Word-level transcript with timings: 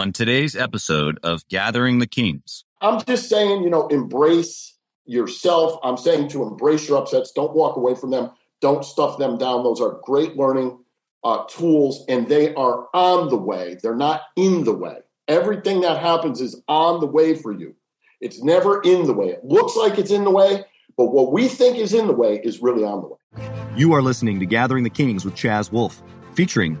on 0.00 0.12
today's 0.12 0.56
episode 0.56 1.18
of 1.22 1.46
Gathering 1.48 1.98
the 1.98 2.06
Kings. 2.06 2.64
I'm 2.80 3.02
just 3.04 3.28
saying, 3.28 3.62
you 3.62 3.68
know, 3.68 3.86
embrace 3.88 4.78
yourself. 5.04 5.78
I'm 5.82 5.98
saying 5.98 6.28
to 6.28 6.42
embrace 6.42 6.88
your 6.88 6.96
upsets. 6.96 7.32
Don't 7.32 7.54
walk 7.54 7.76
away 7.76 7.94
from 7.94 8.10
them. 8.10 8.30
Don't 8.62 8.82
stuff 8.82 9.18
them 9.18 9.36
down. 9.36 9.62
Those 9.62 9.78
are 9.78 10.00
great 10.02 10.36
learning 10.36 10.78
uh, 11.22 11.44
tools, 11.50 12.02
and 12.08 12.26
they 12.28 12.54
are 12.54 12.88
on 12.94 13.28
the 13.28 13.36
way. 13.36 13.76
They're 13.82 13.94
not 13.94 14.22
in 14.36 14.64
the 14.64 14.72
way. 14.72 15.00
Everything 15.28 15.82
that 15.82 16.00
happens 16.00 16.40
is 16.40 16.62
on 16.66 17.00
the 17.00 17.06
way 17.06 17.34
for 17.34 17.52
you. 17.52 17.74
It's 18.22 18.42
never 18.42 18.80
in 18.80 19.06
the 19.06 19.12
way. 19.12 19.28
It 19.28 19.44
looks 19.44 19.76
like 19.76 19.98
it's 19.98 20.10
in 20.10 20.24
the 20.24 20.30
way, 20.30 20.64
but 20.96 21.12
what 21.12 21.30
we 21.30 21.46
think 21.46 21.76
is 21.76 21.92
in 21.92 22.06
the 22.06 22.14
way 22.14 22.40
is 22.42 22.62
really 22.62 22.84
on 22.84 23.02
the 23.02 23.08
way. 23.08 23.50
You 23.76 23.92
are 23.92 24.00
listening 24.00 24.40
to 24.40 24.46
Gathering 24.46 24.84
the 24.84 24.90
Kings 24.90 25.26
with 25.26 25.34
Chaz 25.34 25.70
Wolfe, 25.70 26.02
featuring 26.32 26.80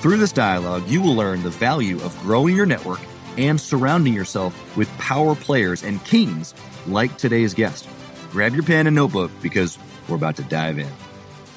Through 0.00 0.18
this 0.18 0.32
dialogue, 0.32 0.86
you 0.86 1.00
will 1.00 1.14
learn 1.14 1.42
the 1.42 1.50
value 1.50 2.00
of 2.02 2.16
growing 2.20 2.54
your 2.54 2.66
network 2.66 3.00
and 3.38 3.58
surrounding 3.58 4.12
yourself 4.12 4.76
with 4.76 4.90
power 4.98 5.34
players 5.34 5.82
and 5.82 6.04
kings 6.04 6.54
like 6.86 7.16
today's 7.16 7.54
guest. 7.54 7.88
Grab 8.30 8.52
your 8.54 8.62
pen 8.62 8.86
and 8.86 8.94
notebook 8.94 9.30
because 9.42 9.78
we're 10.06 10.16
about 10.16 10.36
to 10.36 10.42
dive 10.42 10.78
in. 10.78 10.90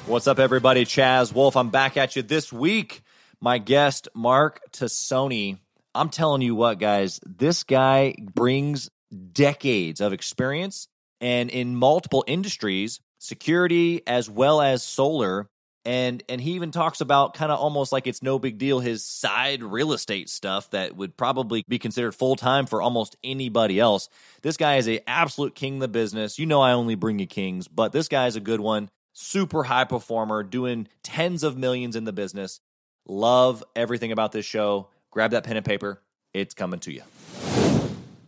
What's 0.06 0.26
up, 0.26 0.38
everybody? 0.38 0.86
Chaz 0.86 1.34
Wolfe. 1.34 1.54
I'm 1.54 1.68
back 1.68 1.98
at 1.98 2.16
you 2.16 2.22
this 2.22 2.50
week. 2.50 3.02
My 3.42 3.58
guest, 3.58 4.08
Mark 4.14 4.60
Tosoni. 4.72 5.58
I'm 5.94 6.08
telling 6.08 6.40
you 6.40 6.54
what, 6.54 6.78
guys, 6.78 7.20
this 7.24 7.62
guy 7.62 8.14
brings 8.18 8.90
decades 9.32 10.00
of 10.00 10.14
experience 10.14 10.88
and 11.20 11.50
in 11.50 11.76
multiple 11.76 12.24
industries, 12.26 13.00
security 13.18 14.02
as 14.06 14.30
well 14.30 14.62
as 14.62 14.82
solar. 14.82 15.46
And 15.84 16.22
and 16.28 16.40
he 16.40 16.52
even 16.52 16.72
talks 16.72 17.00
about 17.00 17.32
kind 17.32 17.50
of 17.50 17.58
almost 17.58 17.90
like 17.90 18.06
it's 18.06 18.22
no 18.22 18.38
big 18.38 18.58
deal 18.58 18.80
his 18.80 19.02
side 19.04 19.62
real 19.62 19.92
estate 19.92 20.28
stuff 20.28 20.70
that 20.70 20.94
would 20.94 21.16
probably 21.16 21.64
be 21.68 21.78
considered 21.78 22.14
full 22.14 22.36
time 22.36 22.66
for 22.66 22.82
almost 22.82 23.16
anybody 23.24 23.80
else. 23.80 24.10
This 24.42 24.58
guy 24.58 24.76
is 24.76 24.88
a 24.88 25.00
absolute 25.08 25.54
king 25.54 25.74
of 25.74 25.80
the 25.80 25.88
business. 25.88 26.38
You 26.38 26.44
know 26.44 26.60
I 26.60 26.72
only 26.72 26.96
bring 26.96 27.18
you 27.18 27.26
kings, 27.26 27.66
but 27.66 27.92
this 27.92 28.08
guy 28.08 28.26
is 28.26 28.36
a 28.36 28.40
good 28.40 28.60
one. 28.60 28.90
Super 29.14 29.64
high 29.64 29.84
performer, 29.84 30.42
doing 30.42 30.86
tens 31.02 31.42
of 31.42 31.56
millions 31.56 31.96
in 31.96 32.04
the 32.04 32.12
business. 32.12 32.60
Love 33.08 33.64
everything 33.74 34.12
about 34.12 34.32
this 34.32 34.44
show. 34.44 34.88
Grab 35.10 35.30
that 35.30 35.44
pen 35.44 35.56
and 35.56 35.64
paper. 35.64 36.00
It's 36.34 36.54
coming 36.54 36.80
to 36.80 36.92
you. 36.92 37.02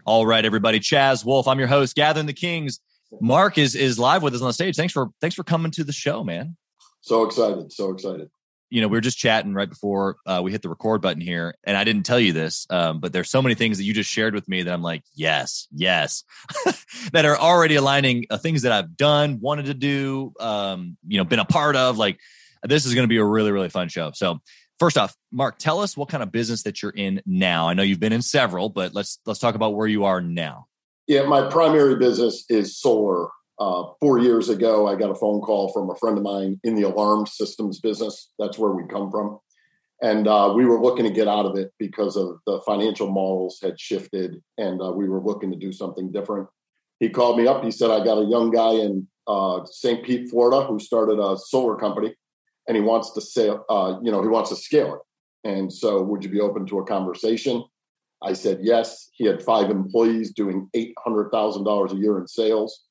All 0.05 0.27
right, 0.27 0.45
everybody. 0.45 0.81
Chaz 0.81 1.25
Wolfe, 1.25 1.47
I'm 1.47 1.59
your 1.59 1.69
host, 1.69 1.95
Gathering 1.95 2.27
the 2.27 2.33
Kings. 2.33 2.81
Mark 3.21 3.59
is 3.59 3.75
is 3.75 3.99
live 3.99 4.23
with 4.23 4.35
us 4.35 4.41
on 4.41 4.49
the 4.49 4.53
stage. 4.53 4.75
Thanks 4.75 4.93
for 4.93 5.11
thanks 5.21 5.37
for 5.37 5.45
coming 5.45 5.71
to 5.73 5.85
the 5.85 5.93
show, 5.93 6.25
man. 6.25 6.57
So 7.03 7.25
excited, 7.25 7.73
so 7.73 7.91
excited. 7.91 8.31
You 8.71 8.81
know, 8.81 8.89
we 8.89 8.97
were 8.97 9.03
just 9.03 9.19
chatting 9.19 9.53
right 9.53 9.69
before 9.69 10.17
uh, 10.25 10.41
we 10.43 10.51
hit 10.51 10.63
the 10.63 10.71
record 10.71 11.03
button 11.03 11.21
here, 11.21 11.55
and 11.65 11.77
I 11.77 11.85
didn't 11.85 12.05
tell 12.05 12.19
you 12.19 12.33
this, 12.33 12.67
um, 12.71 13.01
but 13.01 13.13
there's 13.13 13.29
so 13.29 13.43
many 13.43 13.55
things 13.55 13.77
that 13.77 13.85
you 13.85 13.93
just 13.93 14.09
shared 14.09 14.35
with 14.35 14.49
me 14.49 14.63
that 14.63 14.73
I'm 14.73 14.83
like, 14.83 15.03
yes, 15.15 15.69
yes, 15.73 16.25
that 17.13 17.27
are 17.27 17.37
already 17.37 17.75
aligning 17.75 18.27
uh, 18.31 18.39
things 18.39 18.63
that 18.63 18.73
I've 18.73 18.97
done, 18.97 19.41
wanted 19.41 19.67
to 19.67 19.75
do, 19.75 20.33
um, 20.41 20.97
you 21.07 21.19
know, 21.19 21.25
been 21.25 21.39
a 21.39 21.45
part 21.45 21.77
of. 21.77 21.99
Like, 21.99 22.19
this 22.63 22.87
is 22.87 22.95
going 22.95 23.05
to 23.05 23.09
be 23.09 23.19
a 23.19 23.25
really, 23.25 23.53
really 23.53 23.69
fun 23.69 23.89
show. 23.89 24.13
So, 24.15 24.41
first 24.79 24.97
off, 24.97 25.15
Mark, 25.31 25.59
tell 25.59 25.81
us 25.81 25.95
what 25.95 26.09
kind 26.09 26.23
of 26.23 26.33
business 26.33 26.63
that 26.63 26.81
you're 26.81 26.93
in 26.93 27.21
now. 27.27 27.69
I 27.69 27.75
know 27.75 27.83
you've 27.83 28.01
been 28.01 28.15
in 28.15 28.23
several, 28.23 28.71
but 28.71 28.95
let's 28.95 29.19
let's 29.27 29.41
talk 29.41 29.55
about 29.55 29.75
where 29.75 29.89
you 29.89 30.05
are 30.05 30.23
now. 30.23 30.67
Yeah, 31.09 31.25
my 31.25 31.51
primary 31.51 31.97
business 31.97 32.47
is 32.49 32.79
solar 32.79 33.29
uh, 33.63 33.93
four 34.01 34.19
years 34.19 34.49
ago, 34.49 34.89
I 34.89 34.97
got 34.97 35.11
a 35.11 35.15
phone 35.15 35.41
call 35.41 35.73
from 35.73 35.89
a 35.89 35.95
friend 35.95 36.19
of 36.19 36.25
mine 36.25 36.59
in 36.65 36.75
the 36.75 36.83
alarm 36.83 37.27
systems 37.27 37.79
business. 37.79 38.33
That's 38.39 38.59
where 38.59 38.73
we 38.73 38.83
come 38.89 39.09
from. 39.11 39.39
And 40.03 40.27
uh, 40.27 40.53
we 40.57 40.67
were 40.67 40.83
looking 40.83 41.05
to 41.05 41.13
get 41.13 41.29
out 41.29 41.47
of 41.47 41.57
it 41.57 41.73
because 41.79 42.17
of 42.17 42.39
the 42.45 42.61
financial 42.67 43.09
models 43.09 43.61
had 43.63 43.79
shifted 43.79 44.43
and 44.59 44.83
uh, 44.83 44.91
we 44.91 45.09
were 45.09 45.21
looking 45.21 45.53
to 45.53 45.57
do 45.57 45.73
something 45.73 46.11
different. 46.11 46.49
He 46.99 47.09
called 47.09 47.39
me 47.39 47.47
up. 47.47 47.63
He 47.63 47.71
said, 47.71 47.93
I 47.93 48.05
got 48.05 48.19
a 48.19 48.27
young 48.27 48.51
guy 48.51 48.73
in 48.73 49.07
uh, 49.29 49.65
St. 49.65 50.05
Pete, 50.05 50.29
Florida, 50.29 50.67
who 50.67 50.81
started 50.81 51.21
a 51.21 51.39
solar 51.39 51.77
company 51.77 52.17
and 52.67 52.77
he 52.77 52.83
wants 52.83 53.13
to 53.13 53.21
sell, 53.21 53.65
uh, 53.71 53.99
you 54.03 54.11
know, 54.11 54.23
he 54.23 54.29
wants 54.29 54.51
to 54.51 54.57
scale 54.57 54.95
it. 54.95 55.49
And 55.49 55.73
so, 55.73 56.03
would 56.03 56.25
you 56.25 56.31
be 56.31 56.41
open 56.41 56.67
to 56.67 56.81
a 56.81 56.85
conversation? 56.85 57.63
I 58.25 58.33
said 58.33 58.59
yes. 58.63 59.11
He 59.13 59.25
had 59.27 59.43
five 59.43 59.71
employees 59.71 60.33
doing 60.33 60.69
$800,000 60.75 61.93
a 61.93 61.97
year 61.97 62.19
in 62.19 62.27
sales 62.27 62.85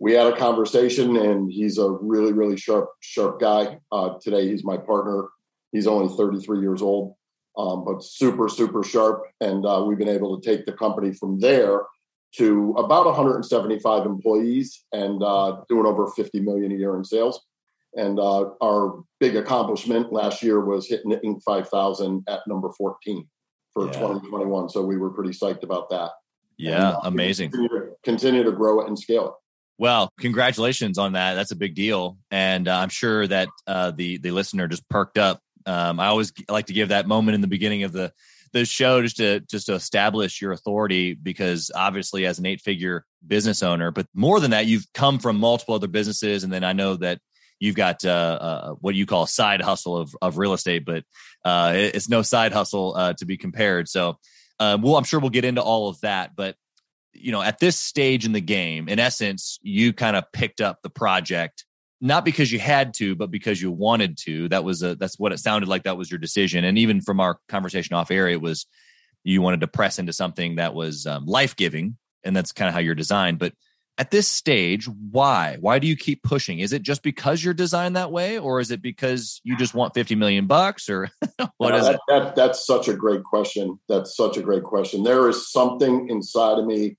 we 0.00 0.12
had 0.14 0.26
a 0.26 0.36
conversation 0.36 1.16
and 1.16 1.52
he's 1.52 1.78
a 1.78 1.88
really 1.88 2.32
really 2.32 2.56
sharp 2.56 2.90
sharp 3.00 3.40
guy. 3.40 3.78
Uh, 3.92 4.14
today 4.20 4.48
he's 4.48 4.64
my 4.64 4.76
partner. 4.76 5.28
He's 5.72 5.86
only 5.86 6.14
33 6.16 6.60
years 6.60 6.82
old 6.82 7.14
um, 7.56 7.84
but 7.84 8.02
super 8.02 8.48
super 8.48 8.82
sharp. 8.82 9.24
And 9.40 9.64
uh, 9.64 9.84
we've 9.86 9.98
been 9.98 10.08
able 10.08 10.38
to 10.38 10.48
take 10.48 10.66
the 10.66 10.72
company 10.72 11.12
from 11.12 11.40
there 11.40 11.82
to 12.36 12.74
about 12.78 13.06
175 13.06 14.06
employees 14.06 14.84
and 14.92 15.22
uh, 15.22 15.62
doing 15.68 15.86
over 15.86 16.06
50 16.08 16.40
million 16.40 16.70
a 16.70 16.76
year 16.76 16.96
in 16.96 17.04
sales. 17.04 17.44
And 17.96 18.20
uh, 18.20 18.50
our 18.62 19.02
big 19.18 19.34
accomplishment 19.34 20.12
last 20.12 20.42
year 20.42 20.60
was 20.60 20.86
hitting 20.86 21.10
Inc. 21.10 21.42
5000 21.42 22.24
at 22.28 22.40
number 22.46 22.70
14 22.78 23.28
for 23.72 23.86
yeah. 23.86 23.92
2021 23.92 24.68
so 24.68 24.82
we 24.84 24.96
were 24.96 25.10
pretty 25.10 25.30
psyched 25.30 25.64
about 25.64 25.90
that. 25.90 26.10
Yeah 26.56 26.88
and, 26.88 26.96
uh, 26.96 27.00
amazing. 27.04 27.50
continue 27.50 27.80
to, 27.80 27.90
continue 28.04 28.42
to 28.44 28.52
grow 28.52 28.80
it 28.80 28.88
and 28.88 28.98
scale 28.98 29.26
it 29.26 29.32
well, 29.80 30.12
congratulations 30.18 30.98
on 30.98 31.14
that. 31.14 31.32
That's 31.32 31.52
a 31.52 31.56
big 31.56 31.74
deal, 31.74 32.18
and 32.30 32.68
uh, 32.68 32.76
I'm 32.76 32.90
sure 32.90 33.26
that 33.26 33.48
uh, 33.66 33.92
the 33.92 34.18
the 34.18 34.30
listener 34.30 34.68
just 34.68 34.86
perked 34.90 35.16
up. 35.16 35.40
Um, 35.64 35.98
I 35.98 36.08
always 36.08 36.34
like 36.50 36.66
to 36.66 36.74
give 36.74 36.90
that 36.90 37.08
moment 37.08 37.34
in 37.34 37.40
the 37.40 37.46
beginning 37.46 37.84
of 37.84 37.92
the 37.92 38.12
the 38.52 38.66
show 38.66 39.00
just 39.00 39.16
to 39.16 39.40
just 39.40 39.66
to 39.66 39.74
establish 39.74 40.42
your 40.42 40.52
authority 40.52 41.14
because 41.14 41.70
obviously 41.74 42.26
as 42.26 42.38
an 42.38 42.44
eight 42.44 42.60
figure 42.60 43.06
business 43.26 43.62
owner, 43.62 43.90
but 43.90 44.06
more 44.12 44.38
than 44.38 44.50
that, 44.50 44.66
you've 44.66 44.84
come 44.92 45.18
from 45.18 45.40
multiple 45.40 45.74
other 45.74 45.88
businesses, 45.88 46.44
and 46.44 46.52
then 46.52 46.62
I 46.62 46.74
know 46.74 46.96
that 46.96 47.18
you've 47.58 47.74
got 47.74 48.04
uh, 48.04 48.38
uh, 48.38 48.70
what 48.82 48.94
you 48.94 49.06
call 49.06 49.24
side 49.24 49.62
hustle 49.62 49.96
of, 49.96 50.14
of 50.20 50.36
real 50.36 50.52
estate, 50.52 50.84
but 50.84 51.04
uh, 51.42 51.72
it's 51.74 52.10
no 52.10 52.20
side 52.20 52.52
hustle 52.52 52.94
uh, 52.94 53.14
to 53.14 53.24
be 53.24 53.38
compared. 53.38 53.88
So, 53.88 54.18
well, 54.60 54.96
I'm 54.96 55.04
sure 55.04 55.20
we'll 55.20 55.30
get 55.30 55.46
into 55.46 55.62
all 55.62 55.88
of 55.88 55.98
that, 56.02 56.36
but 56.36 56.54
you 57.12 57.32
know, 57.32 57.42
at 57.42 57.58
this 57.58 57.78
stage 57.78 58.24
in 58.24 58.32
the 58.32 58.40
game, 58.40 58.88
in 58.88 58.98
essence, 58.98 59.58
you 59.62 59.92
kind 59.92 60.16
of 60.16 60.24
picked 60.32 60.60
up 60.60 60.80
the 60.82 60.90
project 60.90 61.64
not 62.00 62.24
because 62.24 62.50
you 62.50 62.58
had 62.58 62.94
to, 62.94 63.14
but 63.14 63.30
because 63.30 63.60
you 63.60 63.70
wanted 63.70 64.16
to. 64.16 64.48
That 64.48 64.64
was 64.64 64.82
a 64.82 64.94
that's 64.94 65.18
what 65.18 65.32
it 65.32 65.38
sounded 65.38 65.68
like. 65.68 65.82
That 65.82 65.98
was 65.98 66.10
your 66.10 66.18
decision. 66.18 66.64
And 66.64 66.78
even 66.78 67.00
from 67.00 67.20
our 67.20 67.38
conversation 67.48 67.94
off 67.94 68.10
air, 68.10 68.28
it 68.28 68.40
was 68.40 68.66
you 69.22 69.42
wanted 69.42 69.60
to 69.60 69.68
press 69.68 69.98
into 69.98 70.12
something 70.12 70.56
that 70.56 70.74
was 70.74 71.06
um, 71.06 71.26
life 71.26 71.56
giving, 71.56 71.98
and 72.24 72.34
that's 72.34 72.52
kind 72.52 72.68
of 72.68 72.74
how 72.74 72.80
you're 72.80 72.94
designed. 72.94 73.38
But 73.38 73.52
at 73.98 74.10
this 74.10 74.28
stage, 74.28 74.88
why? 74.88 75.58
Why 75.60 75.78
do 75.78 75.86
you 75.86 75.96
keep 75.96 76.22
pushing? 76.22 76.60
Is 76.60 76.72
it 76.72 76.82
just 76.82 77.02
because 77.02 77.44
you're 77.44 77.54
designed 77.54 77.96
that 77.96 78.10
way, 78.10 78.38
or 78.38 78.60
is 78.60 78.70
it 78.70 78.80
because 78.80 79.40
you 79.44 79.56
just 79.56 79.74
want 79.74 79.94
50 79.94 80.14
million 80.14 80.46
bucks, 80.46 80.88
or 80.88 81.08
what 81.58 81.74
is 81.74 81.84
that, 81.84 81.94
it? 81.94 82.00
That, 82.08 82.34
that's 82.36 82.66
such 82.66 82.88
a 82.88 82.94
great 82.94 83.24
question. 83.24 83.78
That's 83.88 84.16
such 84.16 84.36
a 84.36 84.42
great 84.42 84.62
question. 84.62 85.02
There 85.02 85.28
is 85.28 85.50
something 85.52 86.08
inside 86.08 86.58
of 86.58 86.64
me 86.64 86.96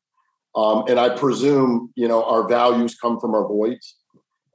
um, 0.56 0.86
and 0.88 1.00
I 1.00 1.10
presume, 1.10 1.92
you 1.96 2.08
know, 2.08 2.24
our 2.24 2.48
values 2.48 2.96
come 2.96 3.20
from 3.20 3.34
our 3.34 3.48
voids. 3.48 3.96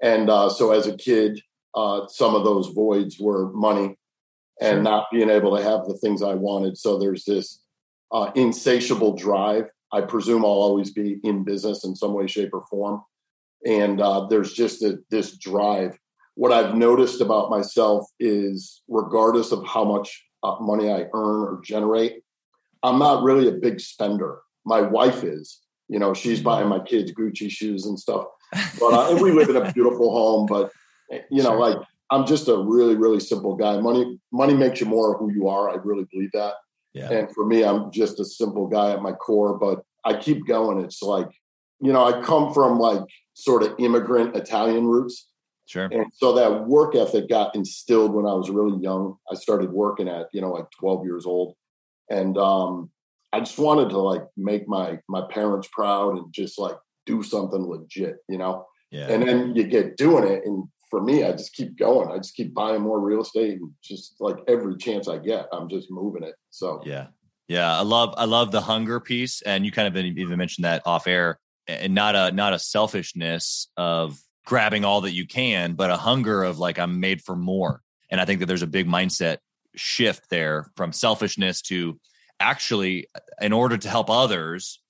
And 0.02 0.28
uh, 0.28 0.50
so 0.50 0.72
as 0.72 0.86
a 0.86 0.96
kid, 0.96 1.40
uh, 1.74 2.06
some 2.08 2.34
of 2.34 2.44
those 2.44 2.68
voids 2.68 3.18
were 3.18 3.50
money 3.52 3.96
and 4.60 4.76
sure. 4.76 4.82
not 4.82 5.06
being 5.12 5.30
able 5.30 5.56
to 5.56 5.62
have 5.62 5.86
the 5.86 5.96
things 5.96 6.22
I 6.22 6.34
wanted. 6.34 6.76
So 6.76 6.98
there's 6.98 7.24
this 7.24 7.60
uh, 8.12 8.30
insatiable 8.34 9.16
drive. 9.16 9.68
I 9.92 10.00
presume 10.02 10.44
I'll 10.44 10.50
always 10.50 10.90
be 10.90 11.18
in 11.22 11.44
business 11.44 11.84
in 11.84 11.94
some 11.94 12.12
way, 12.12 12.26
shape, 12.26 12.50
or 12.52 12.62
form. 12.62 13.02
And 13.64 14.00
uh, 14.00 14.26
there's 14.28 14.52
just 14.52 14.82
a, 14.82 14.98
this 15.10 15.36
drive. 15.38 15.98
What 16.34 16.52
I've 16.52 16.74
noticed 16.74 17.20
about 17.20 17.50
myself 17.50 18.06
is, 18.20 18.82
regardless 18.88 19.52
of 19.52 19.66
how 19.66 19.84
much 19.84 20.24
uh, 20.42 20.56
money 20.60 20.90
I 20.90 21.06
earn 21.14 21.42
or 21.42 21.60
generate, 21.64 22.22
I'm 22.82 22.98
not 22.98 23.22
really 23.22 23.48
a 23.48 23.52
big 23.52 23.80
spender. 23.80 24.40
My 24.64 24.80
wife 24.80 25.24
is 25.24 25.60
you 25.88 25.98
know, 25.98 26.14
she's 26.14 26.40
buying 26.40 26.68
my 26.68 26.80
kids 26.80 27.12
Gucci 27.12 27.50
shoes 27.50 27.86
and 27.86 27.98
stuff. 27.98 28.26
But 28.80 28.92
uh, 28.92 29.10
and 29.10 29.20
we 29.20 29.32
live 29.32 29.48
in 29.48 29.56
a 29.56 29.72
beautiful 29.72 30.10
home. 30.10 30.46
But 30.46 30.72
eh, 31.10 31.20
you 31.30 31.42
know, 31.42 31.50
sure. 31.50 31.60
like 31.60 31.78
I'm 32.10 32.26
just 32.26 32.48
a 32.48 32.56
really, 32.56 32.94
really 32.94 33.20
simple 33.20 33.56
guy. 33.56 33.78
Money, 33.80 34.18
money 34.32 34.54
makes 34.54 34.80
you 34.80 34.86
more 34.86 35.16
who 35.18 35.32
you 35.32 35.48
are. 35.48 35.70
I 35.70 35.74
really 35.82 36.06
believe 36.12 36.30
that. 36.32 36.54
Yeah. 36.96 37.12
And 37.12 37.30
for 37.34 37.44
me, 37.44 37.62
I'm 37.62 37.90
just 37.90 38.18
a 38.20 38.24
simple 38.24 38.66
guy 38.66 38.92
at 38.92 39.02
my 39.02 39.12
core, 39.12 39.58
but 39.58 39.84
I 40.04 40.16
keep 40.16 40.46
going. 40.46 40.82
It's 40.82 41.02
like, 41.02 41.28
you 41.78 41.92
know, 41.92 42.02
I 42.02 42.22
come 42.22 42.54
from 42.54 42.78
like 42.78 43.02
sort 43.34 43.62
of 43.62 43.74
immigrant 43.78 44.34
Italian 44.34 44.86
roots. 44.86 45.28
Sure. 45.66 45.90
And 45.92 46.06
so 46.14 46.34
that 46.36 46.66
work 46.66 46.94
ethic 46.94 47.28
got 47.28 47.54
instilled 47.54 48.14
when 48.14 48.24
I 48.24 48.32
was 48.32 48.48
really 48.48 48.80
young. 48.80 49.16
I 49.30 49.34
started 49.34 49.72
working 49.72 50.08
at, 50.08 50.28
you 50.32 50.40
know, 50.40 50.50
like 50.50 50.70
12 50.80 51.04
years 51.04 51.26
old. 51.26 51.54
And 52.08 52.38
um, 52.38 52.90
I 53.30 53.40
just 53.40 53.58
wanted 53.58 53.90
to 53.90 53.98
like 53.98 54.22
make 54.38 54.66
my 54.66 54.98
my 55.06 55.22
parents 55.30 55.68
proud 55.70 56.16
and 56.16 56.32
just 56.32 56.58
like 56.58 56.76
do 57.04 57.22
something 57.22 57.66
legit, 57.66 58.18
you 58.26 58.38
know? 58.38 58.64
Yeah. 58.90 59.08
And 59.08 59.28
then 59.28 59.54
you 59.54 59.64
get 59.64 59.98
doing 59.98 60.24
it. 60.24 60.44
And 60.46 60.64
for 60.90 61.00
me, 61.00 61.24
I 61.24 61.32
just 61.32 61.52
keep 61.52 61.76
going. 61.76 62.10
I 62.10 62.16
just 62.18 62.34
keep 62.34 62.54
buying 62.54 62.82
more 62.82 63.00
real 63.00 63.22
estate 63.22 63.60
and 63.60 63.70
just 63.82 64.16
like 64.20 64.36
every 64.48 64.76
chance 64.76 65.08
I 65.08 65.18
get, 65.18 65.48
I'm 65.52 65.68
just 65.68 65.90
moving 65.90 66.22
it. 66.22 66.34
So 66.50 66.82
yeah. 66.84 67.08
Yeah. 67.48 67.76
I 67.76 67.82
love 67.82 68.14
I 68.16 68.24
love 68.24 68.50
the 68.50 68.60
hunger 68.60 69.00
piece. 69.00 69.42
And 69.42 69.64
you 69.64 69.72
kind 69.72 69.88
of 69.88 69.96
even 69.96 70.38
mentioned 70.38 70.64
that 70.64 70.82
off 70.86 71.06
air 71.06 71.38
and 71.66 71.94
not 71.94 72.14
a 72.14 72.32
not 72.32 72.52
a 72.52 72.58
selfishness 72.58 73.68
of 73.76 74.18
grabbing 74.44 74.84
all 74.84 75.00
that 75.02 75.12
you 75.12 75.26
can, 75.26 75.74
but 75.74 75.90
a 75.90 75.96
hunger 75.96 76.44
of 76.44 76.58
like 76.58 76.78
I'm 76.78 77.00
made 77.00 77.22
for 77.22 77.36
more. 77.36 77.82
And 78.10 78.20
I 78.20 78.24
think 78.24 78.40
that 78.40 78.46
there's 78.46 78.62
a 78.62 78.68
big 78.68 78.86
mindset 78.86 79.38
shift 79.74 80.30
there 80.30 80.70
from 80.76 80.92
selfishness 80.92 81.62
to 81.62 81.98
actually 82.40 83.08
in 83.40 83.52
order 83.52 83.76
to 83.76 83.88
help 83.88 84.10
others, 84.10 84.80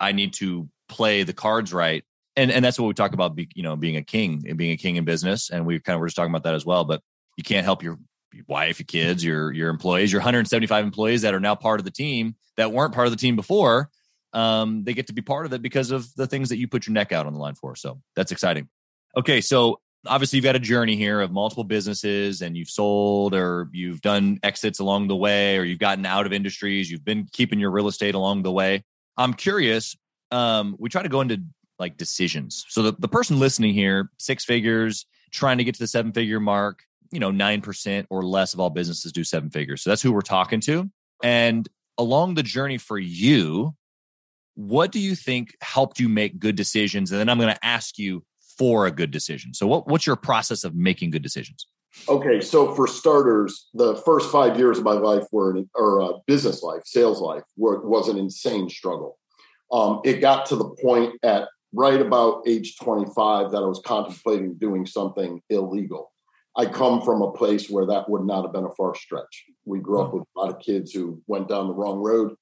I 0.00 0.12
need 0.12 0.32
to 0.34 0.68
play 0.88 1.22
the 1.22 1.32
cards 1.32 1.72
right. 1.72 2.04
And 2.36 2.50
and 2.50 2.64
that's 2.64 2.78
what 2.78 2.86
we 2.86 2.94
talk 2.94 3.12
about, 3.12 3.38
you 3.54 3.62
know, 3.62 3.76
being 3.76 3.96
a 3.96 4.02
king 4.02 4.44
and 4.48 4.56
being 4.56 4.72
a 4.72 4.76
king 4.76 4.96
in 4.96 5.04
business. 5.04 5.50
And 5.50 5.66
we 5.66 5.78
kind 5.80 5.94
of 5.94 6.00
were 6.00 6.06
just 6.06 6.16
talking 6.16 6.32
about 6.32 6.44
that 6.44 6.54
as 6.54 6.64
well. 6.64 6.84
But 6.84 7.02
you 7.36 7.44
can't 7.44 7.64
help 7.64 7.82
your 7.82 7.98
wife, 8.46 8.78
your 8.78 8.86
kids, 8.86 9.24
your 9.24 9.52
your 9.52 9.68
employees, 9.68 10.12
your 10.12 10.20
175 10.20 10.84
employees 10.84 11.22
that 11.22 11.34
are 11.34 11.40
now 11.40 11.54
part 11.54 11.80
of 11.80 11.84
the 11.84 11.90
team 11.90 12.36
that 12.56 12.72
weren't 12.72 12.94
part 12.94 13.06
of 13.06 13.12
the 13.12 13.18
team 13.18 13.36
before. 13.36 13.90
Um, 14.32 14.84
they 14.84 14.94
get 14.94 15.08
to 15.08 15.12
be 15.12 15.20
part 15.20 15.44
of 15.44 15.52
it 15.52 15.60
because 15.60 15.90
of 15.90 16.06
the 16.14 16.26
things 16.26 16.48
that 16.48 16.56
you 16.56 16.66
put 16.66 16.86
your 16.86 16.94
neck 16.94 17.12
out 17.12 17.26
on 17.26 17.34
the 17.34 17.38
line 17.38 17.54
for. 17.54 17.76
So 17.76 18.00
that's 18.16 18.32
exciting. 18.32 18.68
Okay, 19.14 19.42
so 19.42 19.80
obviously 20.06 20.36
you've 20.36 20.44
got 20.44 20.56
a 20.56 20.60
journey 20.60 20.96
here 20.96 21.20
of 21.20 21.30
multiple 21.30 21.64
businesses 21.64 22.42
and 22.42 22.56
you've 22.56 22.68
sold 22.68 23.34
or 23.34 23.68
you've 23.72 24.00
done 24.00 24.38
exits 24.42 24.80
along 24.80 25.08
the 25.08 25.16
way 25.16 25.58
or 25.58 25.64
you've 25.64 25.78
gotten 25.78 26.04
out 26.04 26.26
of 26.26 26.32
industries 26.32 26.90
you've 26.90 27.04
been 27.04 27.26
keeping 27.32 27.60
your 27.60 27.70
real 27.70 27.86
estate 27.86 28.14
along 28.14 28.42
the 28.42 28.50
way 28.50 28.82
i'm 29.16 29.32
curious 29.32 29.96
um, 30.30 30.76
we 30.78 30.88
try 30.88 31.02
to 31.02 31.08
go 31.08 31.20
into 31.20 31.42
like 31.82 31.96
decisions 31.96 32.64
so 32.68 32.82
the, 32.82 32.94
the 32.98 33.08
person 33.08 33.38
listening 33.38 33.74
here 33.74 34.10
six 34.18 34.44
figures 34.44 35.06
trying 35.30 35.58
to 35.58 35.64
get 35.64 35.74
to 35.74 35.80
the 35.80 35.86
seven 35.86 36.12
figure 36.12 36.40
mark 36.40 36.84
you 37.10 37.20
know 37.20 37.30
9% 37.30 38.06
or 38.08 38.22
less 38.22 38.54
of 38.54 38.60
all 38.60 38.70
businesses 38.70 39.12
do 39.12 39.24
seven 39.24 39.50
figures 39.50 39.82
so 39.82 39.90
that's 39.90 40.02
who 40.02 40.12
we're 40.12 40.20
talking 40.20 40.60
to 40.60 40.90
and 41.22 41.68
along 41.98 42.34
the 42.34 42.42
journey 42.42 42.78
for 42.78 42.98
you 42.98 43.74
what 44.54 44.92
do 44.92 44.98
you 44.98 45.14
think 45.14 45.56
helped 45.60 46.00
you 46.00 46.08
make 46.08 46.38
good 46.38 46.56
decisions 46.56 47.10
and 47.10 47.20
then 47.20 47.28
i'm 47.28 47.38
going 47.38 47.52
to 47.52 47.64
ask 47.64 47.98
you 47.98 48.24
for 48.58 48.86
a 48.86 48.90
good 48.90 49.10
decision. 49.10 49.54
So, 49.54 49.66
what, 49.66 49.88
what's 49.88 50.06
your 50.06 50.16
process 50.16 50.64
of 50.64 50.74
making 50.74 51.10
good 51.10 51.22
decisions? 51.22 51.66
Okay, 52.08 52.40
so 52.40 52.74
for 52.74 52.86
starters, 52.86 53.68
the 53.74 53.96
first 53.96 54.30
five 54.30 54.58
years 54.58 54.78
of 54.78 54.84
my 54.84 54.92
life 54.92 55.24
were, 55.30 55.62
or 55.74 56.00
uh, 56.00 56.12
business 56.26 56.62
life, 56.62 56.82
sales 56.84 57.20
life, 57.20 57.42
were, 57.56 57.86
was 57.86 58.08
an 58.08 58.16
insane 58.16 58.68
struggle. 58.68 59.18
Um, 59.70 60.00
it 60.04 60.20
got 60.20 60.46
to 60.46 60.56
the 60.56 60.68
point 60.82 61.14
at 61.22 61.48
right 61.74 62.00
about 62.00 62.42
age 62.46 62.76
25 62.78 63.50
that 63.50 63.62
I 63.62 63.66
was 63.66 63.80
contemplating 63.84 64.54
doing 64.54 64.86
something 64.86 65.40
illegal. 65.48 66.12
I 66.56 66.66
come 66.66 67.00
from 67.00 67.22
a 67.22 67.32
place 67.32 67.70
where 67.70 67.86
that 67.86 68.10
would 68.10 68.26
not 68.26 68.42
have 68.42 68.52
been 68.52 68.64
a 68.64 68.74
far 68.76 68.94
stretch. 68.94 69.44
We 69.64 69.80
grew 69.80 70.02
up 70.02 70.12
with 70.12 70.24
a 70.24 70.40
lot 70.40 70.54
of 70.54 70.60
kids 70.60 70.92
who 70.92 71.22
went 71.26 71.48
down 71.48 71.66
the 71.66 71.74
wrong 71.74 71.98
road 71.98 72.34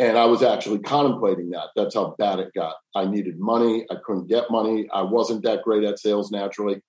and 0.00 0.16
I 0.16 0.24
was 0.24 0.42
actually 0.42 0.78
contemplating 0.78 1.50
that. 1.50 1.68
That's 1.76 1.94
how 1.94 2.14
bad 2.18 2.38
it 2.38 2.54
got. 2.54 2.74
I 2.96 3.04
needed 3.04 3.38
money. 3.38 3.84
I 3.90 3.96
couldn't 4.02 4.28
get 4.28 4.50
money. 4.50 4.88
I 4.94 5.02
wasn't 5.02 5.42
that 5.44 5.62
great 5.62 5.84
at 5.84 5.98
sales 5.98 6.30
naturally. 6.32 6.80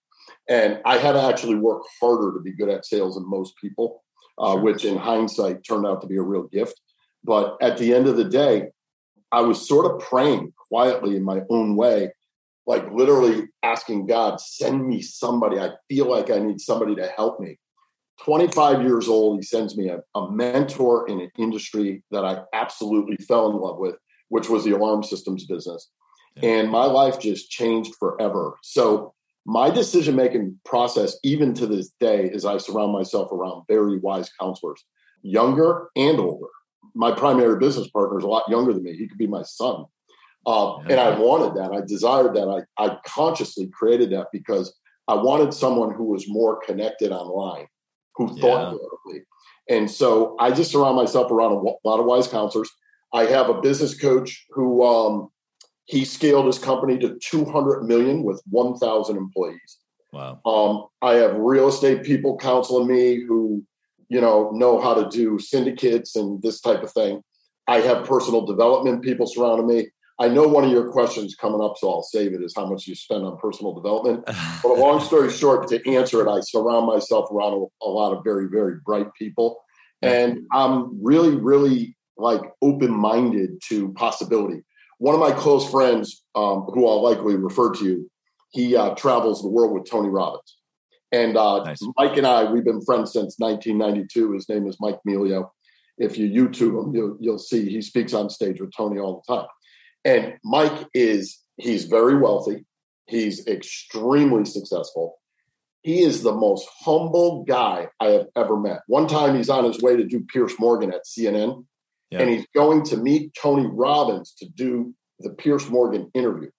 And 0.47 0.79
I 0.85 0.97
had 0.97 1.11
to 1.11 1.21
actually 1.21 1.55
work 1.55 1.83
harder 1.99 2.33
to 2.33 2.41
be 2.41 2.53
good 2.53 2.69
at 2.69 2.85
sales 2.85 3.15
than 3.15 3.29
most 3.29 3.57
people, 3.57 4.01
uh, 4.38 4.53
sure. 4.53 4.61
which 4.61 4.85
in 4.85 4.97
hindsight 4.97 5.65
turned 5.65 5.85
out 5.85 5.99
to 6.01 6.07
be 6.07 6.15
a 6.15 6.21
real 6.21 6.43
gift. 6.43 6.79
But 7.21 7.57
at 7.61 7.77
the 7.77 7.93
end 7.93 8.07
of 8.07 8.15
the 8.15 8.23
day, 8.23 8.69
I 9.31 9.41
was 9.41 9.67
sort 9.67 9.85
of 9.85 9.99
praying 9.99 10.53
quietly 10.69 11.15
in 11.15 11.23
my 11.23 11.41
own 11.49 11.75
way, 11.75 12.11
like 12.65 12.91
literally 12.91 13.47
asking 13.63 14.07
God, 14.07 14.39
send 14.39 14.87
me 14.87 15.01
somebody. 15.01 15.59
I 15.59 15.71
feel 15.89 16.09
like 16.09 16.29
I 16.29 16.39
need 16.39 16.59
somebody 16.61 16.95
to 16.95 17.07
help 17.07 17.39
me. 17.39 17.57
25 18.23 18.83
years 18.83 19.07
old, 19.07 19.39
he 19.39 19.41
sends 19.41 19.75
me 19.75 19.89
a, 19.89 19.99
a, 20.15 20.31
mentor 20.31 21.07
in 21.07 21.19
an 21.21 21.31
industry 21.39 22.03
that 22.11 22.23
I 22.23 22.43
absolutely 22.53 23.17
fell 23.17 23.49
in 23.49 23.57
love 23.57 23.79
with, 23.79 23.95
which 24.29 24.47
was 24.47 24.63
the 24.63 24.71
alarm 24.71 25.03
systems 25.03 25.45
business. 25.45 25.89
Yeah. 26.35 26.49
And 26.49 26.69
my 26.69 26.85
life 26.85 27.19
just 27.19 27.49
changed 27.49 27.95
forever. 27.99 28.57
So, 28.61 29.13
my 29.43 29.71
decision 29.71 30.15
making 30.15 30.59
process, 30.65 31.17
even 31.23 31.55
to 31.55 31.65
this 31.65 31.89
day, 31.99 32.29
is 32.31 32.45
I 32.45 32.59
surround 32.59 32.93
myself 32.93 33.31
around 33.31 33.63
very 33.67 33.97
wise 33.97 34.29
counselors, 34.39 34.85
younger 35.23 35.89
and 35.95 36.19
older. 36.19 36.45
My 36.93 37.11
primary 37.11 37.57
business 37.59 37.89
partner 37.89 38.19
is 38.19 38.23
a 38.23 38.27
lot 38.27 38.49
younger 38.49 38.73
than 38.73 38.83
me. 38.83 38.95
He 38.95 39.07
could 39.07 39.17
be 39.17 39.27
my 39.27 39.43
son. 39.43 39.85
Uh, 40.45 40.77
yeah. 40.79 40.91
And 40.91 40.99
I 40.99 41.19
wanted 41.19 41.55
that. 41.55 41.71
I 41.71 41.81
desired 41.85 42.35
that. 42.35 42.65
I, 42.77 42.83
I 42.83 42.97
consciously 43.05 43.67
created 43.67 44.11
that 44.11 44.27
because 44.31 44.73
I 45.07 45.15
wanted 45.15 45.53
someone 45.53 45.93
who 45.93 46.05
was 46.05 46.27
more 46.27 46.59
connected 46.65 47.11
online 47.11 47.67
who 48.15 48.39
thought 48.39 48.77
yeah. 49.07 49.19
And 49.69 49.89
so 49.89 50.35
I 50.39 50.51
just 50.51 50.71
surround 50.71 50.95
myself 50.95 51.31
around 51.31 51.53
a 51.53 51.88
lot 51.88 51.99
of 51.99 52.05
wise 52.05 52.27
counselors. 52.27 52.69
I 53.13 53.25
have 53.25 53.49
a 53.49 53.61
business 53.61 53.97
coach 53.97 54.45
who 54.49 54.83
um, 54.83 55.29
he 55.85 56.03
scaled 56.05 56.45
his 56.45 56.59
company 56.59 56.97
to 56.99 57.17
200 57.19 57.83
million 57.83 58.23
with 58.23 58.41
1,000 58.49 59.17
employees. 59.17 59.77
Wow. 60.11 60.41
Um, 60.45 60.88
I 61.01 61.15
have 61.15 61.35
real 61.35 61.69
estate 61.69 62.03
people 62.03 62.38
counseling 62.38 62.88
me 62.88 63.23
who, 63.25 63.63
you 64.11 64.19
know, 64.19 64.51
know 64.51 64.81
how 64.81 64.93
to 64.93 65.07
do 65.09 65.39
syndicates 65.39 66.17
and 66.17 66.41
this 66.41 66.59
type 66.59 66.83
of 66.83 66.91
thing. 66.91 67.23
I 67.67 67.79
have 67.79 68.05
personal 68.05 68.45
development 68.45 69.03
people 69.03 69.25
surrounding 69.25 69.67
me. 69.67 69.87
I 70.19 70.27
know 70.27 70.45
one 70.45 70.65
of 70.65 70.69
your 70.69 70.91
questions 70.91 71.33
coming 71.33 71.61
up, 71.61 71.75
so 71.77 71.89
I'll 71.89 72.03
save 72.03 72.33
it. 72.33 72.43
Is 72.43 72.53
how 72.53 72.65
much 72.65 72.87
you 72.87 72.93
spend 72.93 73.23
on 73.23 73.37
personal 73.37 73.73
development. 73.73 74.25
but 74.61 74.65
a 74.65 74.73
long 74.73 74.99
story 74.99 75.31
short, 75.31 75.69
to 75.69 75.89
answer 75.89 76.21
it, 76.21 76.29
I 76.29 76.41
surround 76.41 76.87
myself 76.87 77.31
around 77.31 77.53
a, 77.53 77.85
a 77.85 77.89
lot 77.89 78.11
of 78.11 78.21
very, 78.25 78.49
very 78.49 78.75
bright 78.85 79.07
people, 79.17 79.61
and 80.01 80.39
I'm 80.51 81.01
really, 81.01 81.37
really 81.37 81.95
like 82.17 82.41
open 82.61 82.91
minded 82.91 83.61
to 83.69 83.93
possibility. 83.93 84.61
One 84.97 85.15
of 85.15 85.21
my 85.21 85.31
close 85.31 85.71
friends, 85.71 86.21
um, 86.36 86.63
who 86.74 86.86
I'll 86.86 87.01
likely 87.01 87.38
refer 87.38 87.71
to 87.75 87.86
you, 87.86 88.12
he 88.50 88.75
uh, 88.75 88.93
travels 88.95 89.41
the 89.41 89.47
world 89.47 89.74
with 89.74 89.89
Tony 89.89 90.09
Robbins. 90.09 90.57
And 91.12 91.36
uh, 91.36 91.63
nice. 91.63 91.82
Mike 91.98 92.18
and 92.18 92.25
I, 92.25 92.50
we've 92.50 92.63
been 92.63 92.82
friends 92.82 93.12
since 93.12 93.36
1992. 93.38 94.34
His 94.34 94.48
name 94.48 94.68
is 94.68 94.77
Mike 94.80 95.00
Melio. 95.08 95.50
If 95.98 96.18
you 96.18 96.30
YouTube 96.30 96.82
him, 96.82 96.96
you'll, 96.96 97.18
you'll 97.20 97.39
see 97.39 97.70
he 97.70 97.82
speaks 97.82 98.13
on 98.13 98.30
stage 98.30 98.62
with 98.62 98.72
Tony 98.75 99.00
all 99.00 99.24
the 99.27 99.36
time. 99.36 99.48
And 100.06 100.36
Mike 100.44 100.88
is, 100.94 101.39
he's 101.58 101.86
very 101.86 102.18
wealthy. 102.18 102.65
He's 103.08 103.46
extremely 103.46 104.46
successful. 104.46 105.18
He 105.84 106.01
is 106.01 106.24
the 106.24 106.34
most 106.34 106.68
humble 106.80 107.44
guy 107.44 107.88
I 108.00 108.08
have 108.08 108.27
ever 108.36 108.58
met. 108.58 108.82
One 108.88 109.08
time 109.08 109.36
he's 109.36 109.50
on 109.50 109.65
his 109.65 109.82
way 109.82 109.98
to 109.98 110.06
do 110.06 110.25
Piers 110.32 110.53
Morgan 110.60 110.94
at 110.94 111.06
CNN, 111.06 111.65
yeah. 112.10 112.20
and 112.20 112.30
he's 112.30 112.46
going 112.56 112.84
to 112.86 112.98
meet 112.98 113.34
Tony 113.39 113.68
Robbins 113.68 114.34
to 114.39 114.48
do 114.48 114.94
the 115.20 115.32
Piers 115.32 115.70
Morgan 115.70 116.10
interview. 116.13 116.50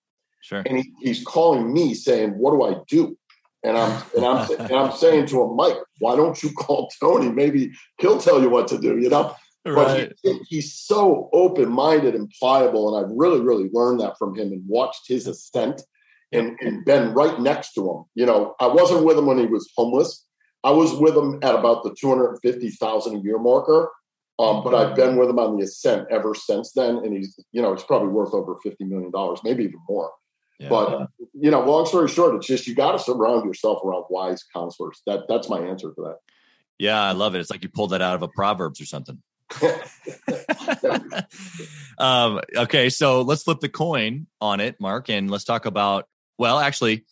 Sure. 0.42 0.62
And 0.66 0.78
he, 0.78 0.92
he's 1.00 1.24
calling 1.24 1.72
me 1.72 1.94
saying, 1.94 2.30
What 2.30 2.52
do 2.52 2.62
I 2.64 2.82
do? 2.88 3.16
And 3.64 3.76
I'm 3.76 4.02
and 4.16 4.24
I'm 4.24 4.50
and 4.60 4.72
I'm 4.72 4.92
saying 4.92 5.26
to 5.26 5.42
him, 5.42 5.56
Mike, 5.56 5.76
why 5.98 6.16
don't 6.16 6.42
you 6.42 6.50
call 6.52 6.90
Tony? 7.00 7.30
Maybe 7.30 7.72
he'll 7.98 8.18
tell 8.18 8.40
you 8.40 8.50
what 8.50 8.68
to 8.68 8.78
do, 8.78 8.98
you 8.98 9.08
know? 9.08 9.34
Right. 9.64 10.08
But 10.08 10.16
he, 10.22 10.40
he's 10.48 10.74
so 10.74 11.30
open 11.32 11.70
minded 11.70 12.14
and 12.14 12.32
pliable. 12.38 12.96
And 12.96 13.04
I've 13.04 13.16
really, 13.16 13.40
really 13.40 13.70
learned 13.72 14.00
that 14.00 14.18
from 14.18 14.36
him 14.36 14.52
and 14.52 14.62
watched 14.66 15.06
his 15.06 15.26
ascent 15.26 15.82
and, 16.32 16.56
and 16.60 16.84
been 16.84 17.14
right 17.14 17.38
next 17.40 17.74
to 17.74 17.88
him. 17.88 18.04
You 18.14 18.26
know, 18.26 18.54
I 18.58 18.66
wasn't 18.66 19.04
with 19.04 19.18
him 19.18 19.26
when 19.26 19.38
he 19.38 19.46
was 19.46 19.70
homeless. 19.76 20.26
I 20.64 20.70
was 20.70 20.94
with 20.94 21.16
him 21.16 21.38
at 21.42 21.54
about 21.54 21.84
the 21.84 21.94
250,000 21.98 23.16
a 23.16 23.20
year 23.20 23.38
marker. 23.38 23.90
Um, 24.38 24.64
but 24.64 24.74
I've 24.74 24.96
been 24.96 25.16
with 25.16 25.28
him 25.28 25.38
on 25.38 25.56
the 25.56 25.64
ascent 25.64 26.08
ever 26.10 26.34
since 26.34 26.72
then. 26.72 26.96
And 26.96 27.16
he's, 27.16 27.38
you 27.52 27.62
know, 27.62 27.74
he's 27.74 27.84
probably 27.84 28.08
worth 28.08 28.34
over 28.34 28.56
$50 28.66 28.74
million, 28.80 29.12
maybe 29.44 29.64
even 29.64 29.80
more. 29.88 30.10
Yeah. 30.62 30.68
But 30.68 31.08
you 31.34 31.50
know, 31.50 31.64
long 31.64 31.86
story 31.86 32.08
short, 32.08 32.36
it's 32.36 32.46
just 32.46 32.68
you 32.68 32.74
got 32.76 32.92
to 32.92 32.98
surround 33.00 33.44
yourself 33.44 33.82
around 33.84 34.04
wise 34.08 34.44
counselors. 34.54 35.02
That 35.06 35.24
that's 35.28 35.48
my 35.48 35.58
answer 35.58 35.92
for 35.92 36.04
that. 36.04 36.18
Yeah, 36.78 37.02
I 37.02 37.12
love 37.12 37.34
it. 37.34 37.40
It's 37.40 37.50
like 37.50 37.64
you 37.64 37.68
pulled 37.68 37.90
that 37.90 38.00
out 38.00 38.14
of 38.14 38.22
a 38.22 38.28
proverbs 38.28 38.80
or 38.80 38.86
something. 38.86 39.20
um, 41.98 42.40
okay, 42.56 42.90
so 42.90 43.22
let's 43.22 43.42
flip 43.42 43.58
the 43.60 43.68
coin 43.68 44.28
on 44.40 44.60
it, 44.60 44.80
Mark, 44.80 45.10
and 45.10 45.30
let's 45.30 45.44
talk 45.44 45.66
about. 45.66 46.06
Well, 46.38 46.60
actually, 46.60 47.06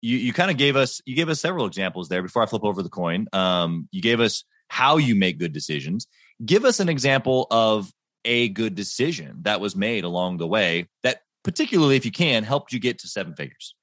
you 0.00 0.16
you 0.16 0.32
kind 0.32 0.50
of 0.50 0.56
gave 0.56 0.74
us 0.74 1.02
you 1.04 1.14
gave 1.14 1.28
us 1.28 1.42
several 1.42 1.66
examples 1.66 2.08
there. 2.08 2.22
Before 2.22 2.42
I 2.42 2.46
flip 2.46 2.64
over 2.64 2.82
the 2.82 2.88
coin, 2.88 3.26
um, 3.34 3.86
you 3.92 4.00
gave 4.00 4.20
us 4.20 4.44
how 4.68 4.96
you 4.96 5.14
make 5.14 5.38
good 5.38 5.52
decisions. 5.52 6.06
give 6.44 6.64
us 6.64 6.80
an 6.80 6.88
example 6.88 7.46
of 7.50 7.92
a 8.24 8.48
good 8.48 8.74
decision 8.74 9.40
that 9.42 9.60
was 9.60 9.76
made 9.76 10.04
along 10.04 10.38
the 10.38 10.46
way 10.46 10.88
that 11.02 11.20
particularly 11.44 11.96
if 11.96 12.04
you 12.04 12.10
can 12.10 12.42
helped 12.42 12.72
you 12.72 12.80
get 12.80 12.98
to 12.98 13.08
seven 13.08 13.34
figures. 13.34 13.76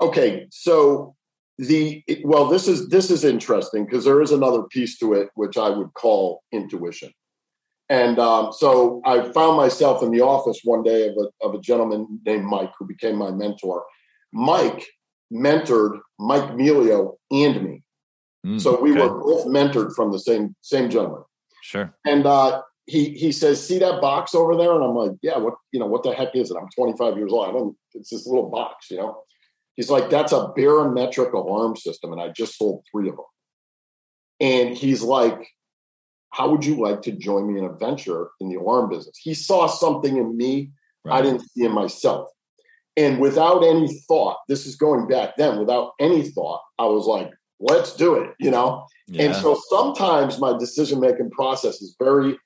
Okay 0.00 0.46
so 0.50 1.14
the 1.60 2.02
well 2.24 2.46
this 2.46 2.66
is 2.66 2.88
this 2.88 3.10
is 3.10 3.22
interesting 3.22 3.84
because 3.84 4.04
there 4.06 4.22
is 4.22 4.32
another 4.32 4.62
piece 4.62 4.98
to 4.98 5.12
it 5.12 5.28
which 5.34 5.58
i 5.58 5.68
would 5.68 5.92
call 5.92 6.42
intuition. 6.52 7.12
And 7.90 8.18
um, 8.18 8.52
so 8.52 9.02
i 9.04 9.30
found 9.32 9.56
myself 9.56 10.02
in 10.02 10.10
the 10.10 10.22
office 10.22 10.60
one 10.64 10.82
day 10.82 11.08
of 11.08 11.14
a, 11.18 11.46
of 11.46 11.54
a 11.54 11.60
gentleman 11.60 12.20
named 12.24 12.44
mike 12.44 12.72
who 12.78 12.86
became 12.86 13.16
my 13.16 13.30
mentor. 13.30 13.84
Mike 14.32 14.86
mentored 15.32 16.00
mike 16.18 16.50
melio 16.52 17.16
and 17.30 17.62
me. 17.62 17.82
Mm, 18.46 18.60
so 18.60 18.80
we 18.80 18.92
okay. 18.92 19.00
were 19.00 19.20
both 19.20 19.46
mentored 19.46 19.94
from 19.94 20.12
the 20.12 20.18
same 20.18 20.56
same 20.62 20.88
gentleman. 20.88 21.24
Sure. 21.62 21.94
And 22.06 22.24
uh, 22.24 22.62
he 22.90 23.10
he 23.10 23.30
says, 23.30 23.64
"See 23.64 23.78
that 23.78 24.00
box 24.00 24.34
over 24.34 24.56
there?" 24.56 24.74
And 24.74 24.82
I'm 24.82 24.96
like, 24.96 25.12
"Yeah, 25.22 25.38
what 25.38 25.54
you 25.72 25.78
know? 25.78 25.86
What 25.86 26.02
the 26.02 26.12
heck 26.12 26.34
is 26.34 26.50
it? 26.50 26.56
I'm 26.60 26.68
25 26.74 27.16
years 27.16 27.32
old. 27.32 27.48
I 27.48 27.52
don't. 27.52 27.76
It's 27.94 28.10
this 28.10 28.26
little 28.26 28.50
box, 28.50 28.90
you 28.90 28.96
know." 28.96 29.22
He's 29.76 29.90
like, 29.90 30.10
"That's 30.10 30.32
a 30.32 30.48
barometric 30.56 31.32
alarm 31.32 31.76
system, 31.76 32.12
and 32.12 32.20
I 32.20 32.28
just 32.28 32.58
sold 32.58 32.84
three 32.90 33.08
of 33.08 33.16
them." 33.16 33.24
And 34.40 34.76
he's 34.76 35.02
like, 35.02 35.46
"How 36.30 36.50
would 36.50 36.64
you 36.64 36.76
like 36.82 37.02
to 37.02 37.12
join 37.12 37.52
me 37.52 37.60
in 37.60 37.64
a 37.64 37.72
venture 37.72 38.30
in 38.40 38.48
the 38.48 38.56
alarm 38.56 38.90
business?" 38.90 39.16
He 39.22 39.34
saw 39.34 39.68
something 39.68 40.16
in 40.16 40.36
me 40.36 40.72
right. 41.04 41.18
I 41.18 41.22
didn't 41.22 41.48
see 41.50 41.64
in 41.64 41.72
myself, 41.72 42.28
and 42.96 43.20
without 43.20 43.62
any 43.62 43.86
thought, 44.08 44.38
this 44.48 44.66
is 44.66 44.74
going 44.74 45.06
back 45.06 45.36
then. 45.36 45.60
Without 45.60 45.92
any 46.00 46.28
thought, 46.28 46.60
I 46.78 46.86
was 46.86 47.06
like, 47.06 47.30
"Let's 47.60 47.94
do 47.94 48.16
it," 48.16 48.34
you 48.40 48.50
know. 48.50 48.84
Yeah. 49.06 49.22
And 49.22 49.36
so 49.36 49.60
sometimes 49.68 50.40
my 50.40 50.58
decision 50.58 50.98
making 50.98 51.30
process 51.30 51.80
is 51.80 51.94
very 51.96 52.36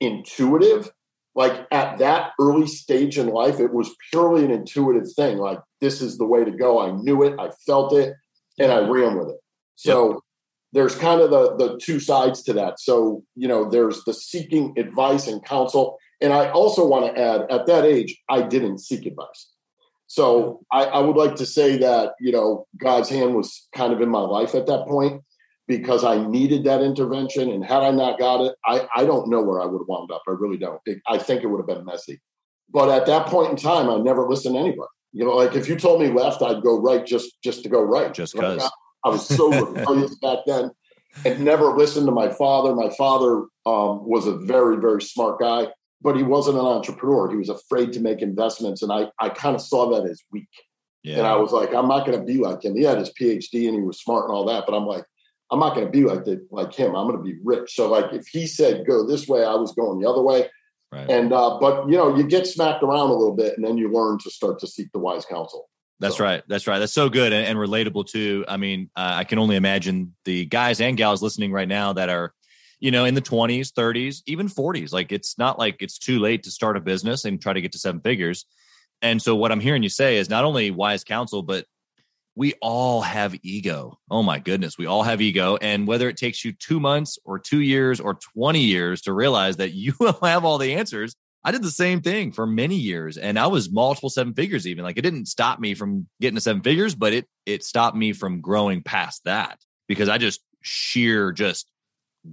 intuitive. 0.00 0.90
Like 1.34 1.66
at 1.70 1.98
that 1.98 2.32
early 2.40 2.66
stage 2.66 3.16
in 3.18 3.28
life, 3.28 3.60
it 3.60 3.72
was 3.72 3.94
purely 4.10 4.44
an 4.44 4.50
intuitive 4.50 5.12
thing. 5.14 5.38
Like 5.38 5.60
this 5.80 6.00
is 6.00 6.18
the 6.18 6.26
way 6.26 6.44
to 6.44 6.50
go. 6.50 6.80
I 6.80 6.90
knew 6.90 7.22
it, 7.22 7.38
I 7.38 7.50
felt 7.66 7.92
it, 7.92 8.14
and 8.58 8.72
I 8.72 8.80
ran 8.80 9.16
with 9.18 9.28
it. 9.28 9.38
So 9.76 10.08
yep. 10.08 10.18
there's 10.72 10.94
kind 10.96 11.20
of 11.20 11.30
the 11.30 11.56
the 11.56 11.78
two 11.80 12.00
sides 12.00 12.42
to 12.44 12.52
that. 12.54 12.80
So 12.80 13.22
you 13.36 13.46
know, 13.46 13.70
there's 13.70 14.02
the 14.04 14.14
seeking 14.14 14.74
advice 14.76 15.28
and 15.28 15.44
counsel. 15.44 15.98
And 16.20 16.32
I 16.32 16.50
also 16.50 16.84
want 16.84 17.14
to 17.14 17.20
add, 17.20 17.42
at 17.48 17.66
that 17.66 17.84
age, 17.84 18.20
I 18.28 18.42
didn't 18.42 18.78
seek 18.78 19.06
advice. 19.06 19.52
So 20.08 20.64
I, 20.72 20.84
I, 20.84 20.98
would 21.00 21.16
like 21.16 21.36
to 21.36 21.46
say 21.46 21.76
that 21.78 22.14
you 22.18 22.32
know 22.32 22.66
God's 22.78 23.10
hand 23.10 23.34
was 23.34 23.68
kind 23.74 23.92
of 23.92 24.00
in 24.00 24.08
my 24.08 24.20
life 24.20 24.54
at 24.54 24.66
that 24.66 24.86
point, 24.88 25.22
because 25.68 26.02
I 26.02 26.26
needed 26.26 26.64
that 26.64 26.82
intervention. 26.82 27.50
And 27.50 27.64
had 27.64 27.82
I 27.82 27.90
not 27.90 28.18
got 28.18 28.40
it, 28.40 28.56
I, 28.66 28.88
I 28.96 29.04
don't 29.04 29.28
know 29.28 29.42
where 29.42 29.60
I 29.60 29.66
would 29.66 29.80
have 29.80 29.86
wound 29.86 30.10
up. 30.10 30.22
I 30.26 30.32
really 30.32 30.56
don't. 30.56 30.80
It, 30.86 31.00
I 31.06 31.18
think 31.18 31.44
it 31.44 31.46
would 31.46 31.58
have 31.58 31.66
been 31.66 31.84
messy. 31.84 32.20
But 32.70 32.88
at 32.88 33.06
that 33.06 33.26
point 33.26 33.50
in 33.50 33.56
time, 33.56 33.88
I 33.88 33.98
never 33.98 34.28
listened 34.28 34.54
to 34.54 34.60
anybody. 34.60 34.88
You 35.12 35.24
know, 35.24 35.36
like 35.36 35.54
if 35.54 35.68
you 35.68 35.76
told 35.76 36.00
me 36.00 36.08
left, 36.08 36.42
I'd 36.42 36.62
go 36.62 36.80
right 36.80 37.04
just 37.06 37.40
just 37.42 37.62
to 37.62 37.68
go 37.68 37.82
right. 37.82 38.12
Just 38.12 38.34
because 38.34 38.58
like 38.58 38.70
I, 39.04 39.08
I, 39.08 39.12
was 39.12 39.26
so 39.26 39.50
rebellious 39.66 40.16
back 40.16 40.38
then, 40.46 40.70
and 41.24 41.40
never 41.40 41.76
listened 41.76 42.06
to 42.06 42.12
my 42.12 42.28
father. 42.28 42.74
My 42.74 42.90
father 42.90 43.44
um, 43.64 44.06
was 44.06 44.26
a 44.26 44.36
very 44.36 44.76
very 44.76 45.00
smart 45.00 45.40
guy, 45.40 45.68
but 46.02 46.14
he 46.14 46.22
wasn't 46.22 46.58
an 46.58 46.66
entrepreneur. 46.66 47.30
He 47.30 47.36
was 47.36 47.48
afraid 47.48 47.94
to 47.94 48.00
make 48.00 48.20
investments, 48.20 48.82
and 48.82 48.92
I 48.92 49.06
I 49.18 49.30
kind 49.30 49.56
of 49.56 49.62
saw 49.62 49.90
that 49.94 50.08
as 50.08 50.22
weak. 50.30 50.48
Yeah. 51.02 51.18
And 51.18 51.26
I 51.26 51.36
was 51.36 51.52
like, 51.52 51.72
I'm 51.72 51.88
not 51.88 52.04
going 52.04 52.18
to 52.18 52.24
be 52.24 52.38
like 52.38 52.62
him. 52.62 52.76
He 52.76 52.82
had 52.82 52.98
his 52.98 53.10
PhD 53.18 53.66
and 53.66 53.76
he 53.76 53.80
was 53.80 54.00
smart 54.00 54.24
and 54.26 54.34
all 54.34 54.44
that, 54.46 54.64
but 54.66 54.74
I'm 54.74 54.84
like, 54.84 55.04
I'm 55.50 55.60
not 55.60 55.74
going 55.74 55.86
to 55.86 55.92
be 55.92 56.04
like 56.04 56.24
the, 56.24 56.46
like 56.50 56.74
him. 56.74 56.94
I'm 56.94 57.06
going 57.06 57.18
to 57.18 57.22
be 57.22 57.38
rich. 57.42 57.74
So 57.74 57.90
like 57.90 58.12
if 58.12 58.26
he 58.26 58.46
said 58.46 58.86
go 58.86 59.06
this 59.06 59.26
way, 59.26 59.44
I 59.44 59.54
was 59.54 59.72
going 59.72 60.00
the 60.00 60.08
other 60.08 60.22
way. 60.22 60.48
Right. 60.92 61.10
And 61.10 61.32
uh, 61.32 61.58
but 61.60 61.88
you 61.88 61.96
know 61.96 62.16
you 62.16 62.24
get 62.24 62.46
smacked 62.46 62.82
around 62.82 63.10
a 63.10 63.14
little 63.14 63.36
bit, 63.36 63.56
and 63.56 63.66
then 63.66 63.76
you 63.76 63.92
learn 63.92 64.18
to 64.20 64.30
start 64.30 64.58
to 64.60 64.66
seek 64.66 64.90
the 64.92 64.98
wise 64.98 65.26
counsel. 65.26 65.68
That's 66.00 66.16
so. 66.16 66.24
right. 66.24 66.42
That's 66.48 66.66
right. 66.66 66.78
That's 66.78 66.92
so 66.92 67.08
good 67.08 67.32
and, 67.32 67.46
and 67.46 67.58
relatable 67.58 68.06
too. 68.06 68.44
I 68.48 68.56
mean, 68.56 68.90
uh, 68.96 69.14
I 69.16 69.24
can 69.24 69.38
only 69.38 69.56
imagine 69.56 70.14
the 70.24 70.46
guys 70.46 70.80
and 70.80 70.96
gals 70.96 71.22
listening 71.22 71.52
right 71.52 71.68
now 71.68 71.92
that 71.94 72.08
are, 72.08 72.32
you 72.78 72.90
know, 72.90 73.04
in 73.04 73.14
the 73.14 73.20
20s, 73.22 73.72
30s, 73.72 74.22
even 74.26 74.48
40s. 74.48 74.92
Like 74.92 75.10
it's 75.12 75.36
not 75.38 75.58
like 75.58 75.76
it's 75.80 75.98
too 75.98 76.20
late 76.20 76.44
to 76.44 76.50
start 76.50 76.76
a 76.76 76.80
business 76.80 77.24
and 77.24 77.40
try 77.42 77.52
to 77.52 77.60
get 77.60 77.72
to 77.72 77.78
seven 77.78 78.00
figures. 78.00 78.46
And 79.02 79.20
so 79.20 79.34
what 79.34 79.52
I'm 79.52 79.60
hearing 79.60 79.82
you 79.82 79.88
say 79.88 80.18
is 80.18 80.30
not 80.30 80.44
only 80.44 80.70
wise 80.70 81.04
counsel, 81.04 81.42
but 81.42 81.66
we 82.38 82.54
all 82.62 83.00
have 83.00 83.34
ego. 83.42 83.98
Oh 84.08 84.22
my 84.22 84.38
goodness, 84.38 84.78
we 84.78 84.86
all 84.86 85.02
have 85.02 85.20
ego. 85.20 85.58
And 85.60 85.88
whether 85.88 86.08
it 86.08 86.16
takes 86.16 86.44
you 86.44 86.52
two 86.52 86.78
months 86.78 87.18
or 87.24 87.40
two 87.40 87.60
years 87.60 87.98
or 87.98 88.14
20 88.14 88.60
years 88.60 89.02
to 89.02 89.12
realize 89.12 89.56
that 89.56 89.72
you 89.72 89.92
won't 90.00 90.24
have 90.24 90.44
all 90.44 90.56
the 90.56 90.74
answers, 90.74 91.16
I 91.42 91.50
did 91.50 91.64
the 91.64 91.70
same 91.72 92.00
thing 92.00 92.30
for 92.30 92.46
many 92.46 92.76
years 92.76 93.18
and 93.18 93.40
I 93.40 93.48
was 93.48 93.72
multiple 93.72 94.08
seven 94.08 94.34
figures 94.34 94.68
even. 94.68 94.84
Like 94.84 94.96
it 94.96 95.02
didn't 95.02 95.26
stop 95.26 95.58
me 95.58 95.74
from 95.74 96.06
getting 96.20 96.36
to 96.36 96.40
seven 96.40 96.62
figures, 96.62 96.94
but 96.94 97.12
it 97.12 97.26
it 97.44 97.64
stopped 97.64 97.96
me 97.96 98.12
from 98.12 98.40
growing 98.40 98.84
past 98.84 99.24
that 99.24 99.58
because 99.88 100.08
I 100.08 100.18
just 100.18 100.40
sheer 100.62 101.32
just 101.32 101.68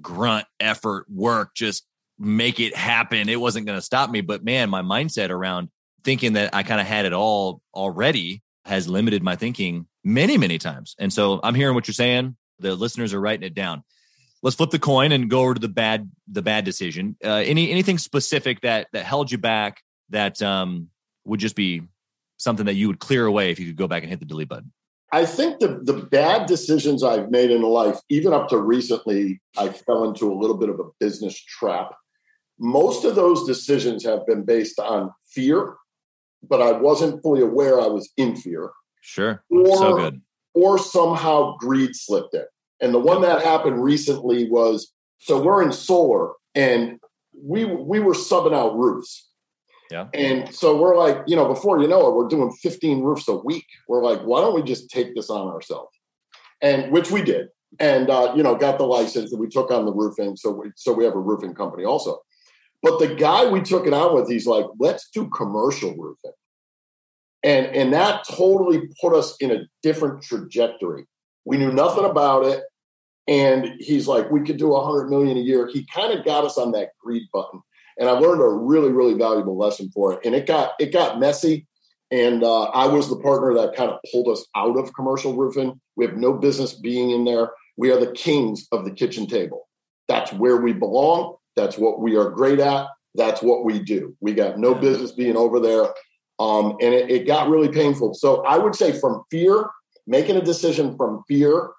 grunt 0.03 0.45
effort 0.59 1.07
work 1.09 1.55
just 1.55 1.83
make 2.19 2.59
it 2.59 2.75
happen. 2.75 3.27
It 3.27 3.41
wasn't 3.41 3.65
going 3.65 3.79
to 3.79 3.85
stop 3.85 4.11
me, 4.11 4.21
but 4.21 4.43
man, 4.43 4.69
my 4.69 4.83
mindset 4.83 5.31
around 5.31 5.69
thinking 6.03 6.33
that 6.33 6.53
I 6.53 6.61
kind 6.61 6.79
of 6.79 6.85
had 6.85 7.05
it 7.05 7.13
all 7.13 7.61
already 7.73 8.43
has 8.65 8.87
limited 8.87 9.23
my 9.23 9.35
thinking 9.35 9.87
many, 10.05 10.37
many 10.37 10.57
times. 10.57 10.95
And 10.97 11.11
so 11.11 11.41
I'm 11.43 11.55
hearing 11.55 11.75
what 11.75 11.87
you're 11.87 11.93
saying. 11.93 12.37
The 12.59 12.75
listeners 12.75 13.13
are 13.13 13.19
writing 13.19 13.45
it 13.45 13.53
down. 13.53 13.83
Let's 14.41 14.55
flip 14.55 14.69
the 14.69 14.79
coin 14.79 15.11
and 15.11 15.29
go 15.29 15.41
over 15.41 15.55
to 15.55 15.59
the 15.59 15.67
bad, 15.67 16.09
the 16.31 16.41
bad 16.41 16.63
decision. 16.63 17.17
Uh, 17.23 17.43
any 17.45 17.71
anything 17.71 17.97
specific 17.97 18.61
that 18.61 18.87
that 18.93 19.03
held 19.03 19.31
you 19.31 19.37
back 19.37 19.81
that 20.09 20.41
um, 20.41 20.89
would 21.25 21.39
just 21.39 21.55
be 21.55 21.81
something 22.37 22.67
that 22.67 22.75
you 22.75 22.87
would 22.87 22.99
clear 22.99 23.25
away 23.25 23.49
if 23.51 23.59
you 23.59 23.65
could 23.65 23.75
go 23.75 23.87
back 23.87 24.03
and 24.03 24.09
hit 24.09 24.19
the 24.19 24.25
delete 24.25 24.47
button? 24.47 24.71
I 25.11 25.25
think 25.25 25.59
the 25.59 25.79
the 25.81 25.93
bad 25.93 26.45
decisions 26.45 27.03
I've 27.03 27.31
made 27.31 27.49
in 27.49 27.63
life, 27.63 27.99
even 28.09 28.33
up 28.33 28.49
to 28.49 28.57
recently, 28.57 29.41
I 29.57 29.69
fell 29.69 30.03
into 30.05 30.31
a 30.31 30.35
little 30.35 30.57
bit 30.57 30.69
of 30.69 30.79
a 30.79 30.89
business 30.99 31.37
trap. 31.37 31.95
Most 32.59 33.03
of 33.03 33.15
those 33.15 33.45
decisions 33.45 34.05
have 34.05 34.25
been 34.27 34.43
based 34.43 34.79
on 34.79 35.11
fear 35.27 35.75
but 36.49 36.61
I 36.61 36.71
wasn't 36.71 37.21
fully 37.21 37.41
aware 37.41 37.79
I 37.79 37.87
was 37.87 38.11
in 38.17 38.35
fear. 38.35 38.71
Sure. 39.05 39.43
Or, 39.51 39.77
so 39.77 39.97
good. 39.97 40.21
Or 40.55 40.79
somehow 40.79 41.57
greed 41.57 41.95
slipped 41.95 42.33
in. 42.33 42.45
And 42.81 42.93
the 42.93 42.99
one 42.99 43.21
that 43.21 43.43
happened 43.43 43.83
recently 43.83 44.49
was 44.49 44.91
so 45.19 45.41
we're 45.41 45.61
in 45.61 45.71
solar 45.71 46.33
and 46.55 46.99
we 47.33 47.65
we 47.65 47.99
were 47.99 48.13
subbing 48.13 48.55
out 48.55 48.75
roofs. 48.75 49.29
Yeah. 49.91 50.07
And 50.15 50.53
so 50.53 50.75
we're 50.75 50.97
like, 50.97 51.19
you 51.27 51.35
know, 51.35 51.47
before 51.47 51.79
you 51.79 51.87
know 51.87 52.07
it, 52.07 52.15
we're 52.15 52.27
doing 52.27 52.51
15 52.51 53.03
roofs 53.03 53.27
a 53.27 53.35
week. 53.35 53.67
We're 53.87 54.03
like, 54.03 54.21
why 54.21 54.41
don't 54.41 54.55
we 54.55 54.63
just 54.63 54.89
take 54.89 55.13
this 55.13 55.29
on 55.29 55.47
ourselves? 55.47 55.95
And 56.61 56.91
which 56.91 57.11
we 57.11 57.21
did. 57.21 57.49
And 57.79 58.09
uh, 58.09 58.33
you 58.35 58.41
know, 58.41 58.55
got 58.55 58.79
the 58.79 58.85
license 58.85 59.31
and 59.31 59.39
we 59.39 59.47
took 59.47 59.69
on 59.69 59.85
the 59.85 59.93
roofing. 59.93 60.35
So 60.35 60.49
we 60.51 60.71
so 60.75 60.93
we 60.93 61.05
have 61.05 61.13
a 61.13 61.19
roofing 61.19 61.53
company 61.53 61.85
also. 61.85 62.21
But 62.81 62.99
the 62.99 63.13
guy 63.13 63.49
we 63.49 63.61
took 63.61 63.85
it 63.85 63.93
on 63.93 64.15
with, 64.15 64.29
he's 64.29 64.47
like, 64.47 64.65
let's 64.79 65.09
do 65.09 65.29
commercial 65.29 65.95
roofing. 65.95 66.33
And, 67.45 67.67
and 67.67 67.93
that 67.93 68.25
totally 68.27 68.89
put 68.99 69.13
us 69.13 69.37
in 69.39 69.51
a 69.51 69.67
different 69.83 70.23
trajectory. 70.23 71.05
We 71.45 71.57
knew 71.57 71.71
nothing 71.71 72.03
about 72.03 72.43
it. 72.45 72.63
And 73.27 73.73
he's 73.79 74.07
like, 74.07 74.31
we 74.31 74.41
could 74.41 74.57
do 74.57 74.75
a 74.75 74.83
hundred 74.83 75.09
million 75.09 75.37
a 75.37 75.41
year. 75.41 75.69
He 75.71 75.87
kind 75.93 76.11
of 76.11 76.25
got 76.25 76.43
us 76.43 76.57
on 76.57 76.71
that 76.71 76.89
greed 76.99 77.23
button. 77.31 77.61
And 77.99 78.09
I 78.09 78.13
learned 78.13 78.41
a 78.41 78.47
really, 78.47 78.91
really 78.91 79.13
valuable 79.13 79.57
lesson 79.57 79.91
for 79.93 80.13
it. 80.13 80.19
And 80.25 80.33
it 80.33 80.47
got 80.47 80.73
it 80.79 80.91
got 80.91 81.19
messy. 81.19 81.67
And 82.11 82.43
uh, 82.43 82.63
I 82.65 82.87
was 82.87 83.09
the 83.09 83.19
partner 83.19 83.53
that 83.55 83.75
kind 83.75 83.91
of 83.91 83.99
pulled 84.11 84.27
us 84.27 84.45
out 84.55 84.77
of 84.77 84.93
commercial 84.93 85.35
roofing. 85.35 85.79
We 85.95 86.05
have 86.05 86.17
no 86.17 86.33
business 86.33 86.73
being 86.73 87.11
in 87.11 87.25
there. 87.25 87.51
We 87.77 87.91
are 87.91 87.99
the 87.99 88.11
kings 88.11 88.67
of 88.71 88.85
the 88.85 88.91
kitchen 88.91 89.27
table. 89.27 89.67
That's 90.07 90.33
where 90.33 90.57
we 90.57 90.73
belong. 90.73 91.35
That's 91.55 91.77
what 91.77 91.99
we 91.99 92.15
are 92.15 92.29
great 92.29 92.59
at. 92.59 92.87
That's 93.15 93.41
what 93.41 93.65
we 93.65 93.79
do. 93.79 94.15
We 94.19 94.33
got 94.33 94.59
no 94.59 94.75
business 94.75 95.11
being 95.11 95.35
over 95.37 95.59
there. 95.59 95.87
Um, 96.39 96.77
and 96.81 96.93
it, 96.93 97.09
it, 97.09 97.27
got 97.27 97.49
really 97.49 97.69
painful. 97.69 98.13
So 98.13 98.43
I 98.43 98.57
would 98.57 98.75
say 98.75 98.91
from 98.91 99.23
fear, 99.31 99.69
making 100.05 100.35
a 100.35 100.41
decision 100.41 100.95
from 100.97 101.23
fear. 101.27 101.69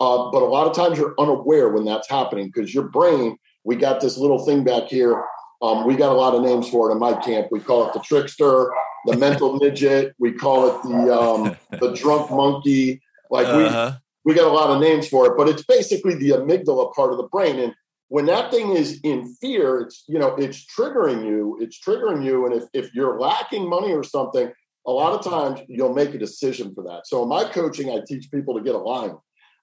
Uh, 0.00 0.30
but 0.30 0.42
a 0.42 0.46
lot 0.46 0.66
of 0.66 0.74
times 0.74 0.98
you're 0.98 1.14
unaware 1.18 1.68
when 1.68 1.84
that's 1.84 2.08
happening 2.08 2.50
because 2.52 2.74
your 2.74 2.88
brain, 2.88 3.36
we 3.64 3.76
got 3.76 4.00
this 4.00 4.16
little 4.16 4.44
thing 4.44 4.64
back 4.64 4.88
here. 4.88 5.22
Um, 5.62 5.86
we 5.86 5.94
got 5.94 6.10
a 6.10 6.14
lot 6.14 6.34
of 6.34 6.42
names 6.42 6.68
for 6.68 6.88
it 6.88 6.92
in 6.92 6.98
my 6.98 7.12
camp. 7.12 7.48
We 7.50 7.60
call 7.60 7.86
it 7.86 7.92
the 7.92 8.00
trickster, 8.00 8.72
the 9.04 9.16
mental 9.16 9.56
midget. 9.60 10.14
We 10.18 10.32
call 10.32 10.68
it 10.68 10.82
the 10.82 11.14
um, 11.14 11.56
the 11.78 11.92
drunk 11.94 12.30
monkey. 12.30 13.02
Like 13.30 13.46
uh-huh. 13.46 13.92
we 14.24 14.32
we 14.32 14.38
got 14.38 14.50
a 14.50 14.54
lot 14.54 14.70
of 14.70 14.80
names 14.80 15.06
for 15.06 15.26
it, 15.26 15.36
but 15.36 15.48
it's 15.48 15.62
basically 15.62 16.14
the 16.14 16.30
amygdala 16.30 16.94
part 16.94 17.12
of 17.12 17.18
the 17.18 17.24
brain. 17.24 17.58
And 17.58 17.74
when 18.10 18.26
that 18.26 18.50
thing 18.50 18.76
is 18.76 19.00
in 19.02 19.34
fear 19.40 19.80
it's 19.80 20.04
you 20.06 20.18
know 20.18 20.34
it's 20.36 20.66
triggering 20.66 21.24
you 21.24 21.58
it's 21.60 21.80
triggering 21.80 22.24
you 22.24 22.46
and 22.46 22.54
if, 22.54 22.64
if 22.72 22.94
you're 22.94 23.18
lacking 23.18 23.68
money 23.68 23.92
or 23.92 24.04
something 24.04 24.52
a 24.86 24.90
lot 24.90 25.12
of 25.12 25.24
times 25.24 25.60
you'll 25.68 25.94
make 25.94 26.14
a 26.14 26.18
decision 26.18 26.74
for 26.74 26.84
that 26.84 27.06
so 27.06 27.22
in 27.22 27.28
my 27.28 27.44
coaching 27.44 27.90
i 27.90 28.00
teach 28.06 28.30
people 28.30 28.54
to 28.54 28.62
get 28.62 28.74
aligned 28.74 29.16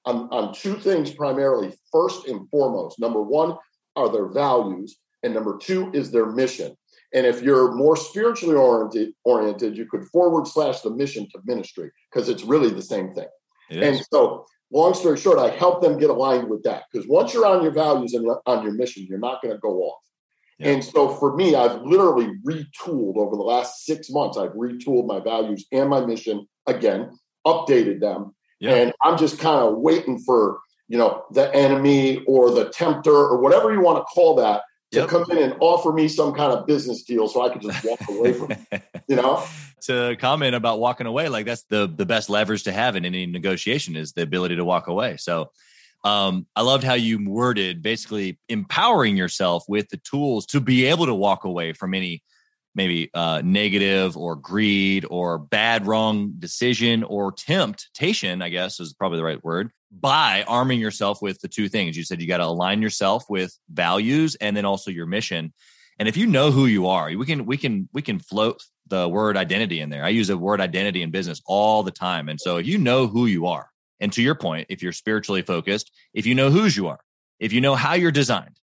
on, 0.05 0.27
on 0.31 0.53
two 0.53 0.75
things 0.75 1.11
primarily 1.11 1.73
first 1.91 2.27
and 2.27 2.49
foremost 2.49 2.99
number 2.99 3.21
one 3.21 3.55
are 3.97 4.09
their 4.09 4.27
values, 4.27 4.97
and 5.23 5.33
number 5.33 5.57
two 5.57 5.91
is 5.93 6.11
their 6.11 6.27
mission. 6.27 6.77
And 7.13 7.25
if 7.25 7.41
you're 7.41 7.73
more 7.73 7.97
spiritually 7.97 8.55
oriented, 8.55 9.13
oriented, 9.23 9.75
you 9.75 9.85
could 9.85 10.05
forward 10.05 10.47
slash 10.47 10.81
the 10.81 10.91
mission 10.91 11.27
to 11.31 11.39
ministry 11.45 11.89
because 12.11 12.29
it's 12.29 12.43
really 12.43 12.69
the 12.69 12.81
same 12.81 13.13
thing. 13.13 13.27
And 13.83 14.05
so, 14.13 14.45
long 14.71 14.93
story 14.93 15.17
short, 15.17 15.39
I 15.39 15.49
help 15.49 15.81
them 15.81 15.97
get 15.97 16.09
aligned 16.09 16.49
with 16.49 16.63
that 16.63 16.83
because 16.91 17.07
once 17.07 17.33
you're 17.33 17.45
on 17.45 17.63
your 17.63 17.71
values 17.71 18.13
and 18.13 18.29
on 18.45 18.63
your 18.63 18.73
mission, 18.73 19.05
you're 19.09 19.19
not 19.19 19.41
going 19.41 19.53
to 19.53 19.59
go 19.59 19.81
off. 19.81 20.01
Yeah. 20.59 20.71
And 20.71 20.83
so 20.83 21.09
for 21.09 21.35
me, 21.35 21.55
I've 21.55 21.81
literally 21.83 22.31
retooled 22.45 23.17
over 23.17 23.35
the 23.35 23.43
last 23.43 23.85
six 23.85 24.09
months. 24.09 24.37
I've 24.37 24.53
retooled 24.53 25.05
my 25.05 25.19
values 25.19 25.65
and 25.71 25.89
my 25.89 26.03
mission 26.03 26.47
again, 26.65 27.11
updated 27.45 27.99
them, 27.99 28.35
yeah. 28.59 28.73
and 28.73 28.93
I'm 29.03 29.17
just 29.17 29.39
kind 29.39 29.59
of 29.59 29.77
waiting 29.77 30.19
for 30.19 30.59
you 30.87 30.97
know 30.97 31.23
the 31.31 31.53
enemy 31.53 32.23
or 32.27 32.51
the 32.51 32.69
tempter 32.69 33.11
or 33.11 33.39
whatever 33.39 33.71
you 33.71 33.81
want 33.81 33.99
to 33.99 34.03
call 34.03 34.35
that 34.35 34.63
to 34.91 34.99
yep. 34.99 35.09
come 35.09 35.25
in 35.31 35.37
and 35.37 35.55
offer 35.59 35.91
me 35.91 36.07
some 36.07 36.33
kind 36.33 36.51
of 36.53 36.65
business 36.65 37.03
deal 37.03 37.27
so 37.27 37.41
I 37.41 37.49
could 37.49 37.61
just 37.61 37.83
walk 37.83 37.99
away 38.09 38.33
from 38.33 38.51
it. 38.51 38.83
You 39.07 39.15
know? 39.15 39.43
To 39.83 40.17
comment 40.19 40.55
about 40.55 40.79
walking 40.79 41.05
away, 41.05 41.29
like 41.29 41.45
that's 41.45 41.63
the 41.69 41.87
the 41.87 42.05
best 42.05 42.31
leverage 42.31 42.63
to 42.63 42.71
have 42.71 42.95
in 42.95 43.05
any 43.05 43.27
negotiation 43.27 43.95
is 43.95 44.11
the 44.11 44.23
ability 44.23 44.55
to 44.55 44.65
walk 44.65 44.87
away. 44.87 45.17
So 45.17 45.51
um, 46.03 46.47
I 46.55 46.63
loved 46.63 46.83
how 46.83 46.95
you 46.95 47.23
worded 47.29 47.83
basically 47.83 48.39
empowering 48.49 49.15
yourself 49.15 49.63
with 49.69 49.87
the 49.89 49.97
tools 49.97 50.47
to 50.47 50.59
be 50.59 50.85
able 50.85 51.05
to 51.05 51.13
walk 51.13 51.43
away 51.45 51.73
from 51.73 51.93
any 51.93 52.23
maybe 52.77 53.09
uh, 53.13 53.41
negative 53.43 54.15
or 54.15 54.37
greed 54.37 55.05
or 55.09 55.37
bad 55.37 55.85
wrong 55.85 56.33
decision 56.39 57.03
or 57.03 57.33
temptation 57.33 58.41
i 58.41 58.47
guess 58.47 58.79
is 58.79 58.93
probably 58.93 59.17
the 59.17 59.23
right 59.23 59.43
word 59.43 59.71
by 59.91 60.43
arming 60.47 60.79
yourself 60.79 61.21
with 61.21 61.39
the 61.41 61.47
two 61.47 61.69
things. 61.69 61.95
You 61.95 62.03
said 62.03 62.21
you 62.21 62.27
got 62.27 62.37
to 62.37 62.45
align 62.45 62.81
yourself 62.81 63.25
with 63.29 63.57
values 63.71 64.35
and 64.35 64.55
then 64.55 64.65
also 64.65 64.91
your 64.91 65.05
mission. 65.05 65.53
And 65.99 66.07
if 66.07 66.17
you 66.17 66.27
know 66.27 66.51
who 66.51 66.65
you 66.65 66.87
are, 66.87 67.09
we 67.11 67.25
can 67.25 67.45
we 67.45 67.57
can 67.57 67.89
we 67.93 68.01
can 68.01 68.19
float 68.19 68.61
the 68.87 69.07
word 69.09 69.35
identity 69.35 69.81
in 69.81 69.89
there. 69.89 70.03
I 70.03 70.09
use 70.09 70.27
the 70.27 70.37
word 70.37 70.61
identity 70.61 71.01
in 71.01 71.11
business 71.11 71.41
all 71.45 71.83
the 71.83 71.91
time. 71.91 72.29
And 72.29 72.39
so 72.39 72.57
if 72.57 72.67
you 72.67 72.77
know 72.77 73.07
who 73.07 73.25
you 73.25 73.47
are, 73.47 73.69
and 73.99 74.13
to 74.13 74.21
your 74.21 74.35
point, 74.35 74.67
if 74.69 74.83
you're 74.83 74.91
spiritually 74.91 75.41
focused, 75.41 75.91
if 76.13 76.25
you 76.25 76.35
know 76.35 76.51
whose 76.51 76.77
you 76.77 76.87
are, 76.87 76.99
if 77.39 77.51
you 77.51 77.61
know 77.61 77.75
how 77.75 77.95
you're 77.95 78.11
designed, 78.11 78.59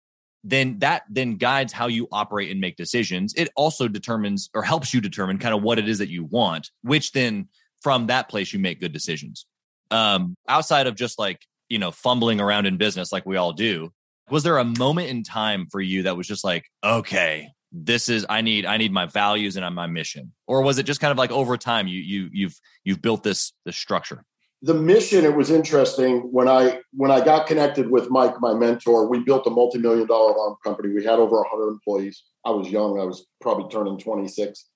then 0.44 0.78
that 0.80 1.02
then 1.08 1.36
guides 1.36 1.72
how 1.72 1.86
you 1.86 2.08
operate 2.10 2.50
and 2.50 2.60
make 2.60 2.76
decisions. 2.76 3.32
It 3.36 3.50
also 3.56 3.88
determines 3.88 4.50
or 4.54 4.62
helps 4.62 4.92
you 4.92 5.00
determine 5.00 5.38
kind 5.38 5.54
of 5.54 5.62
what 5.62 5.78
it 5.78 5.88
is 5.88 5.98
that 5.98 6.08
you 6.08 6.24
want, 6.24 6.70
which 6.82 7.12
then 7.12 7.48
from 7.82 8.06
that 8.06 8.28
place 8.28 8.52
you 8.52 8.58
make 8.58 8.80
good 8.80 8.92
decisions 8.92 9.46
um, 9.92 10.36
outside 10.48 10.86
of 10.86 10.96
just 10.96 11.18
like 11.18 11.40
you 11.68 11.78
know 11.78 11.90
fumbling 11.90 12.40
around 12.40 12.66
in 12.66 12.76
business 12.76 13.12
like 13.12 13.24
we 13.26 13.36
all 13.36 13.52
do 13.52 13.92
was 14.30 14.42
there 14.42 14.58
a 14.58 14.64
moment 14.64 15.08
in 15.08 15.22
time 15.22 15.66
for 15.70 15.80
you 15.80 16.02
that 16.02 16.16
was 16.16 16.26
just 16.26 16.44
like 16.44 16.64
okay 16.82 17.48
this 17.70 18.08
is 18.08 18.26
i 18.28 18.40
need 18.40 18.66
i 18.66 18.76
need 18.76 18.92
my 18.92 19.06
values 19.06 19.56
and 19.56 19.74
my 19.74 19.86
mission 19.86 20.32
or 20.46 20.62
was 20.62 20.78
it 20.78 20.84
just 20.84 21.00
kind 21.00 21.12
of 21.12 21.18
like 21.18 21.30
over 21.30 21.56
time 21.56 21.86
you 21.86 22.00
you 22.00 22.28
you've 22.32 22.60
you've 22.84 23.00
built 23.00 23.22
this 23.22 23.52
this 23.64 23.76
structure 23.76 24.24
the 24.64 24.74
mission 24.74 25.24
it 25.24 25.36
was 25.36 25.50
interesting 25.50 26.20
when 26.32 26.48
i 26.48 26.78
when 26.92 27.10
i 27.10 27.22
got 27.22 27.46
connected 27.46 27.90
with 27.90 28.10
mike 28.10 28.40
my 28.40 28.54
mentor 28.54 29.08
we 29.08 29.18
built 29.18 29.46
a 29.46 29.50
multi-million 29.50 30.06
dollar 30.06 30.32
alarm 30.32 30.56
company 30.64 30.88
we 30.94 31.04
had 31.04 31.18
over 31.18 31.36
100 31.36 31.68
employees 31.68 32.22
i 32.44 32.50
was 32.50 32.68
young 32.68 32.98
i 33.00 33.04
was 33.04 33.26
probably 33.40 33.68
turning 33.70 33.98
26 33.98 34.70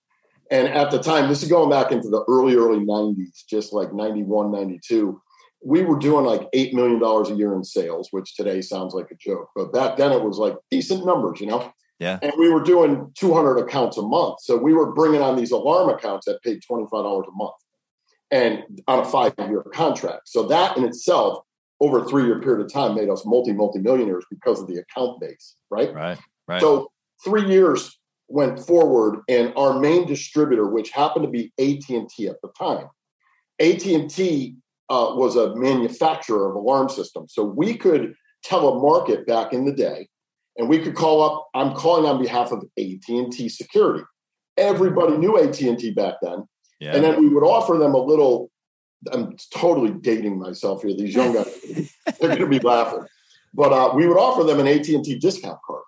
and 0.50 0.68
at 0.68 0.90
the 0.90 0.98
time, 0.98 1.28
this 1.28 1.42
is 1.42 1.48
going 1.48 1.70
back 1.70 1.90
into 1.90 2.08
the 2.08 2.24
early, 2.28 2.54
early 2.54 2.78
90s, 2.78 3.44
just 3.48 3.72
like 3.72 3.92
91, 3.92 4.52
92. 4.52 5.20
We 5.64 5.82
were 5.82 5.98
doing 5.98 6.24
like 6.24 6.48
$8 6.52 6.72
million 6.72 7.02
a 7.02 7.34
year 7.34 7.54
in 7.54 7.64
sales, 7.64 8.08
which 8.12 8.36
today 8.36 8.60
sounds 8.60 8.94
like 8.94 9.10
a 9.10 9.16
joke. 9.16 9.48
But 9.56 9.72
back 9.72 9.96
then 9.96 10.12
it 10.12 10.22
was 10.22 10.38
like 10.38 10.54
decent 10.70 11.04
numbers, 11.04 11.40
you 11.40 11.48
know? 11.48 11.72
Yeah. 11.98 12.18
And 12.22 12.32
we 12.38 12.50
were 12.50 12.62
doing 12.62 13.10
200 13.18 13.58
accounts 13.58 13.96
a 13.96 14.02
month. 14.02 14.40
So 14.42 14.56
we 14.56 14.74
were 14.74 14.92
bringing 14.92 15.22
on 15.22 15.34
these 15.34 15.50
alarm 15.50 15.88
accounts 15.88 16.26
that 16.26 16.42
paid 16.42 16.60
$25 16.70 16.92
a 16.92 17.32
month 17.32 17.54
and 18.30 18.62
on 18.88 19.00
a 19.00 19.04
five 19.04 19.34
year 19.38 19.62
contract. 19.74 20.28
So 20.28 20.44
that 20.48 20.76
in 20.76 20.84
itself, 20.84 21.44
over 21.80 21.98
a 21.98 22.08
three 22.08 22.24
year 22.24 22.40
period 22.40 22.64
of 22.64 22.72
time, 22.72 22.94
made 22.94 23.08
us 23.08 23.24
multi, 23.26 23.52
multi 23.52 23.78
millionaires 23.78 24.24
because 24.30 24.60
of 24.60 24.66
the 24.66 24.76
account 24.76 25.20
base, 25.20 25.56
right? 25.70 25.92
Right. 25.92 26.18
Right. 26.48 26.60
So 26.60 26.90
three 27.24 27.46
years 27.46 27.98
went 28.28 28.58
forward 28.58 29.20
and 29.28 29.52
our 29.56 29.78
main 29.78 30.06
distributor 30.06 30.66
which 30.66 30.90
happened 30.90 31.24
to 31.24 31.30
be 31.30 31.52
AT&T 31.58 32.28
at 32.28 32.40
the 32.42 32.48
time 32.58 32.88
AT&T 33.60 34.56
uh, 34.88 35.12
was 35.14 35.36
a 35.36 35.54
manufacturer 35.54 36.50
of 36.50 36.56
alarm 36.56 36.88
systems 36.88 37.32
so 37.34 37.44
we 37.44 37.76
could 37.76 38.14
telemarket 38.44 39.26
back 39.26 39.52
in 39.52 39.64
the 39.64 39.72
day 39.72 40.08
and 40.56 40.68
we 40.68 40.78
could 40.78 40.94
call 40.94 41.22
up 41.22 41.48
i'm 41.54 41.74
calling 41.74 42.04
on 42.04 42.20
behalf 42.20 42.50
of 42.50 42.64
AT&T 42.78 43.48
security 43.48 44.04
everybody 44.56 45.16
knew 45.16 45.38
AT&T 45.38 45.92
back 45.92 46.14
then 46.20 46.44
yeah. 46.80 46.94
and 46.94 47.04
then 47.04 47.20
we 47.20 47.28
would 47.28 47.44
offer 47.44 47.76
them 47.78 47.94
a 47.94 47.98
little 47.98 48.50
i'm 49.12 49.36
totally 49.52 49.92
dating 49.92 50.38
myself 50.38 50.82
here 50.82 50.96
these 50.96 51.14
young 51.14 51.34
guys 51.34 51.92
they're 52.20 52.36
going 52.36 52.38
to 52.38 52.46
be 52.46 52.60
laughing 52.60 53.04
but 53.54 53.72
uh, 53.72 53.92
we 53.94 54.06
would 54.06 54.18
offer 54.18 54.44
them 54.44 54.60
an 54.60 54.68
AT&T 54.68 55.18
discount 55.18 55.58
card 55.66 55.82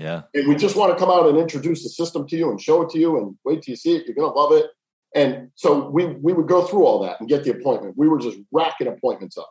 yeah. 0.00 0.22
And 0.32 0.48
we 0.48 0.56
just 0.56 0.76
want 0.76 0.92
to 0.92 0.98
come 0.98 1.10
out 1.10 1.28
and 1.28 1.36
introduce 1.36 1.82
the 1.82 1.90
system 1.90 2.26
to 2.28 2.36
you 2.36 2.50
and 2.50 2.60
show 2.60 2.80
it 2.82 2.90
to 2.90 2.98
you 2.98 3.18
and 3.18 3.36
wait 3.44 3.62
till 3.62 3.72
you 3.72 3.76
see 3.76 3.96
it. 3.96 4.06
You're 4.06 4.14
going 4.14 4.32
to 4.32 4.38
love 4.38 4.52
it. 4.52 4.66
And 5.14 5.50
so 5.56 5.90
we 5.90 6.06
we 6.06 6.32
would 6.32 6.48
go 6.48 6.64
through 6.64 6.86
all 6.86 7.02
that 7.02 7.20
and 7.20 7.28
get 7.28 7.44
the 7.44 7.50
appointment. 7.50 7.98
We 7.98 8.08
were 8.08 8.18
just 8.18 8.38
racking 8.52 8.86
appointments 8.86 9.36
up. 9.36 9.50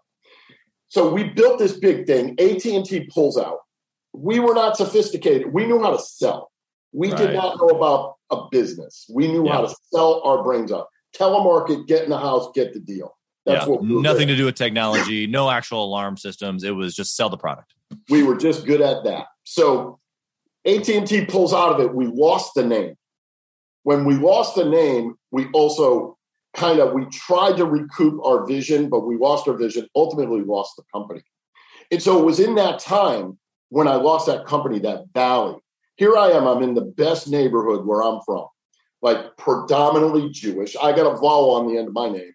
So 0.87 1.13
we 1.13 1.25
built 1.25 1.59
this 1.59 1.73
big 1.73 2.07
thing. 2.07 2.31
AT&T 2.39 3.09
pulls 3.13 3.37
out. 3.37 3.59
We 4.13 4.39
were 4.39 4.55
not 4.55 4.75
sophisticated. 4.75 5.53
We 5.53 5.67
knew 5.67 5.81
how 5.83 5.91
to 5.91 5.99
sell. 5.99 6.49
We 6.93 7.11
right. 7.11 7.17
did 7.17 7.33
not 7.35 7.57
know 7.57 7.67
about 7.67 8.15
a 8.31 8.47
business. 8.51 9.09
We 9.13 9.27
knew 9.27 9.45
yeah. 9.45 9.53
how 9.53 9.61
to 9.61 9.75
sell 9.93 10.21
our 10.23 10.43
brains 10.43 10.71
out. 10.71 10.87
Telemarket, 11.15 11.87
get 11.87 12.03
in 12.03 12.09
the 12.09 12.17
house, 12.17 12.49
get 12.53 12.73
the 12.73 12.79
deal. 12.79 13.17
That's 13.45 13.65
yeah. 13.65 13.71
what 13.71 13.81
we 13.81 14.01
nothing 14.01 14.27
to 14.27 14.35
do 14.35 14.45
with 14.45 14.55
technology, 14.55 15.25
no 15.25 15.49
actual 15.49 15.83
alarm 15.83 16.17
systems. 16.17 16.63
It 16.63 16.71
was 16.71 16.95
just 16.95 17.15
sell 17.15 17.29
the 17.29 17.37
product. 17.37 17.73
We 18.09 18.23
were 18.23 18.37
just 18.37 18.65
good 18.65 18.81
at 18.81 19.03
that. 19.05 19.25
So 19.43 19.99
AT&T 20.65 21.25
pulls 21.25 21.53
out 21.53 21.73
of 21.73 21.79
it, 21.79 21.93
we 21.93 22.05
lost 22.05 22.53
the 22.53 22.65
name. 22.65 22.95
When 23.83 24.05
we 24.05 24.15
lost 24.15 24.55
the 24.55 24.65
name, 24.65 25.15
we 25.31 25.47
also 25.53 26.17
kind 26.55 26.79
of 26.79 26.93
we 26.93 27.05
tried 27.05 27.57
to 27.57 27.65
recoup 27.65 28.23
our 28.23 28.45
vision, 28.45 28.89
but 28.89 29.01
we 29.01 29.17
lost 29.17 29.47
our 29.47 29.55
vision. 29.55 29.87
Ultimately, 29.95 30.41
lost 30.41 30.75
the 30.75 30.83
company. 30.93 31.21
And 31.91 32.01
so 32.01 32.19
it 32.19 32.25
was 32.25 32.39
in 32.39 32.55
that 32.55 32.79
time 32.79 33.39
when 33.69 33.87
I 33.87 33.95
lost 33.95 34.27
that 34.27 34.45
company, 34.45 34.79
that 34.79 35.05
valley. 35.13 35.57
Here 35.99 36.15
I 36.15 36.29
am. 36.29 36.47
I'm 36.47 36.63
in 36.63 36.73
the 36.73 36.81
best 36.81 37.27
neighborhood 37.27 37.85
where 37.85 38.01
I'm 38.01 38.21
from, 38.25 38.47
like 39.01 39.35
predominantly 39.37 40.29
Jewish. 40.29 40.77
I 40.81 40.93
got 40.93 41.11
a 41.11 41.17
vowel 41.17 41.51
on 41.51 41.67
the 41.67 41.77
end 41.77 41.89
of 41.89 41.93
my 41.93 42.09
name. 42.09 42.33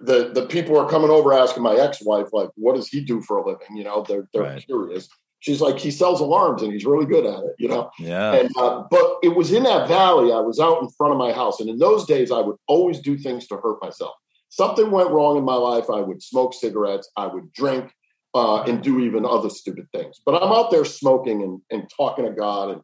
The 0.00 0.32
the 0.34 0.46
people 0.46 0.76
are 0.76 0.90
coming 0.90 1.10
over 1.10 1.32
asking 1.32 1.62
my 1.62 1.76
ex-wife, 1.76 2.26
like, 2.32 2.50
what 2.56 2.74
does 2.74 2.88
he 2.88 3.00
do 3.00 3.22
for 3.22 3.36
a 3.38 3.46
living? 3.46 3.76
You 3.76 3.84
know, 3.84 4.04
they're 4.06 4.28
they're 4.32 4.42
right. 4.42 4.66
curious 4.66 5.08
she's 5.40 5.60
like 5.60 5.78
he 5.78 5.90
sells 5.90 6.20
alarms 6.20 6.62
and 6.62 6.72
he's 6.72 6.84
really 6.84 7.06
good 7.06 7.24
at 7.24 7.38
it 7.44 7.54
you 7.58 7.68
know 7.68 7.90
yeah 7.98 8.34
and 8.34 8.50
uh, 8.56 8.82
but 8.90 9.18
it 9.22 9.34
was 9.34 9.52
in 9.52 9.62
that 9.62 9.88
valley 9.88 10.32
i 10.32 10.40
was 10.40 10.58
out 10.58 10.82
in 10.82 10.88
front 10.90 11.12
of 11.12 11.18
my 11.18 11.32
house 11.32 11.60
and 11.60 11.68
in 11.70 11.78
those 11.78 12.04
days 12.06 12.32
i 12.32 12.40
would 12.40 12.56
always 12.66 13.00
do 13.00 13.16
things 13.16 13.46
to 13.46 13.56
hurt 13.56 13.80
myself 13.82 14.14
something 14.48 14.90
went 14.90 15.10
wrong 15.10 15.36
in 15.36 15.44
my 15.44 15.54
life 15.54 15.86
i 15.90 16.00
would 16.00 16.22
smoke 16.22 16.54
cigarettes 16.54 17.10
i 17.16 17.26
would 17.26 17.52
drink 17.52 17.92
uh, 18.34 18.62
and 18.64 18.82
do 18.82 19.00
even 19.00 19.24
other 19.24 19.48
stupid 19.48 19.86
things 19.94 20.20
but 20.26 20.42
i'm 20.42 20.52
out 20.52 20.70
there 20.70 20.84
smoking 20.84 21.42
and, 21.42 21.60
and 21.70 21.88
talking 21.96 22.24
to 22.24 22.32
god 22.32 22.70
and 22.70 22.80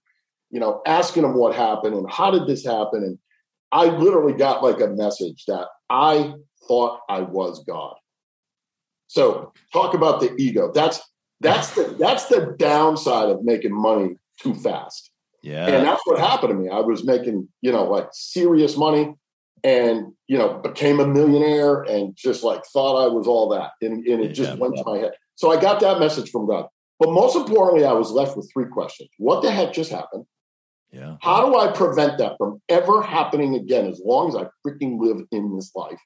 you 0.53 0.61
know 0.61 0.81
asking 0.87 1.23
them 1.23 1.35
what 1.35 1.55
happened 1.55 1.95
and 1.95 2.11
how 2.11 2.31
did 2.31 2.47
this 2.47 2.65
happen 2.65 3.03
and 3.03 3.19
i 3.73 3.87
literally 3.87 4.35
got 4.35 4.63
like 4.63 4.81
a 4.81 4.89
message 4.89 5.45
that 5.47 5.67
i 5.91 6.33
thought 6.69 7.01
i 7.09 7.21
was 7.21 7.65
god 7.65 7.97
so 9.09 9.53
talk 9.73 9.95
about 9.95 10.21
the 10.21 10.33
ego 10.37 10.71
that's 10.73 11.01
that's 11.41 11.75
the 11.75 11.97
that's 11.99 12.27
the 12.27 12.55
downside 12.59 13.29
of 13.29 13.43
making 13.43 13.75
money 13.75 14.17
too 14.43 14.55
fast. 14.55 15.11
Yeah. 15.43 15.67
And 15.67 15.87
that's 15.87 16.03
what 16.05 16.19
happened 16.19 16.51
to 16.51 16.55
me. 16.55 16.69
I 16.69 16.81
was 16.81 17.05
making, 17.05 17.49
you 17.61 17.73
know, 17.73 17.85
like 17.85 18.09
serious 18.13 18.77
money 18.77 19.15
and, 19.65 20.13
you 20.29 20.39
know, 20.39 20.59
became 20.59 21.01
a 21.01 21.07
millionaire 21.07 21.83
and 21.83 22.15
just 22.17 22.45
like 22.45 22.63
thought 22.73 23.05
I 23.05 23.09
was 23.09 23.27
all 23.27 23.49
that. 23.51 23.73
And, 23.81 24.07
and 24.07 24.23
it 24.23 24.29
yeah, 24.29 24.33
just 24.33 24.59
went 24.59 24.77
yeah. 24.77 24.83
to 24.83 24.91
my 24.91 24.99
head. 24.99 25.13
So 25.35 25.51
I 25.51 25.61
got 25.61 25.81
that 25.81 25.99
message 25.99 26.31
from 26.31 26.47
God. 26.47 26.67
But 27.01 27.11
most 27.11 27.35
importantly, 27.35 27.85
I 27.85 27.93
was 27.93 28.13
left 28.13 28.37
with 28.37 28.49
three 28.53 28.67
questions. 28.67 29.11
What 29.19 29.43
the 29.43 29.51
heck 29.51 29.73
just 29.73 29.91
happened? 29.91 30.25
Yeah. 30.93 31.17
How 31.21 31.47
do 31.47 31.59
I 31.59 31.73
prevent 31.73 32.19
that 32.19 32.37
from 32.37 32.61
ever 32.69 33.03
happening 33.03 33.55
again 33.55 33.87
as 33.87 34.01
long 34.05 34.29
as 34.29 34.37
I 34.37 34.47
freaking 34.67 35.01
live 35.01 35.27
in 35.31 35.57
this 35.57 35.75
life? 35.75 35.99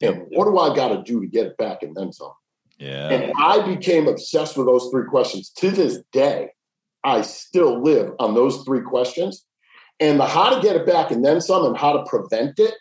And 0.00 0.24
what 0.30 0.46
do 0.46 0.58
I 0.58 0.74
got 0.74 0.88
to 0.88 1.02
do 1.02 1.20
to 1.20 1.26
get 1.28 1.46
it 1.46 1.56
back 1.56 1.82
and 1.82 1.94
then 1.94 2.12
some? 2.12 2.32
Yeah. 2.78 3.08
And 3.08 3.32
I 3.38 3.64
became 3.64 4.08
obsessed 4.08 4.56
with 4.56 4.66
those 4.66 4.88
three 4.90 5.04
questions. 5.04 5.50
To 5.58 5.70
this 5.70 6.02
day, 6.10 6.50
I 7.04 7.22
still 7.22 7.80
live 7.80 8.10
on 8.18 8.34
those 8.34 8.64
three 8.64 8.82
questions. 8.82 9.44
And 10.00 10.18
the 10.18 10.26
how 10.26 10.52
to 10.54 10.60
get 10.60 10.74
it 10.74 10.86
back 10.86 11.12
and 11.12 11.24
then 11.24 11.40
some 11.40 11.64
and 11.64 11.76
how 11.76 11.92
to 11.92 12.04
prevent 12.06 12.58
it 12.58 12.74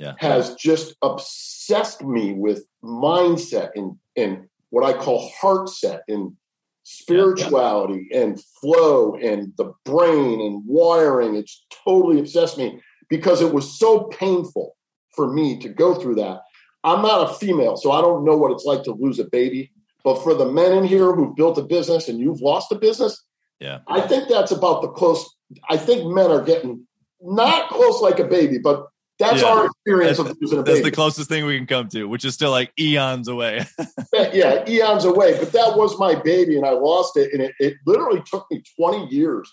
yeah. 0.00 0.14
has 0.18 0.54
just 0.56 0.96
obsessed 1.02 2.02
me 2.02 2.32
with 2.32 2.64
mindset 2.82 3.70
and, 3.76 3.96
and 4.16 4.48
what 4.70 4.84
I 4.84 4.98
call 4.98 5.30
heart 5.40 5.68
set 5.68 6.02
and 6.08 6.36
spirituality 6.84 8.06
yeah, 8.10 8.18
yeah. 8.18 8.24
and 8.24 8.44
flow 8.60 9.14
and 9.16 9.52
the 9.56 9.72
brain 9.84 10.40
and 10.40 10.62
wiring. 10.66 11.34
It's 11.34 11.64
totally 11.84 12.20
obsessed 12.20 12.56
me 12.56 12.80
because 13.08 13.42
it 13.42 13.52
was 13.52 13.78
so 13.78 14.04
painful 14.04 14.76
for 15.14 15.32
me 15.32 15.58
to 15.60 15.68
go 15.68 15.94
through 15.94 16.16
that. 16.16 16.40
I'm 16.84 17.02
not 17.02 17.30
a 17.30 17.34
female, 17.34 17.76
so 17.76 17.90
I 17.92 18.00
don't 18.00 18.24
know 18.24 18.36
what 18.36 18.52
it's 18.52 18.64
like 18.64 18.82
to 18.84 18.92
lose 18.92 19.18
a 19.18 19.24
baby. 19.24 19.72
But 20.04 20.22
for 20.22 20.34
the 20.34 20.50
men 20.50 20.72
in 20.72 20.84
here 20.84 21.14
who've 21.14 21.34
built 21.34 21.56
a 21.56 21.62
business 21.62 22.08
and 22.08 22.20
you've 22.20 22.42
lost 22.42 22.70
a 22.70 22.74
business, 22.74 23.24
yeah, 23.58 23.78
I 23.88 24.02
think 24.02 24.28
that's 24.28 24.52
about 24.52 24.82
the 24.82 24.88
close. 24.88 25.26
I 25.70 25.78
think 25.78 26.14
men 26.14 26.30
are 26.30 26.42
getting 26.42 26.86
not 27.22 27.70
close 27.70 28.02
like 28.02 28.18
a 28.18 28.24
baby, 28.24 28.58
but 28.58 28.86
that's 29.18 29.42
yeah. 29.42 29.48
our 29.48 29.66
experience 29.66 30.18
that's, 30.18 30.30
of 30.30 30.36
losing 30.40 30.58
a 30.58 30.62
baby. 30.62 30.74
That's 30.74 30.84
the 30.84 30.92
closest 30.92 31.28
thing 31.28 31.44
we 31.44 31.56
can 31.56 31.66
come 31.66 31.88
to, 31.90 32.04
which 32.04 32.24
is 32.24 32.34
still 32.34 32.50
like 32.50 32.72
eons 32.78 33.28
away. 33.28 33.64
yeah, 34.12 34.68
eons 34.68 35.04
away. 35.04 35.38
But 35.38 35.52
that 35.52 35.76
was 35.76 35.98
my 35.98 36.14
baby, 36.14 36.56
and 36.56 36.66
I 36.66 36.70
lost 36.70 37.16
it, 37.16 37.32
and 37.32 37.40
it, 37.42 37.54
it 37.60 37.74
literally 37.86 38.22
took 38.26 38.46
me 38.50 38.62
20 38.78 39.14
years 39.14 39.52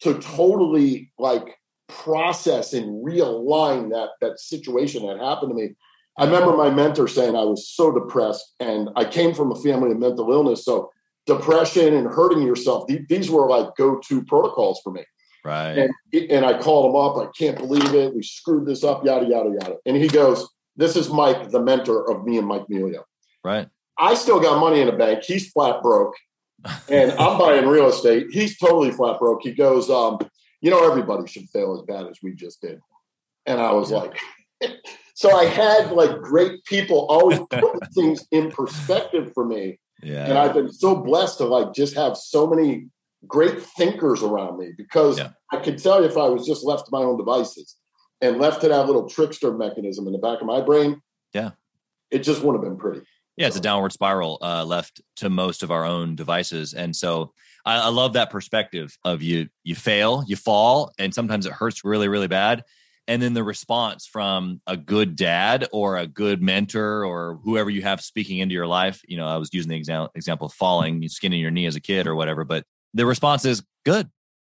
to 0.00 0.14
totally 0.14 1.12
like 1.18 1.58
process 1.88 2.72
and 2.72 3.04
realign 3.04 3.90
that 3.90 4.10
that 4.20 4.40
situation 4.40 5.06
that 5.06 5.18
happened 5.18 5.50
to 5.50 5.54
me. 5.54 5.74
I 6.18 6.24
remember 6.24 6.56
my 6.56 6.70
mentor 6.70 7.08
saying 7.08 7.36
I 7.36 7.44
was 7.44 7.68
so 7.68 7.92
depressed, 7.92 8.54
and 8.60 8.88
I 8.96 9.04
came 9.04 9.34
from 9.34 9.52
a 9.52 9.56
family 9.56 9.90
of 9.90 9.98
mental 9.98 10.32
illness, 10.32 10.64
so 10.64 10.90
depression 11.26 11.94
and 11.94 12.08
hurting 12.08 12.42
yourself 12.42 12.84
these 13.08 13.30
were 13.30 13.48
like 13.48 13.76
go-to 13.76 14.24
protocols 14.24 14.80
for 14.82 14.90
me. 14.90 15.04
Right. 15.44 15.76
And 15.78 15.92
and 16.30 16.44
I 16.46 16.58
called 16.58 16.90
him 16.90 16.96
up. 16.96 17.16
I 17.16 17.30
can't 17.36 17.58
believe 17.58 17.94
it. 17.94 18.14
We 18.14 18.22
screwed 18.22 18.66
this 18.66 18.84
up. 18.84 19.04
Yada 19.04 19.26
yada 19.26 19.50
yada. 19.50 19.76
And 19.86 19.96
he 19.96 20.06
goes, 20.06 20.48
"This 20.76 20.94
is 20.94 21.10
Mike, 21.10 21.50
the 21.50 21.60
mentor 21.60 22.08
of 22.10 22.24
me 22.24 22.38
and 22.38 22.46
Mike 22.46 22.66
Melio." 22.70 23.02
Right. 23.44 23.68
I 23.98 24.14
still 24.14 24.40
got 24.40 24.60
money 24.60 24.80
in 24.80 24.86
the 24.86 24.92
bank. 24.92 25.24
He's 25.24 25.50
flat 25.50 25.82
broke, 25.82 26.14
and 26.88 27.12
I'm 27.18 27.38
buying 27.38 27.66
real 27.66 27.88
estate. 27.88 28.26
He's 28.30 28.56
totally 28.56 28.92
flat 28.92 29.18
broke. 29.18 29.42
He 29.42 29.52
goes, 29.52 29.90
um, 29.90 30.18
"You 30.60 30.70
know, 30.70 30.88
everybody 30.88 31.26
should 31.26 31.48
fail 31.50 31.74
as 31.74 31.82
bad 31.82 32.06
as 32.06 32.18
we 32.22 32.34
just 32.34 32.60
did." 32.60 32.80
And 33.46 33.60
I 33.60 33.72
was 33.72 33.90
yeah. 33.90 33.98
like. 33.98 34.18
so 35.14 35.36
I 35.36 35.46
had 35.46 35.90
like 35.90 36.20
great 36.20 36.64
people 36.64 37.06
always 37.06 37.40
putting 37.50 37.80
things 37.94 38.26
in 38.30 38.50
perspective 38.52 39.32
for 39.34 39.44
me. 39.44 39.80
Yeah. 40.02 40.26
And 40.26 40.38
I've 40.38 40.54
been 40.54 40.72
so 40.72 40.94
blessed 40.96 41.38
to 41.38 41.44
like 41.46 41.74
just 41.74 41.96
have 41.96 42.16
so 42.16 42.46
many 42.46 42.86
great 43.26 43.62
thinkers 43.62 44.22
around 44.22 44.58
me 44.58 44.72
because 44.76 45.18
yeah. 45.18 45.30
I 45.52 45.58
could 45.58 45.78
tell 45.78 46.00
you 46.00 46.06
if 46.06 46.16
I 46.16 46.28
was 46.28 46.46
just 46.46 46.64
left 46.64 46.86
to 46.86 46.92
my 46.92 47.02
own 47.02 47.16
devices 47.16 47.76
and 48.20 48.38
left 48.38 48.60
to 48.62 48.68
that 48.68 48.86
little 48.86 49.08
trickster 49.08 49.52
mechanism 49.52 50.06
in 50.06 50.12
the 50.12 50.18
back 50.18 50.40
of 50.40 50.46
my 50.46 50.60
brain, 50.60 51.00
yeah, 51.32 51.50
it 52.10 52.20
just 52.20 52.42
wouldn't 52.42 52.62
have 52.62 52.70
been 52.70 52.78
pretty. 52.78 53.06
Yeah, 53.36 53.46
it's 53.46 53.56
a 53.56 53.60
downward 53.60 53.92
spiral 53.92 54.38
uh, 54.42 54.64
left 54.64 55.00
to 55.16 55.30
most 55.30 55.62
of 55.62 55.70
our 55.70 55.84
own 55.84 56.14
devices, 56.16 56.74
and 56.74 56.94
so 56.94 57.32
I, 57.64 57.78
I 57.78 57.88
love 57.88 58.12
that 58.14 58.30
perspective 58.30 58.96
of 59.04 59.22
you. 59.22 59.48
You 59.64 59.74
fail, 59.74 60.24
you 60.26 60.36
fall, 60.36 60.92
and 60.98 61.14
sometimes 61.14 61.46
it 61.46 61.52
hurts 61.52 61.84
really, 61.84 62.08
really 62.08 62.28
bad 62.28 62.64
and 63.08 63.20
then 63.20 63.34
the 63.34 63.42
response 63.42 64.06
from 64.06 64.60
a 64.66 64.76
good 64.76 65.16
dad 65.16 65.66
or 65.72 65.96
a 65.96 66.06
good 66.06 66.40
mentor 66.40 67.04
or 67.04 67.38
whoever 67.42 67.70
you 67.70 67.82
have 67.82 68.00
speaking 68.00 68.38
into 68.38 68.54
your 68.54 68.66
life 68.66 69.00
you 69.06 69.16
know 69.16 69.26
i 69.26 69.36
was 69.36 69.50
using 69.52 69.70
the 69.70 69.76
example 69.76 70.10
example 70.14 70.46
of 70.46 70.52
falling 70.52 71.02
you 71.02 71.08
skinning 71.08 71.40
your 71.40 71.50
knee 71.50 71.66
as 71.66 71.76
a 71.76 71.80
kid 71.80 72.06
or 72.06 72.14
whatever 72.14 72.44
but 72.44 72.64
the 72.94 73.06
response 73.06 73.44
is 73.44 73.62
good 73.84 74.08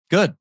good 0.10 0.36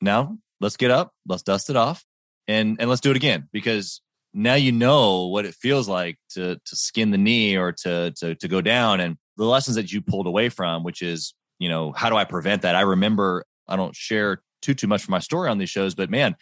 now 0.00 0.36
let's 0.60 0.76
get 0.76 0.90
up 0.90 1.12
let's 1.26 1.42
dust 1.42 1.70
it 1.70 1.76
off 1.76 2.04
and 2.48 2.76
and 2.80 2.88
let's 2.88 3.00
do 3.00 3.10
it 3.10 3.16
again 3.16 3.48
because 3.52 4.00
now 4.32 4.54
you 4.54 4.72
know 4.72 5.26
what 5.26 5.44
it 5.44 5.54
feels 5.54 5.88
like 5.88 6.18
to 6.30 6.56
to 6.64 6.76
skin 6.76 7.10
the 7.10 7.18
knee 7.18 7.56
or 7.56 7.72
to 7.72 8.12
to 8.16 8.34
to 8.34 8.48
go 8.48 8.60
down 8.60 9.00
and 9.00 9.16
the 9.36 9.44
lessons 9.44 9.76
that 9.76 9.92
you 9.92 10.00
pulled 10.00 10.26
away 10.26 10.48
from 10.48 10.82
which 10.82 11.02
is 11.02 11.34
you 11.58 11.68
know 11.68 11.92
how 11.92 12.10
do 12.10 12.16
i 12.16 12.24
prevent 12.24 12.62
that 12.62 12.74
i 12.74 12.80
remember 12.80 13.44
i 13.68 13.76
don't 13.76 13.94
share 13.94 14.42
too 14.62 14.74
too 14.74 14.86
much 14.86 15.04
from 15.04 15.12
my 15.12 15.18
story 15.18 15.48
on 15.48 15.58
these 15.58 15.70
shows 15.70 15.94
but 15.94 16.10
man 16.10 16.34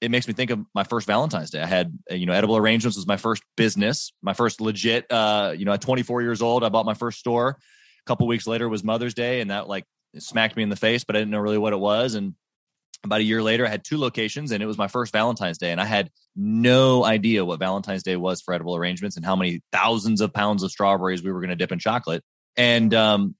it 0.00 0.10
makes 0.10 0.28
me 0.28 0.34
think 0.34 0.50
of 0.50 0.60
my 0.74 0.84
first 0.84 1.06
Valentine's 1.06 1.50
Day. 1.50 1.62
I 1.62 1.66
had, 1.66 1.98
you 2.10 2.26
know, 2.26 2.34
Edible 2.34 2.56
Arrangements 2.56 2.96
was 2.96 3.06
my 3.06 3.16
first 3.16 3.42
business, 3.56 4.12
my 4.20 4.34
first 4.34 4.60
legit, 4.60 5.10
uh, 5.10 5.54
you 5.56 5.64
know, 5.64 5.72
at 5.72 5.80
24 5.80 6.20
years 6.22 6.42
old, 6.42 6.64
I 6.64 6.68
bought 6.68 6.84
my 6.84 6.94
first 6.94 7.18
store. 7.18 7.48
A 7.48 8.04
couple 8.06 8.26
weeks 8.26 8.46
later 8.46 8.68
was 8.68 8.84
Mother's 8.84 9.14
Day 9.14 9.40
and 9.40 9.50
that 9.50 9.68
like 9.68 9.84
smacked 10.22 10.56
me 10.56 10.62
in 10.62 10.68
the 10.68 10.76
face, 10.76 11.04
but 11.04 11.16
I 11.16 11.20
didn't 11.20 11.30
know 11.30 11.38
really 11.38 11.58
what 11.58 11.72
it 11.72 11.78
was. 11.78 12.14
And 12.14 12.34
about 13.04 13.20
a 13.20 13.24
year 13.24 13.42
later, 13.42 13.66
I 13.66 13.70
had 13.70 13.84
two 13.84 13.98
locations 13.98 14.52
and 14.52 14.62
it 14.62 14.66
was 14.66 14.78
my 14.78 14.88
first 14.88 15.12
Valentine's 15.12 15.58
Day. 15.58 15.70
And 15.70 15.80
I 15.80 15.84
had 15.84 16.10
no 16.34 17.04
idea 17.04 17.44
what 17.44 17.58
Valentine's 17.58 18.02
Day 18.02 18.16
was 18.16 18.40
for 18.40 18.52
Edible 18.54 18.76
Arrangements 18.76 19.16
and 19.16 19.24
how 19.24 19.36
many 19.36 19.62
thousands 19.72 20.20
of 20.20 20.32
pounds 20.32 20.62
of 20.62 20.70
strawberries 20.70 21.22
we 21.22 21.32
were 21.32 21.40
going 21.40 21.50
to 21.50 21.56
dip 21.56 21.72
in 21.72 21.78
chocolate. 21.78 22.22
And 22.56 22.92
um, 22.94 23.34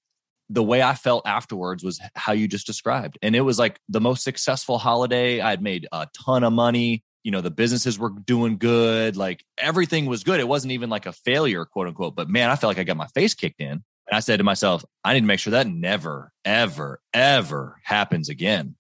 the 0.49 0.63
way 0.63 0.83
I 0.83 0.95
felt 0.95 1.27
afterwards 1.27 1.83
was 1.83 2.01
how 2.15 2.33
you 2.33 2.49
just 2.49 2.67
described. 2.67 3.19
And 3.23 3.35
it 3.35 3.41
was 3.41 3.59
like 3.59 3.81
the 3.89 4.01
most 4.01 4.23
successful 4.23 4.79
holiday. 4.79 5.41
I 5.41 5.51
had 5.51 5.63
made 5.63 5.87
a 5.93 6.07
ton 6.25 6.45
of 6.45 6.53
money. 6.53 7.03
You 7.25 7.33
know, 7.33 7.41
the 7.41 7.51
businesses 7.51 7.99
were 7.99 8.11
doing 8.11 8.57
good. 8.59 9.17
Like 9.17 9.45
everything 9.59 10.07
was 10.07 10.23
good. 10.23 10.39
It 10.39 10.47
wasn't 10.47 10.73
even 10.73 10.91
like 10.91 11.07
a 11.07 11.13
failure, 11.13 11.65
quote 11.65 11.89
unquote. 11.89 12.15
But 12.15 12.29
man, 12.29 12.51
I 12.51 12.57
felt 12.57 12.71
like 12.71 12.79
I 12.79 12.85
got 12.85 12.97
my 12.97 13.09
face 13.09 13.35
kicked 13.35 13.61
in. 13.61 13.83
And 14.09 14.17
I 14.17 14.21
said 14.21 14.39
to 14.39 14.45
myself, 14.45 14.85
I 15.05 15.15
need 15.15 15.21
to 15.21 15.27
make 15.27 15.41
sure 15.41 15.53
that 15.53 15.67
never, 15.67 16.33
ever, 16.45 17.01
ever 17.13 17.81
happens 17.83 18.29
again. 18.29 18.77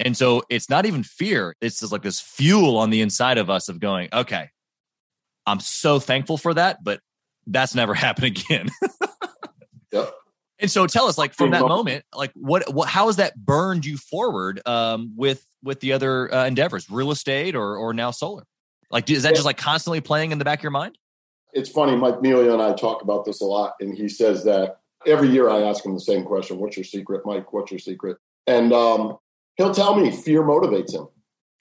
And 0.00 0.16
so 0.16 0.42
it's 0.50 0.68
not 0.68 0.86
even 0.86 1.02
fear. 1.02 1.54
It's 1.60 1.80
just 1.80 1.92
like 1.92 2.02
this 2.02 2.20
fuel 2.20 2.76
on 2.76 2.90
the 2.90 3.00
inside 3.00 3.38
of 3.38 3.48
us 3.48 3.68
of 3.68 3.80
going, 3.80 4.08
okay, 4.12 4.50
I'm 5.46 5.60
so 5.60 5.98
thankful 5.98 6.36
for 6.36 6.52
that, 6.54 6.84
but 6.84 7.00
that's 7.46 7.74
never 7.74 7.94
happened 7.94 8.26
again. 8.26 8.68
yep. 9.92 10.12
And 10.60 10.70
so 10.70 10.86
tell 10.86 11.06
us, 11.06 11.16
like 11.16 11.34
from 11.34 11.52
that 11.52 11.62
moment, 11.62 12.04
like 12.12 12.32
what, 12.34 12.74
what, 12.74 12.88
how 12.88 13.06
has 13.06 13.16
that 13.16 13.36
burned 13.36 13.86
you 13.86 13.96
forward 13.96 14.60
um, 14.66 15.12
with 15.16 15.46
with 15.62 15.78
the 15.78 15.92
other 15.92 16.34
uh, 16.34 16.46
endeavors, 16.46 16.90
real 16.90 17.12
estate 17.12 17.54
or 17.54 17.76
or 17.76 17.94
now 17.94 18.10
solar? 18.10 18.44
Like, 18.90 19.08
is 19.08 19.22
that 19.22 19.34
just 19.34 19.44
like 19.44 19.56
constantly 19.56 20.00
playing 20.00 20.32
in 20.32 20.38
the 20.38 20.44
back 20.44 20.58
of 20.58 20.62
your 20.64 20.72
mind? 20.72 20.98
It's 21.52 21.70
funny. 21.70 21.96
Mike 21.96 22.16
Melio 22.16 22.52
and 22.52 22.62
I 22.62 22.74
talk 22.74 23.02
about 23.02 23.24
this 23.24 23.40
a 23.40 23.44
lot, 23.44 23.74
and 23.80 23.94
he 23.94 24.08
says 24.08 24.44
that 24.44 24.80
every 25.06 25.28
year 25.28 25.48
I 25.48 25.62
ask 25.62 25.84
him 25.84 25.94
the 25.94 26.00
same 26.00 26.24
question: 26.24 26.58
"What's 26.58 26.76
your 26.76 26.84
secret, 26.84 27.22
Mike? 27.24 27.52
What's 27.52 27.70
your 27.70 27.80
secret?" 27.80 28.18
And 28.46 28.72
um, 28.72 29.18
he'll 29.56 29.74
tell 29.74 29.94
me 29.94 30.10
fear 30.10 30.42
motivates 30.42 30.92
him, 30.92 31.08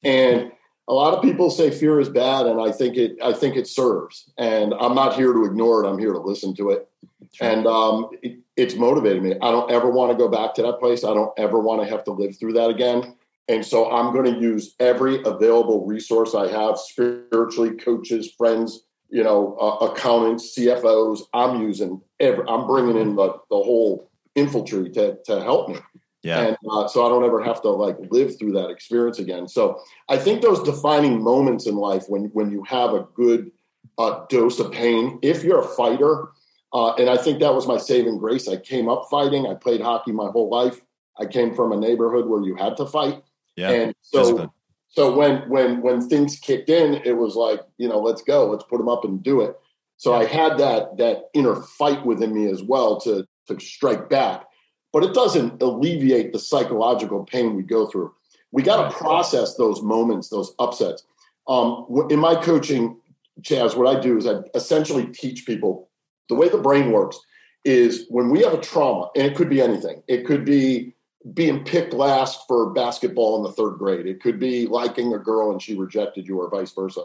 and 0.04 0.52
a 0.90 0.94
lot 0.94 1.14
of 1.14 1.22
people 1.22 1.50
say 1.50 1.70
fear 1.70 2.00
is 2.00 2.10
bad, 2.10 2.46
and 2.46 2.62
I 2.62 2.72
think 2.72 2.98
it. 2.98 3.18
I 3.24 3.34
think 3.34 3.56
it 3.56 3.68
serves, 3.68 4.32
and 4.38 4.74
I'm 4.80 4.96
not 4.96 5.16
here 5.16 5.34
to 5.34 5.46
ignore 5.46 5.84
it. 5.84 5.90
I'm 5.90 6.00
here 6.00 6.14
to 6.14 6.20
listen 6.20 6.56
to 6.56 6.72
it, 6.72 6.90
sure. 7.34 7.48
and 7.50 7.68
um, 7.68 8.10
it, 8.22 8.40
it's 8.56 8.76
motivated 8.76 9.24
me. 9.24 9.36
I 9.42 9.52
don't 9.52 9.72
ever 9.72 9.90
want 9.90 10.12
to 10.12 10.18
go 10.18 10.28
back 10.28 10.54
to 10.56 10.64
that 10.64 10.80
place. 10.80 11.04
I 11.04 11.14
don't 11.14 11.32
ever 11.38 11.60
want 11.60 11.82
to 11.82 11.88
have 11.88 12.04
to 12.06 12.12
live 12.12 12.38
through 12.38 12.54
that 12.54 12.70
again. 12.70 13.16
And 13.50 13.66
so 13.66 13.90
I'm 13.90 14.14
going 14.14 14.34
to 14.34 14.40
use 14.40 14.76
every 14.80 15.22
available 15.24 15.86
resource 15.86 16.36
I 16.36 16.52
have 16.52 16.78
spiritually, 16.78 17.72
coaches, 17.72 18.34
friends, 18.38 18.84
you 19.10 19.24
know, 19.24 19.58
uh, 19.60 19.86
accountants, 19.86 20.58
CFOs. 20.58 21.22
I'm 21.34 21.62
using 21.62 22.02
every, 22.20 22.44
I'm 22.48 22.68
bringing 22.68 22.98
in 22.98 23.16
the, 23.16 23.28
the 23.50 23.56
whole 23.56 24.10
infantry 24.36 24.90
to, 24.92 25.18
to 25.26 25.44
help 25.44 25.70
me. 25.70 25.78
Yeah. 26.24 26.48
And 26.48 26.58
uh, 26.70 26.88
so 26.88 27.06
I 27.06 27.10
don't 27.10 27.24
ever 27.24 27.44
have 27.44 27.62
to 27.62 27.70
like 27.70 27.98
live 28.12 28.38
through 28.38 28.54
that 28.54 28.70
experience 28.70 29.20
again. 29.20 29.48
So 29.48 29.82
I 30.10 30.18
think 30.18 30.42
those 30.42 30.62
defining 30.64 31.22
moments 31.24 31.68
in 31.68 31.76
life 31.76 32.06
when, 32.08 32.26
when 32.34 32.52
you 32.52 32.64
have 32.64 32.94
a 32.94 33.08
good 33.14 33.52
uh, 33.98 34.26
dose 34.30 34.60
of 34.60 34.72
pain, 34.72 35.20
if 35.22 35.44
you're 35.44 35.62
a 35.62 35.68
fighter, 35.68 36.30
uh, 36.74 36.94
and 36.96 37.10
I 37.10 37.18
think 37.18 37.40
that 37.40 37.54
was 37.54 37.66
my 37.66 37.78
saving 37.78 38.18
grace. 38.18 38.48
I 38.48 38.58
came 38.58 38.90
up 38.90 39.08
fighting. 39.10 39.48
I 39.48 39.54
played 39.54 39.82
hockey 39.82 40.12
my 40.12 40.30
whole 40.30 40.50
life. 40.50 40.82
I 41.18 41.26
came 41.26 41.56
from 41.56 41.72
a 41.72 41.78
neighborhood 41.78 42.28
where 42.28 42.44
you 42.44 42.56
had 42.56 42.78
to 42.78 42.86
fight. 42.86 43.24
Yeah. 43.56 43.72
And 43.72 43.96
so, 44.02 44.52
so 44.90 45.16
when 45.16 45.48
when 45.50 45.82
when 45.82 46.08
things 46.08 46.40
kicked 46.40 46.70
in, 46.70 46.96
it 47.06 47.18
was 47.18 47.36
like 47.36 47.62
you 47.78 47.88
know, 47.88 48.00
let's 48.00 48.22
go, 48.22 48.50
let's 48.50 48.64
put 48.64 48.78
them 48.78 48.90
up 48.90 49.04
and 49.04 49.22
do 49.22 49.42
it. 49.42 49.56
So. 49.98 50.14
I 50.14 50.26
had 50.26 50.58
that 50.58 50.98
that 50.98 51.30
inner 51.34 51.56
fight 51.56 52.06
within 52.06 52.34
me 52.34 52.50
as 52.50 52.64
well 52.64 53.00
to 53.02 53.26
to 53.48 53.60
strike 53.60 54.10
back. 54.10 54.46
But 54.94 55.04
it 55.04 55.14
doesn't 55.14 55.62
alleviate 55.62 56.34
the 56.34 56.40
psychological 56.40 57.24
pain 57.26 57.56
we 57.56 57.64
go 57.64 57.88
through. 57.88 58.14
We 58.52 58.64
got 58.64 58.90
to 58.90 58.98
process 58.98 59.56
those 59.56 59.82
moments, 59.82 60.30
those 60.30 60.54
upsets. 60.60 61.04
Um, 61.48 61.86
in 62.10 62.20
my 62.20 62.36
coaching, 62.36 62.98
Chaz, 63.42 63.76
what 63.76 63.96
I 63.96 64.00
do 64.00 64.18
is 64.18 64.26
I 64.26 64.40
essentially 64.56 65.08
teach 65.08 65.46
people 65.46 65.90
the 66.30 66.36
way 66.36 66.50
the 66.50 66.58
brain 66.58 66.92
works 66.92 67.20
is 67.64 68.06
when 68.10 68.30
we 68.30 68.42
have 68.42 68.54
a 68.54 68.62
trauma, 68.62 69.10
and 69.16 69.26
it 69.26 69.36
could 69.36 69.50
be 69.50 69.62
anything. 69.62 70.02
It 70.08 70.26
could 70.26 70.46
be 70.46 70.96
being 71.34 71.64
picked 71.64 71.94
last 71.94 72.42
for 72.48 72.72
basketball 72.72 73.38
in 73.38 73.44
the 73.44 73.52
third 73.52 73.78
grade. 73.78 74.06
It 74.06 74.22
could 74.22 74.40
be 74.40 74.68
liking 74.68 75.14
a 75.14 75.20
girl 75.20 75.52
and 75.52 75.62
she 75.62 75.76
rejected 75.76 76.28
you, 76.28 76.40
or 76.40 76.50
vice 76.50 76.72
versa. 76.72 77.02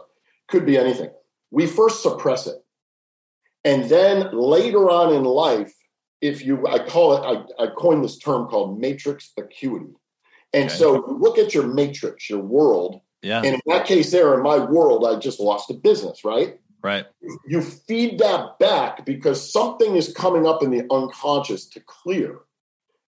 Could 0.47 0.65
be 0.65 0.77
anything. 0.77 1.09
We 1.51 1.67
first 1.67 2.01
suppress 2.01 2.47
it. 2.47 2.57
And 3.63 3.85
then 3.85 4.29
later 4.33 4.89
on 4.89 5.13
in 5.13 5.23
life, 5.23 5.73
if 6.21 6.45
you, 6.45 6.67
I 6.67 6.79
call 6.79 7.15
it, 7.15 7.45
I, 7.59 7.63
I 7.63 7.67
coined 7.67 8.03
this 8.03 8.17
term 8.17 8.47
called 8.47 8.79
matrix 8.79 9.31
acuity. 9.37 9.93
And 10.53 10.65
okay. 10.65 10.75
so 10.75 10.95
you 10.95 11.17
look 11.19 11.37
at 11.37 11.53
your 11.53 11.67
matrix, 11.67 12.29
your 12.29 12.39
world. 12.39 13.01
Yeah. 13.21 13.37
And 13.37 13.55
in 13.55 13.61
that 13.67 13.85
case, 13.85 14.11
there 14.11 14.33
in 14.33 14.43
my 14.43 14.57
world, 14.57 15.05
I 15.05 15.17
just 15.19 15.39
lost 15.39 15.71
a 15.71 15.73
business, 15.73 16.23
right? 16.23 16.59
Right. 16.81 17.05
You 17.47 17.61
feed 17.61 18.19
that 18.19 18.59
back 18.59 19.05
because 19.05 19.51
something 19.51 19.95
is 19.95 20.13
coming 20.13 20.45
up 20.45 20.61
in 20.61 20.71
the 20.71 20.85
unconscious 20.91 21.65
to 21.67 21.79
clear. 21.79 22.39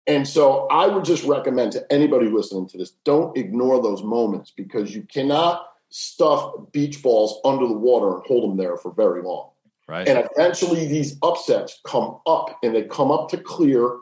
And 0.06 0.28
so 0.28 0.66
I 0.66 0.86
would 0.86 1.04
just 1.04 1.24
recommend 1.24 1.72
to 1.72 1.92
anybody 1.92 2.28
listening 2.28 2.68
to 2.68 2.78
this 2.78 2.92
don't 3.04 3.36
ignore 3.36 3.82
those 3.82 4.02
moments 4.02 4.52
because 4.54 4.94
you 4.94 5.02
cannot 5.02 5.66
stuff 5.88 6.52
beach 6.72 7.02
balls 7.02 7.40
under 7.44 7.66
the 7.66 7.72
water 7.72 8.16
and 8.16 8.26
hold 8.26 8.50
them 8.50 8.56
there 8.56 8.76
for 8.76 8.92
very 8.92 9.22
long. 9.22 9.50
Right. 9.88 10.06
And 10.08 10.26
eventually 10.32 10.86
these 10.86 11.16
upsets 11.22 11.80
come 11.86 12.18
up 12.26 12.58
and 12.62 12.74
they 12.74 12.82
come 12.82 13.10
up 13.10 13.28
to 13.30 13.38
clear. 13.38 13.98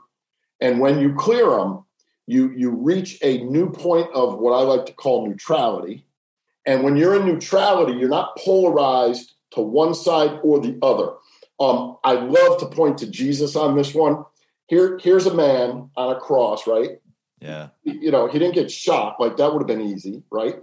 And 0.60 0.80
when 0.80 1.00
you 1.00 1.14
clear 1.14 1.50
them, 1.50 1.84
you, 2.26 2.50
you 2.56 2.70
reach 2.70 3.18
a 3.22 3.38
new 3.44 3.70
point 3.70 4.08
of 4.14 4.38
what 4.38 4.52
I 4.52 4.62
like 4.62 4.86
to 4.86 4.92
call 4.92 5.26
neutrality. 5.26 6.06
And 6.64 6.82
when 6.82 6.96
you're 6.96 7.20
in 7.20 7.26
neutrality, 7.26 7.98
you're 7.98 8.08
not 8.08 8.36
polarized 8.38 9.32
to 9.52 9.60
one 9.60 9.94
side 9.94 10.38
or 10.42 10.60
the 10.60 10.78
other. 10.82 11.12
Um, 11.60 11.98
I 12.04 12.12
love 12.14 12.58
to 12.60 12.66
point 12.66 12.98
to 12.98 13.06
Jesus 13.06 13.54
on 13.54 13.76
this 13.76 13.94
one. 13.94 14.24
Here, 14.68 14.98
here's 15.02 15.26
a 15.26 15.34
man 15.34 15.90
on 15.96 16.16
a 16.16 16.20
cross, 16.20 16.66
right? 16.66 16.98
Yeah. 17.40 17.68
You 17.82 18.10
know, 18.10 18.28
he 18.28 18.38
didn't 18.38 18.54
get 18.54 18.70
shot. 18.70 19.16
Like 19.18 19.36
that 19.36 19.52
would 19.52 19.60
have 19.60 19.66
been 19.66 19.86
easy, 19.86 20.22
right? 20.30 20.56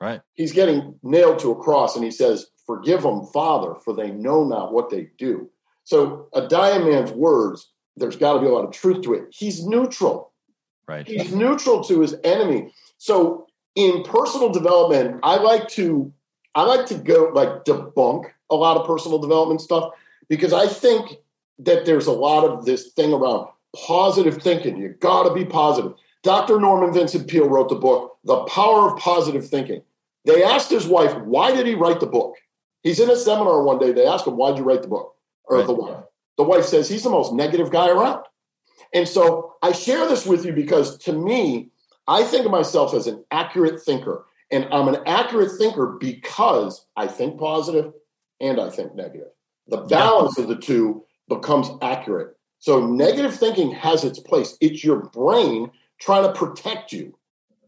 Right. 0.00 0.22
He's 0.34 0.52
getting 0.52 0.94
nailed 1.02 1.40
to 1.40 1.50
a 1.50 1.62
cross 1.62 1.96
and 1.96 2.04
he 2.04 2.10
says, 2.10 2.46
Forgive 2.66 3.02
them, 3.02 3.26
Father, 3.26 3.74
for 3.84 3.94
they 3.94 4.12
know 4.12 4.44
not 4.44 4.72
what 4.72 4.90
they 4.90 5.08
do. 5.18 5.50
So 5.82 6.28
a 6.32 6.46
dying 6.46 6.88
man's 6.88 7.10
words, 7.10 7.72
there's 7.96 8.16
got 8.16 8.34
to 8.34 8.40
be 8.40 8.46
a 8.46 8.50
lot 8.50 8.64
of 8.64 8.70
truth 8.70 9.02
to 9.02 9.14
it. 9.14 9.24
He's 9.30 9.66
neutral. 9.66 10.32
Right. 10.86 11.06
He's 11.06 11.34
neutral 11.34 11.82
to 11.84 12.00
his 12.00 12.14
enemy. 12.22 12.72
So 12.98 13.46
in 13.74 14.04
personal 14.04 14.50
development, 14.50 15.18
I 15.22 15.36
like 15.36 15.68
to 15.70 16.12
I 16.54 16.62
like 16.62 16.86
to 16.86 16.94
go 16.94 17.30
like 17.34 17.64
debunk 17.64 18.26
a 18.50 18.56
lot 18.56 18.76
of 18.76 18.86
personal 18.86 19.18
development 19.18 19.60
stuff 19.60 19.92
because 20.28 20.52
I 20.52 20.66
think 20.66 21.16
that 21.64 21.86
there's 21.86 22.06
a 22.06 22.12
lot 22.12 22.44
of 22.44 22.64
this 22.64 22.92
thing 22.92 23.12
around 23.12 23.48
positive 23.74 24.42
thinking. 24.42 24.76
You 24.76 24.90
got 25.00 25.24
to 25.24 25.34
be 25.34 25.44
positive. 25.44 25.92
Dr. 26.22 26.60
Norman 26.60 26.92
Vincent 26.92 27.28
Peale 27.28 27.48
wrote 27.48 27.68
the 27.68 27.76
book, 27.76 28.18
The 28.24 28.44
Power 28.44 28.90
of 28.90 28.98
Positive 28.98 29.46
Thinking. 29.46 29.82
They 30.24 30.42
asked 30.42 30.70
his 30.70 30.86
wife, 30.86 31.16
why 31.22 31.54
did 31.54 31.66
he 31.66 31.74
write 31.74 32.00
the 32.00 32.06
book? 32.06 32.34
He's 32.82 33.00
in 33.00 33.10
a 33.10 33.16
seminar 33.16 33.62
one 33.62 33.78
day. 33.78 33.92
They 33.92 34.06
ask 34.06 34.26
him, 34.26 34.36
why'd 34.36 34.58
you 34.58 34.64
write 34.64 34.82
the 34.82 34.88
book? 34.88 35.14
Or 35.44 35.58
right. 35.58 35.66
the 35.66 35.72
wife. 35.72 36.04
The 36.36 36.44
wife 36.44 36.64
says, 36.64 36.88
he's 36.88 37.02
the 37.02 37.10
most 37.10 37.32
negative 37.32 37.70
guy 37.70 37.88
around. 37.88 38.24
And 38.92 39.06
so 39.06 39.54
I 39.62 39.72
share 39.72 40.08
this 40.08 40.26
with 40.26 40.44
you 40.44 40.52
because 40.52 40.98
to 40.98 41.12
me, 41.12 41.70
I 42.06 42.24
think 42.24 42.44
of 42.44 42.50
myself 42.50 42.94
as 42.94 43.06
an 43.06 43.24
accurate 43.30 43.82
thinker. 43.82 44.26
And 44.50 44.66
I'm 44.72 44.88
an 44.88 45.02
accurate 45.06 45.52
thinker 45.58 45.96
because 46.00 46.86
I 46.96 47.06
think 47.06 47.38
positive 47.38 47.92
and 48.40 48.60
I 48.60 48.68
think 48.68 48.94
negative. 48.94 49.28
The 49.68 49.82
balance 49.82 50.38
of 50.38 50.48
the 50.48 50.56
two 50.56 51.04
becomes 51.30 51.68
accurate. 51.80 52.36
So 52.58 52.86
negative 52.86 53.34
thinking 53.34 53.72
has 53.72 54.04
its 54.04 54.18
place. 54.18 54.58
It's 54.60 54.84
your 54.84 54.96
brain 54.96 55.70
trying 55.98 56.24
to 56.24 56.32
protect 56.38 56.92
you 56.92 57.14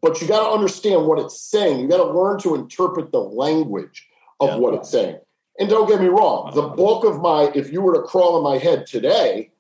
but 0.03 0.21
you 0.21 0.27
got 0.27 0.49
to 0.49 0.53
understand 0.53 1.07
what 1.07 1.21
it's 1.21 1.41
saying. 1.41 1.79
You 1.79 1.89
got 1.89 1.99
to 1.99 2.13
learn 2.13 2.39
to 2.41 2.57
interpret 2.57 3.13
the 3.13 3.21
language 3.21 4.07
of 4.41 4.51
yeah. 4.51 4.57
what 4.57 4.75
it's 4.75 4.91
saying. 4.91 5.19
And 5.59 5.69
don't 5.69 5.89
get 5.89 6.01
me 6.01 6.09
wrong, 6.09 6.51
the 6.55 6.63
bulk 6.63 7.05
of 7.05 7.21
my, 7.21 7.53
if 7.55 7.73
you 7.73 7.81
were 7.81 7.95
to 7.95 8.03
crawl 8.03 8.37
in 8.37 8.43
my 8.43 8.59
head 8.59 8.87
today, 8.87 9.53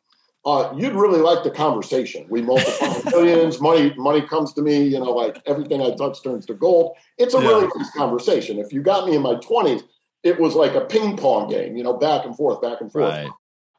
uh, 0.44 0.72
you'd 0.76 0.94
really 0.94 1.20
like 1.20 1.44
the 1.44 1.50
conversation. 1.50 2.26
We 2.28 2.42
multiply 2.42 2.98
millions, 3.12 3.60
money, 3.60 3.94
money 3.96 4.22
comes 4.22 4.52
to 4.54 4.62
me, 4.62 4.82
you 4.82 4.98
know, 4.98 5.12
like 5.12 5.40
everything 5.46 5.80
I 5.80 5.94
touch 5.94 6.24
turns 6.24 6.46
to 6.46 6.54
gold. 6.54 6.96
It's 7.18 7.34
a 7.34 7.40
yeah. 7.40 7.46
really 7.46 7.68
nice 7.76 7.92
conversation. 7.92 8.58
If 8.58 8.72
you 8.72 8.82
got 8.82 9.06
me 9.06 9.14
in 9.14 9.22
my 9.22 9.34
20s, 9.34 9.82
it 10.24 10.40
was 10.40 10.56
like 10.56 10.74
a 10.74 10.80
ping 10.80 11.16
pong 11.16 11.48
game, 11.48 11.76
you 11.76 11.84
know, 11.84 11.92
back 11.92 12.24
and 12.24 12.36
forth, 12.36 12.60
back 12.60 12.80
and 12.80 12.90
forth. 12.90 13.04
Right. 13.04 13.30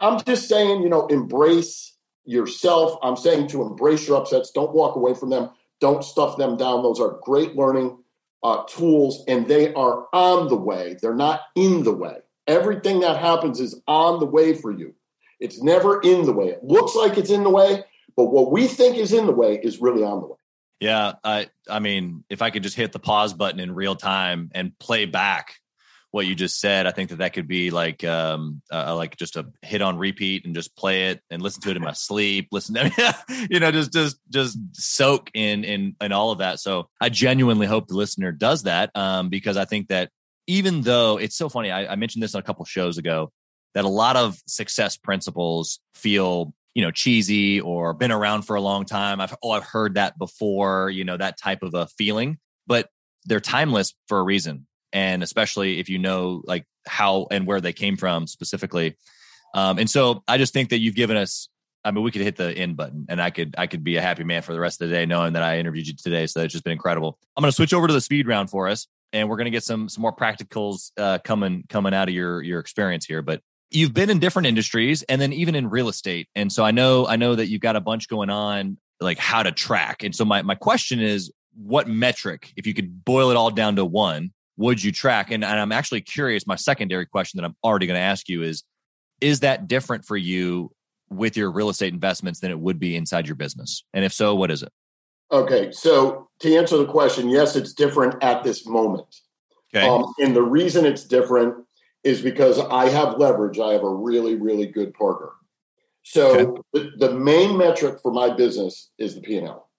I'm 0.03 0.21
just 0.25 0.49
saying, 0.49 0.83
you 0.83 0.89
know, 0.89 1.07
embrace 1.07 1.95
yourself. 2.25 2.99
I'm 3.01 3.15
saying 3.15 3.47
to 3.49 3.61
embrace 3.61 4.05
your 4.05 4.17
upsets. 4.17 4.51
Don't 4.51 4.73
walk 4.73 4.97
away 4.97 5.13
from 5.13 5.29
them. 5.29 5.49
Don't 5.79 6.03
stuff 6.03 6.37
them 6.37 6.57
down. 6.57 6.83
Those 6.83 6.99
are 6.99 7.19
great 7.23 7.55
learning 7.55 7.97
uh, 8.43 8.63
tools, 8.67 9.23
and 9.29 9.47
they 9.47 9.73
are 9.73 10.07
on 10.11 10.49
the 10.49 10.57
way. 10.57 10.97
They're 11.01 11.15
not 11.15 11.41
in 11.55 11.83
the 11.83 11.93
way. 11.93 12.17
Everything 12.47 12.99
that 12.99 13.17
happens 13.17 13.61
is 13.61 13.81
on 13.87 14.19
the 14.19 14.25
way 14.25 14.53
for 14.53 14.71
you. 14.71 14.93
It's 15.39 15.63
never 15.63 16.01
in 16.01 16.25
the 16.25 16.33
way. 16.33 16.47
It 16.47 16.63
looks 16.63 16.95
like 16.95 17.17
it's 17.17 17.31
in 17.31 17.43
the 17.43 17.49
way, 17.49 17.83
but 18.17 18.25
what 18.25 18.51
we 18.51 18.67
think 18.67 18.97
is 18.97 19.13
in 19.13 19.25
the 19.25 19.31
way 19.31 19.57
is 19.61 19.79
really 19.79 20.03
on 20.03 20.19
the 20.19 20.27
way. 20.27 20.37
Yeah, 20.81 21.13
I 21.23 21.47
I 21.69 21.79
mean, 21.79 22.25
if 22.29 22.41
I 22.41 22.49
could 22.49 22.63
just 22.63 22.75
hit 22.75 22.91
the 22.91 22.99
pause 22.99 23.33
button 23.33 23.61
in 23.61 23.73
real 23.73 23.95
time 23.95 24.51
and 24.53 24.77
play 24.77 25.05
back 25.05 25.55
what 26.13 26.28
you 26.28 26.36
just 26.36 26.60
said. 26.60 26.86
I 26.86 26.91
think 26.91 27.10
that 27.10 27.17
that 27.17 27.34
could 27.34 27.47
be 27.47 27.71
like 27.71 28.04
um 28.04 28.62
uh, 28.71 28.95
like 28.95 29.17
just 29.17 29.36
a 29.36 29.47
hit 29.63 29.82
on 29.82 29.97
repeat 29.97 30.45
and 30.45 30.54
just 30.54 30.76
play 30.76 31.10
it 31.10 31.19
and 31.32 31.41
listen 31.41 31.63
to 31.63 31.71
it 31.71 31.76
in 31.76 31.82
my 31.82 31.93
sleep. 31.93 32.49
Listen 32.52 32.76
to 32.76 33.47
you 33.49 33.60
know 33.60 33.71
just 33.71 33.91
just 33.91 34.17
just 34.30 34.60
soak 34.73 35.32
in 35.34 35.63
in 35.63 35.95
in 35.99 36.12
all 36.12 36.30
of 36.30 36.38
that. 36.38 36.60
So 36.60 36.88
I 37.02 37.10
genuinely 37.10 37.65
hope 37.65 37.88
the 37.88 37.95
listener 37.95 38.32
does 38.32 38.63
that 38.63 38.95
um 38.95 39.30
because 39.30 39.58
I 39.58 39.65
think 39.65 39.88
that 39.88 40.12
even 40.45 40.82
though 40.82 41.17
it's 41.17 41.36
so 41.36 41.49
funny, 41.49 41.71
I, 41.71 41.93
I 41.93 41.95
mentioned 41.95 42.21
this 42.21 42.36
on 42.36 42.39
a 42.39 42.43
couple 42.43 42.63
shows 42.65 42.99
ago 42.99 43.32
that 43.73 43.84
a 43.84 43.89
lot 43.89 44.15
of 44.15 44.38
success 44.45 44.97
principles 44.97 45.80
feel 45.95 46.54
you 46.76 46.84
know 46.84 46.91
cheesy 46.91 47.60
or 47.60 47.95
been 47.95 48.12
around 48.12 48.43
for 48.43 48.56
a 48.56 48.62
long 48.62 48.86
time. 48.86 49.19
I've 49.19 49.34
oh 49.41 49.49
I've 49.49 49.63
heard 49.63 49.95
that 49.95 50.19
before. 50.19 50.91
You 50.91 51.06
know 51.06 51.17
that 51.17 51.39
type 51.39 51.63
of 51.63 51.73
a 51.73 51.88
feeling, 51.88 52.38
but 52.67 52.88
they're 53.26 53.39
timeless 53.39 53.95
for 54.08 54.19
a 54.19 54.23
reason 54.23 54.67
and 54.93 55.23
especially 55.23 55.79
if 55.79 55.89
you 55.89 55.97
know 55.97 56.41
like 56.45 56.65
how 56.88 57.27
and 57.32 57.45
where 57.45 57.60
they 57.60 57.73
came 57.73 57.97
from 57.97 58.27
specifically. 58.27 58.95
Um, 59.53 59.79
and 59.79 59.89
so 59.89 60.23
I 60.27 60.38
just 60.38 60.53
think 60.53 60.69
that 60.69 60.79
you've 60.79 60.95
given 60.95 61.17
us. 61.17 61.49
I 61.86 61.91
mean, 61.91 62.03
we 62.03 62.12
could 62.12 62.21
hit 62.21 62.38
the 62.38 62.58
end 62.58 62.77
button, 62.77 63.06
and 63.10 63.21
I 63.21 63.29
could 63.29 63.56
I 63.58 63.67
could 63.67 63.84
be 63.84 63.97
a 63.97 64.01
happy 64.01 64.23
man 64.23 64.41
for 64.41 64.53
the 64.53 64.60
rest 64.60 64.82
of 64.82 64.88
the 64.88 64.95
day, 64.95 65.06
knowing 65.06 65.34
that 65.34 65.43
I 65.43 65.58
interviewed 65.58 65.88
you 65.88 65.93
today. 65.95 66.27
So 66.27 66.41
it's 66.41 66.53
just 66.53 66.63
been 66.63 66.71
incredible. 66.71 67.17
I'm 67.36 67.41
going 67.41 67.51
to 67.51 67.56
switch 67.56 67.73
over 67.73 67.88
to 67.88 67.93
the 67.93 67.99
speed 67.99 68.25
round 68.25 68.49
for 68.49 68.69
us, 68.69 68.88
and 69.12 69.27
we're 69.27 69.36
going 69.36 69.45
to 69.45 69.51
get 69.51 69.63
some 69.63 69.89
some 69.89 70.01
more 70.01 70.15
practicals 70.15 70.91
uh, 70.97 71.17
coming 71.23 71.65
coming 71.67 71.93
out 71.93 72.08
of 72.08 72.15
your 72.15 72.41
your 72.41 72.60
experience 72.60 73.06
here. 73.06 73.21
But 73.21 73.41
you've 73.69 73.93
been 73.93 74.10
in 74.10 74.19
different 74.19 74.47
industries, 74.47 75.03
and 75.03 75.19
then 75.19 75.34
even 75.34 75.56
in 75.56 75.69
real 75.69 75.89
estate, 75.89 76.29
and 76.36 76.51
so 76.51 76.63
I 76.63 76.71
know 76.71 77.06
I 77.06 77.17
know 77.17 77.36
that 77.36 77.47
you've 77.47 77.62
got 77.62 77.75
a 77.75 77.82
bunch 77.82 78.08
going 78.08 78.29
on, 78.29 78.77
like 79.01 79.17
how 79.17 79.43
to 79.43 79.51
track. 79.51 80.03
And 80.03 80.15
so 80.15 80.23
my 80.23 80.41
my 80.41 80.56
question 80.56 81.01
is, 81.01 81.34
what 81.53 81.89
metric, 81.89 82.53
if 82.56 82.65
you 82.65 82.73
could 82.73 83.03
boil 83.03 83.29
it 83.29 83.36
all 83.36 83.51
down 83.51 83.75
to 83.75 83.84
one, 83.84 84.32
would 84.57 84.83
you 84.83 84.91
track? 84.91 85.31
And, 85.31 85.43
and 85.43 85.59
I'm 85.59 85.71
actually 85.71 86.01
curious. 86.01 86.45
My 86.45 86.55
secondary 86.55 87.05
question 87.05 87.39
that 87.39 87.45
I'm 87.45 87.55
already 87.63 87.87
going 87.87 87.97
to 87.97 88.01
ask 88.01 88.29
you 88.29 88.43
is 88.43 88.63
Is 89.21 89.41
that 89.41 89.67
different 89.67 90.05
for 90.05 90.17
you 90.17 90.71
with 91.09 91.37
your 91.37 91.51
real 91.51 91.69
estate 91.69 91.93
investments 91.93 92.39
than 92.39 92.51
it 92.51 92.59
would 92.59 92.79
be 92.79 92.95
inside 92.95 93.27
your 93.27 93.35
business? 93.35 93.83
And 93.93 94.05
if 94.05 94.13
so, 94.13 94.35
what 94.35 94.51
is 94.51 94.63
it? 94.63 94.71
Okay. 95.31 95.71
So 95.71 96.29
to 96.39 96.55
answer 96.55 96.77
the 96.77 96.85
question, 96.85 97.29
yes, 97.29 97.55
it's 97.55 97.73
different 97.73 98.23
at 98.23 98.43
this 98.43 98.67
moment. 98.67 99.15
Okay. 99.75 99.87
Um, 99.87 100.05
and 100.19 100.35
the 100.35 100.43
reason 100.43 100.85
it's 100.85 101.05
different 101.05 101.55
is 102.03 102.21
because 102.21 102.59
I 102.59 102.89
have 102.89 103.17
leverage. 103.17 103.59
I 103.59 103.73
have 103.73 103.83
a 103.83 103.89
really, 103.89 104.35
really 104.35 104.67
good 104.67 104.93
partner. 104.93 105.29
So 106.03 106.39
okay. 106.39 106.61
the, 106.73 107.07
the 107.07 107.13
main 107.13 107.57
metric 107.57 107.99
for 108.01 108.11
my 108.11 108.29
business 108.29 108.91
is 108.99 109.15
the 109.15 109.21
P&L. 109.21 109.69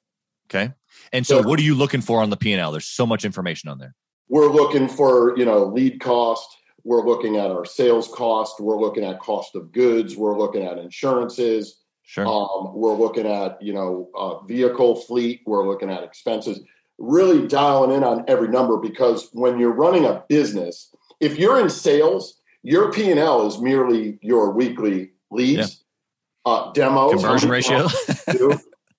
Okay. 0.49 0.73
And 1.13 1.27
so, 1.27 1.43
so 1.43 1.49
what 1.49 1.61
are 1.61 1.63
you 1.63 1.75
looking 1.75 2.01
for 2.01 2.23
on 2.23 2.31
the 2.31 2.37
P&L? 2.37 2.73
There's 2.73 2.87
so 2.87 3.07
much 3.07 3.25
information 3.25 3.69
on 3.69 3.79
there 3.79 3.95
we're 4.29 4.51
looking 4.51 4.89
for 4.89 5.37
you 5.39 5.45
know 5.45 5.65
lead 5.65 6.01
cost. 6.01 6.57
We're 6.85 7.07
looking 7.07 7.37
at 7.37 7.51
our 7.51 7.65
sales 7.65 8.09
cost. 8.09 8.61
We're 8.61 8.79
looking 8.79 9.05
at 9.05 9.19
cost 9.19 9.55
of 9.55 9.73
goods. 9.73 10.17
We're 10.17 10.39
looking 10.39 10.63
at 10.63 10.79
insurances. 10.79 11.81
Sure. 12.07 12.27
um, 12.27 12.75
we're 12.75 12.95
looking 12.95 13.27
at 13.27 13.61
you 13.63 13.73
know 13.73 14.11
uh, 14.17 14.41
vehicle 14.45 14.97
fleet. 14.97 15.43
We're 15.47 15.67
looking 15.67 15.91
at 15.91 16.03
expenses. 16.03 16.61
Really 16.99 17.49
dialing 17.49 17.97
in 17.97 18.05
on 18.05 18.25
every 18.29 18.49
number 18.49 18.77
because 18.77 19.29
when 19.33 19.59
you're 19.59 19.73
running 19.73 20.05
a 20.05 20.23
business 20.29 20.95
if 21.21 21.39
you're 21.39 21.61
in 21.61 21.71
sales 21.71 22.41
your 22.63 22.91
p&l 22.93 23.47
is 23.47 23.59
merely 23.61 24.19
your 24.23 24.51
weekly 24.51 25.11
leads 25.31 25.85
yeah. 26.47 26.53
uh, 26.53 26.73
demos. 26.73 27.13
Conversion 27.13 27.51
ratio. 27.51 27.89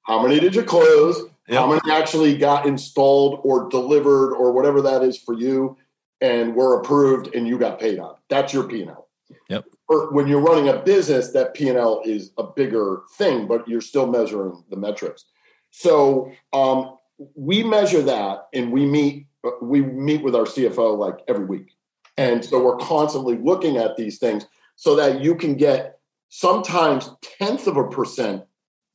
how 0.03 0.21
many 0.21 0.39
did 0.39 0.55
you 0.55 0.63
close 0.63 1.29
Yep. 1.47 1.59
How 1.59 1.67
many 1.67 1.81
actually 1.91 2.37
got 2.37 2.65
installed 2.65 3.41
or 3.43 3.69
delivered 3.69 4.33
or 4.33 4.51
whatever 4.51 4.81
that 4.81 5.03
is 5.03 5.17
for 5.17 5.33
you 5.33 5.77
and 6.21 6.55
were 6.55 6.79
approved 6.79 7.35
and 7.35 7.47
you 7.47 7.59
got 7.59 7.79
paid 7.79 7.99
on? 7.99 8.15
That's 8.29 8.53
your 8.53 8.63
P&L. 8.63 9.07
Yep. 9.49 9.65
Or 9.87 10.11
when 10.11 10.27
you're 10.27 10.41
running 10.41 10.69
a 10.69 10.79
business, 10.79 11.31
that 11.33 11.53
P&L 11.53 12.01
is 12.03 12.31
a 12.37 12.43
bigger 12.43 13.03
thing, 13.17 13.47
but 13.47 13.67
you're 13.67 13.81
still 13.81 14.07
measuring 14.07 14.63
the 14.71 14.75
metrics. 14.75 15.25
So 15.69 16.31
um, 16.51 16.97
we 17.35 17.63
measure 17.63 18.01
that 18.01 18.47
and 18.53 18.71
we 18.71 18.85
meet 18.85 19.27
we 19.61 19.81
meet 19.81 20.23
with 20.23 20.35
our 20.35 20.45
CFO 20.45 20.97
like 20.97 21.19
every 21.27 21.45
week. 21.45 21.71
And 22.17 22.43
so 22.43 22.63
we're 22.63 22.77
constantly 22.77 23.37
looking 23.37 23.77
at 23.77 23.95
these 23.95 24.17
things 24.17 24.47
so 24.75 24.95
that 24.95 25.21
you 25.21 25.35
can 25.35 25.55
get 25.55 25.99
sometimes 26.29 27.09
tenth 27.21 27.67
of 27.67 27.77
a 27.77 27.87
percent 27.87 28.43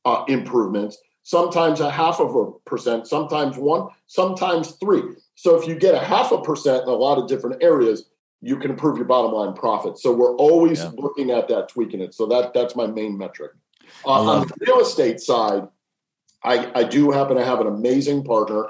uh, 0.03 0.25
improvements 0.27 0.97
sometimes 1.31 1.79
a 1.79 1.89
half 1.89 2.19
of 2.19 2.35
a 2.35 2.51
percent, 2.65 3.07
sometimes 3.07 3.57
one, 3.57 3.87
sometimes 4.05 4.71
three. 4.71 5.01
So 5.35 5.55
if 5.57 5.65
you 5.65 5.75
get 5.75 5.95
a 5.95 5.99
half 5.99 6.33
a 6.33 6.41
percent 6.41 6.83
in 6.83 6.89
a 6.89 6.93
lot 6.93 7.17
of 7.17 7.29
different 7.29 7.63
areas, 7.63 8.09
you 8.41 8.57
can 8.57 8.71
improve 8.71 8.97
your 8.97 9.05
bottom 9.05 9.31
line 9.31 9.53
profit. 9.53 9.97
So 9.97 10.13
we're 10.13 10.35
always 10.35 10.79
yeah. 10.79 10.91
looking 10.97 11.31
at 11.31 11.47
that, 11.47 11.69
tweaking 11.69 12.01
it. 12.01 12.13
So 12.13 12.25
that 12.25 12.53
that's 12.53 12.75
my 12.75 12.85
main 12.85 13.17
metric. 13.17 13.53
Uh, 14.05 14.09
on 14.09 14.47
the 14.47 14.53
real 14.59 14.81
estate 14.81 15.21
side, 15.21 15.69
I, 16.43 16.69
I 16.75 16.83
do 16.83 17.11
happen 17.11 17.37
to 17.37 17.45
have 17.45 17.61
an 17.61 17.67
amazing 17.67 18.25
partner, 18.25 18.65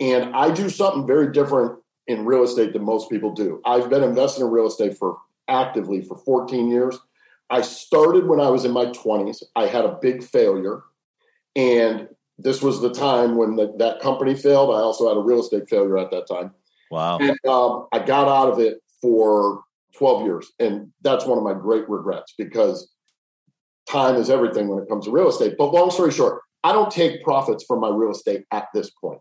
and 0.00 0.34
I 0.34 0.50
do 0.50 0.70
something 0.70 1.06
very 1.06 1.30
different 1.30 1.78
in 2.06 2.24
real 2.24 2.42
estate 2.42 2.72
than 2.72 2.84
most 2.84 3.10
people 3.10 3.34
do. 3.34 3.60
I've 3.66 3.90
been 3.90 4.02
investing 4.02 4.46
in 4.46 4.50
real 4.50 4.66
estate 4.66 4.96
for 4.96 5.18
actively 5.46 6.00
for 6.00 6.16
14 6.16 6.70
years. 6.70 6.98
I 7.50 7.60
started 7.60 8.26
when 8.26 8.40
I 8.40 8.48
was 8.48 8.64
in 8.64 8.72
my 8.72 8.86
20s. 8.86 9.42
I 9.54 9.66
had 9.66 9.84
a 9.84 9.98
big 10.00 10.22
failure, 10.22 10.82
and 11.58 12.08
this 12.38 12.62
was 12.62 12.80
the 12.80 12.94
time 12.94 13.36
when 13.36 13.56
the, 13.56 13.74
that 13.78 13.98
company 14.00 14.34
failed. 14.36 14.70
I 14.70 14.78
also 14.78 15.08
had 15.08 15.16
a 15.16 15.20
real 15.20 15.40
estate 15.40 15.68
failure 15.68 15.98
at 15.98 16.12
that 16.12 16.28
time. 16.28 16.52
Wow. 16.88 17.18
And 17.18 17.36
um, 17.46 17.88
I 17.92 17.98
got 17.98 18.28
out 18.28 18.52
of 18.52 18.60
it 18.60 18.78
for 19.02 19.64
12 19.96 20.24
years. 20.24 20.52
And 20.60 20.92
that's 21.02 21.26
one 21.26 21.36
of 21.36 21.42
my 21.42 21.54
great 21.54 21.88
regrets 21.88 22.32
because 22.38 22.92
time 23.90 24.14
is 24.14 24.30
everything 24.30 24.68
when 24.68 24.80
it 24.80 24.88
comes 24.88 25.06
to 25.06 25.10
real 25.10 25.28
estate. 25.28 25.56
But 25.58 25.72
long 25.72 25.90
story 25.90 26.12
short, 26.12 26.42
I 26.62 26.72
don't 26.72 26.92
take 26.92 27.24
profits 27.24 27.64
from 27.66 27.80
my 27.80 27.88
real 27.88 28.12
estate 28.12 28.44
at 28.52 28.68
this 28.72 28.90
point. 28.90 29.20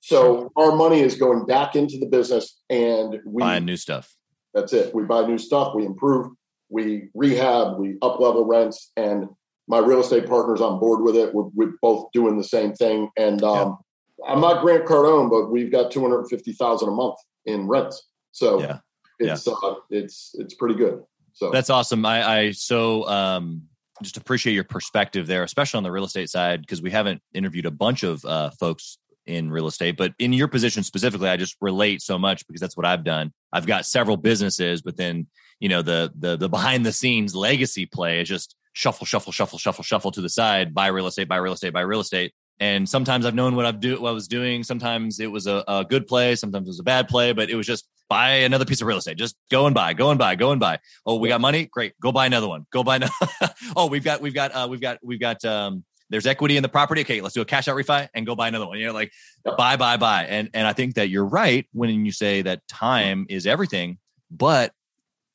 So 0.00 0.50
our 0.56 0.74
money 0.74 1.00
is 1.00 1.14
going 1.14 1.46
back 1.46 1.76
into 1.76 1.98
the 1.98 2.06
business 2.06 2.60
and 2.68 3.20
we 3.24 3.40
buy 3.40 3.60
new 3.60 3.76
stuff. 3.76 4.12
That's 4.54 4.72
it. 4.72 4.92
We 4.92 5.04
buy 5.04 5.24
new 5.26 5.38
stuff, 5.38 5.72
we 5.74 5.84
improve, 5.84 6.32
we 6.68 7.10
rehab, 7.14 7.78
we 7.78 7.96
up 8.02 8.18
level 8.18 8.44
rents, 8.44 8.90
and 8.96 9.28
my 9.68 9.78
real 9.78 10.00
estate 10.00 10.26
partner's 10.26 10.60
on 10.60 10.78
board 10.78 11.02
with 11.02 11.16
it. 11.16 11.34
We're, 11.34 11.48
we're 11.54 11.72
both 11.82 12.10
doing 12.12 12.36
the 12.36 12.44
same 12.44 12.72
thing. 12.72 13.10
And 13.16 13.42
um, 13.42 13.78
yeah. 14.24 14.32
I'm 14.32 14.40
not 14.40 14.62
Grant 14.62 14.84
Cardone, 14.84 15.30
but 15.30 15.50
we've 15.50 15.70
got 15.70 15.90
250,000 15.90 16.88
a 16.88 16.92
month 16.92 17.16
in 17.44 17.66
rents. 17.66 18.08
So 18.32 18.60
yeah. 18.60 18.78
it's, 19.18 19.46
yeah. 19.46 19.52
Uh, 19.62 19.74
it's, 19.90 20.34
it's 20.38 20.54
pretty 20.54 20.74
good. 20.74 21.02
So 21.32 21.50
that's 21.50 21.70
awesome. 21.70 22.04
I, 22.06 22.28
I 22.28 22.50
so, 22.52 23.06
um, 23.08 23.62
just 24.02 24.16
appreciate 24.16 24.52
your 24.52 24.64
perspective 24.64 25.26
there, 25.26 25.42
especially 25.42 25.78
on 25.78 25.82
the 25.82 25.90
real 25.90 26.04
estate 26.04 26.28
side, 26.28 26.60
because 26.60 26.82
we 26.82 26.90
haven't 26.90 27.22
interviewed 27.32 27.66
a 27.66 27.70
bunch 27.70 28.02
of 28.02 28.24
uh, 28.24 28.50
folks 28.50 28.98
in 29.26 29.50
real 29.50 29.66
estate, 29.66 29.96
but 29.96 30.14
in 30.18 30.32
your 30.32 30.48
position 30.48 30.82
specifically, 30.82 31.28
I 31.28 31.36
just 31.36 31.56
relate 31.60 32.00
so 32.00 32.18
much 32.18 32.46
because 32.46 32.60
that's 32.60 32.76
what 32.76 32.86
I've 32.86 33.04
done. 33.04 33.32
I've 33.52 33.66
got 33.66 33.86
several 33.86 34.16
businesses, 34.16 34.82
but 34.82 34.96
then 34.96 35.26
you 35.60 35.68
know 35.68 35.82
the 35.82 36.12
the 36.18 36.36
the 36.36 36.48
behind 36.48 36.86
the 36.86 36.92
scenes 36.92 37.34
legacy 37.34 37.86
play 37.86 38.20
is 38.20 38.28
just 38.28 38.54
shuffle, 38.76 39.06
shuffle, 39.06 39.32
shuffle, 39.32 39.58
shuffle, 39.58 39.82
shuffle 39.82 40.10
to 40.10 40.20
the 40.20 40.28
side, 40.28 40.74
buy 40.74 40.88
real 40.88 41.06
estate, 41.06 41.26
buy 41.26 41.36
real 41.36 41.54
estate, 41.54 41.72
buy 41.72 41.80
real 41.80 42.00
estate. 42.00 42.34
And 42.60 42.86
sometimes 42.86 43.24
I've 43.24 43.34
known 43.34 43.56
what 43.56 43.64
I've 43.64 43.80
do 43.80 43.98
what 43.98 44.10
I 44.10 44.12
was 44.12 44.28
doing. 44.28 44.62
Sometimes 44.62 45.18
it 45.18 45.28
was 45.28 45.46
a, 45.46 45.64
a 45.66 45.86
good 45.88 46.06
play, 46.06 46.36
sometimes 46.36 46.68
it 46.68 46.70
was 46.70 46.80
a 46.80 46.84
bad 46.84 47.08
play, 47.08 47.32
but 47.32 47.48
it 47.48 47.54
was 47.54 47.66
just 47.66 47.88
buy 48.10 48.30
another 48.44 48.66
piece 48.66 48.82
of 48.82 48.86
real 48.86 48.98
estate. 48.98 49.16
Just 49.16 49.34
go 49.50 49.64
and 49.64 49.74
buy, 49.74 49.94
go 49.94 50.10
and 50.10 50.18
buy, 50.18 50.34
go 50.34 50.50
and 50.50 50.60
buy. 50.60 50.78
Oh, 51.06 51.16
we 51.16 51.28
got 51.28 51.40
money, 51.40 51.64
great. 51.72 51.98
Go 52.00 52.12
buy 52.12 52.26
another 52.26 52.48
one. 52.48 52.66
Go 52.70 52.84
buy. 52.84 52.96
Another. 52.96 53.12
oh, 53.76 53.86
we've 53.86 54.04
got 54.04 54.20
we've 54.20 54.34
got 54.34 54.54
uh, 54.54 54.66
we've 54.68 54.80
got 54.80 54.98
we've 55.02 55.20
got 55.20 55.42
um, 55.46 55.82
there's 56.10 56.26
equity 56.26 56.58
in 56.58 56.62
the 56.62 56.68
property. 56.68 57.00
Okay, 57.00 57.22
let's 57.22 57.34
do 57.34 57.40
a 57.40 57.46
cash 57.46 57.68
out 57.68 57.76
refi 57.76 58.08
and 58.14 58.26
go 58.26 58.36
buy 58.36 58.48
another 58.48 58.66
one. 58.66 58.78
You 58.78 58.88
know, 58.88 58.92
like 58.92 59.10
buy, 59.56 59.76
buy, 59.76 59.96
buy. 59.96 60.24
And 60.24 60.50
and 60.52 60.66
I 60.66 60.74
think 60.74 60.96
that 60.96 61.08
you're 61.08 61.26
right 61.26 61.66
when 61.72 62.04
you 62.04 62.12
say 62.12 62.42
that 62.42 62.66
time 62.68 63.24
is 63.30 63.46
everything. 63.46 63.98
But 64.30 64.72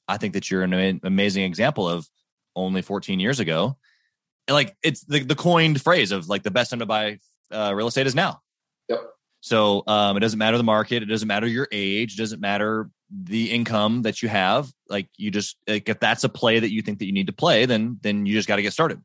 I 0.08 0.18
think 0.18 0.34
that 0.34 0.52
you're 0.52 0.64
an 0.64 1.02
amazing 1.04 1.44
example 1.44 1.90
of 1.90 2.08
only 2.56 2.82
14 2.82 3.20
years 3.20 3.40
ago 3.40 3.78
And 4.48 4.56
like 4.56 4.76
it's 4.84 5.04
the, 5.06 5.24
the 5.24 5.36
coined 5.36 5.82
phrase 5.82 6.12
of 6.12 6.28
like 6.30 6.44
the 6.44 6.52
best 6.52 6.70
time 6.70 6.80
to 6.80 6.86
buy 6.86 7.20
uh, 7.52 7.74
real 7.76 7.88
estate 7.88 8.08
is 8.08 8.16
now. 8.16 8.42
Yep. 8.90 9.02
So 9.42 9.84
um, 9.88 10.18
it 10.18 10.20
doesn't 10.20 10.40
matter 10.40 10.58
the 10.58 10.64
market. 10.64 11.04
It 11.04 11.08
doesn't 11.08 11.28
matter 11.28 11.48
your 11.48 11.68
age. 11.72 12.14
It 12.14 12.18
doesn't 12.18 12.42
matter 12.42 12.90
the 13.12 13.52
income 13.52 14.04
that 14.04 14.22
you 14.22 14.30
have. 14.30 14.72
Like 14.88 15.08
you 15.18 15.32
just 15.32 15.58
like 15.68 15.90
if 15.90 16.00
that's 16.00 16.24
a 16.24 16.30
play 16.30 16.60
that 16.60 16.72
you 16.72 16.82
think 16.82 17.00
that 17.00 17.06
you 17.06 17.12
need 17.12 17.28
to 17.28 17.34
play, 17.34 17.66
then 17.66 17.98
then 18.02 18.26
you 18.26 18.34
just 18.34 18.48
got 18.48 18.58
to 18.58 18.62
get 18.62 18.74
started. 18.74 19.02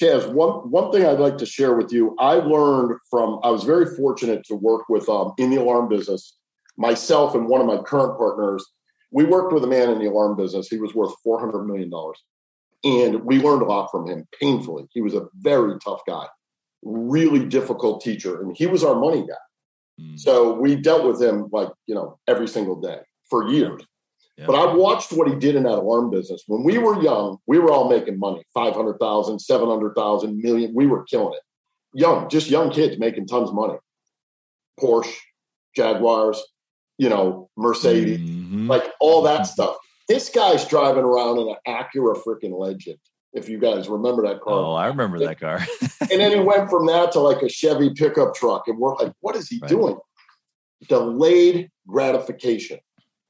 Chaz, 0.00 0.30
one 0.32 0.70
one 0.70 0.92
thing 0.92 1.04
I'd 1.04 1.18
like 1.18 1.38
to 1.38 1.46
share 1.46 1.74
with 1.74 1.92
you, 1.92 2.14
I 2.18 2.34
learned 2.34 2.98
from 3.10 3.40
I 3.42 3.50
was 3.50 3.64
very 3.64 3.86
fortunate 3.96 4.44
to 4.44 4.54
work 4.54 4.88
with 4.88 5.08
um, 5.08 5.32
in 5.38 5.50
the 5.50 5.56
alarm 5.56 5.88
business. 5.88 6.36
Myself 6.76 7.34
and 7.34 7.48
one 7.48 7.60
of 7.60 7.66
my 7.66 7.78
current 7.78 8.16
partners, 8.16 8.64
we 9.10 9.24
worked 9.24 9.52
with 9.52 9.64
a 9.64 9.66
man 9.66 9.90
in 9.90 9.98
the 9.98 10.06
alarm 10.06 10.36
business. 10.36 10.68
He 10.68 10.78
was 10.78 10.94
worth 10.94 11.12
four 11.24 11.40
hundred 11.40 11.64
million 11.64 11.90
dollars. 11.90 12.22
And 12.82 13.24
we 13.24 13.40
learned 13.40 13.62
a 13.62 13.66
lot 13.66 13.90
from 13.90 14.08
him 14.08 14.26
painfully. 14.40 14.86
He 14.92 15.00
was 15.00 15.14
a 15.14 15.28
very 15.34 15.78
tough 15.84 16.00
guy, 16.06 16.26
really 16.82 17.44
difficult 17.44 18.02
teacher, 18.02 18.40
and 18.40 18.56
he 18.56 18.66
was 18.66 18.82
our 18.82 18.98
money 18.98 19.26
guy. 19.26 19.34
Mm. 20.00 20.18
So 20.18 20.54
we 20.54 20.76
dealt 20.76 21.06
with 21.06 21.20
him 21.20 21.48
like, 21.52 21.68
you 21.86 21.94
know, 21.94 22.18
every 22.26 22.48
single 22.48 22.80
day 22.80 23.00
for 23.28 23.48
years. 23.48 23.82
Yeah. 24.36 24.46
But 24.46 24.54
I 24.54 24.74
watched 24.74 25.12
what 25.12 25.28
he 25.28 25.34
did 25.34 25.56
in 25.56 25.64
that 25.64 25.78
alarm 25.78 26.10
business. 26.10 26.42
When 26.46 26.64
we 26.64 26.78
were 26.78 27.02
young, 27.02 27.36
we 27.46 27.58
were 27.58 27.70
all 27.70 27.90
making 27.90 28.18
money 28.18 28.42
500,000, 28.54 29.38
700,000, 29.38 30.38
million. 30.38 30.72
We 30.74 30.86
were 30.86 31.04
killing 31.04 31.34
it. 31.34 31.42
Young, 31.92 32.30
just 32.30 32.48
young 32.48 32.70
kids 32.70 32.98
making 32.98 33.26
tons 33.26 33.50
of 33.50 33.54
money. 33.54 33.78
Porsche, 34.80 35.14
Jaguars, 35.76 36.42
you 36.96 37.10
know, 37.10 37.50
Mercedes, 37.56 38.20
mm-hmm. 38.20 38.68
like 38.70 38.84
all 39.00 39.22
that 39.22 39.42
stuff. 39.42 39.76
This 40.10 40.28
guy's 40.28 40.66
driving 40.66 41.04
around 41.04 41.38
in 41.38 41.48
an 41.50 41.56
Acura 41.68 42.20
freaking 42.20 42.58
Legend. 42.58 42.98
If 43.32 43.48
you 43.48 43.60
guys 43.60 43.88
remember 43.88 44.26
that 44.26 44.40
car. 44.40 44.54
Oh, 44.54 44.72
I 44.72 44.88
remember 44.88 45.20
that 45.20 45.38
car. 45.38 45.64
and 46.00 46.20
then 46.20 46.32
he 46.32 46.40
went 46.40 46.68
from 46.68 46.86
that 46.86 47.12
to 47.12 47.20
like 47.20 47.42
a 47.42 47.48
Chevy 47.48 47.90
pickup 47.90 48.34
truck. 48.34 48.66
And 48.66 48.76
we're 48.76 48.96
like, 48.96 49.12
what 49.20 49.36
is 49.36 49.48
he 49.48 49.60
right. 49.62 49.68
doing? 49.68 49.96
Delayed 50.88 51.70
gratification. 51.86 52.80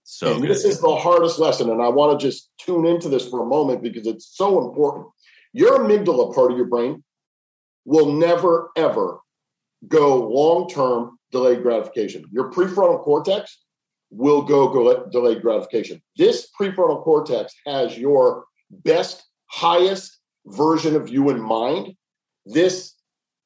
So 0.05 0.33
and 0.33 0.41
good. 0.41 0.51
this 0.51 0.65
is 0.65 0.81
the 0.81 0.97
hardest 0.97 1.39
lesson. 1.39 1.69
And 1.69 1.83
I 1.83 1.89
want 1.89 2.19
to 2.19 2.27
just 2.27 2.49
tune 2.57 2.87
into 2.87 3.11
this 3.11 3.29
for 3.29 3.43
a 3.43 3.47
moment 3.47 3.83
because 3.83 4.07
it's 4.07 4.35
so 4.35 4.67
important. 4.67 5.09
Your 5.53 5.81
amygdala 5.81 6.35
part 6.35 6.51
of 6.51 6.57
your 6.57 6.67
brain 6.67 7.05
will 7.85 8.11
never, 8.11 8.71
ever 8.75 9.19
go 9.87 10.27
long 10.31 10.67
term 10.67 11.19
delayed 11.31 11.61
gratification. 11.61 12.25
Your 12.33 12.51
prefrontal 12.51 13.03
cortex 13.03 13.59
will 14.11 14.43
go 14.43 15.07
delayed 15.11 15.43
gratification. 15.43 16.03
This 16.17 16.49
prefrontal 16.59 17.03
cortex 17.03 17.55
has 17.67 17.97
your 17.97 18.45
best, 18.71 19.25
highest 19.47 20.19
version 20.47 20.97
of 20.97 21.09
you 21.09 21.31
in 21.31 21.41
mind. 21.41 21.95
This 22.47 22.95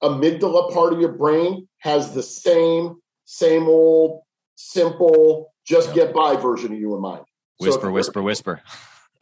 amygdala 0.03 0.73
part 0.73 0.93
of 0.93 1.01
your 1.01 1.13
brain 1.13 1.69
has 1.79 2.15
the 2.15 2.23
same, 2.23 2.97
same 3.25 3.65
old, 3.65 4.23
simple, 4.57 5.53
just 5.67 5.89
yep. 5.89 5.97
get 5.97 6.15
by 6.15 6.37
version 6.37 6.73
of 6.73 6.79
you 6.79 6.95
in 6.95 7.01
mind. 7.01 7.25
Whisper, 7.59 7.89
so 7.89 7.93
whisper, 7.93 8.23
whisper. 8.23 8.63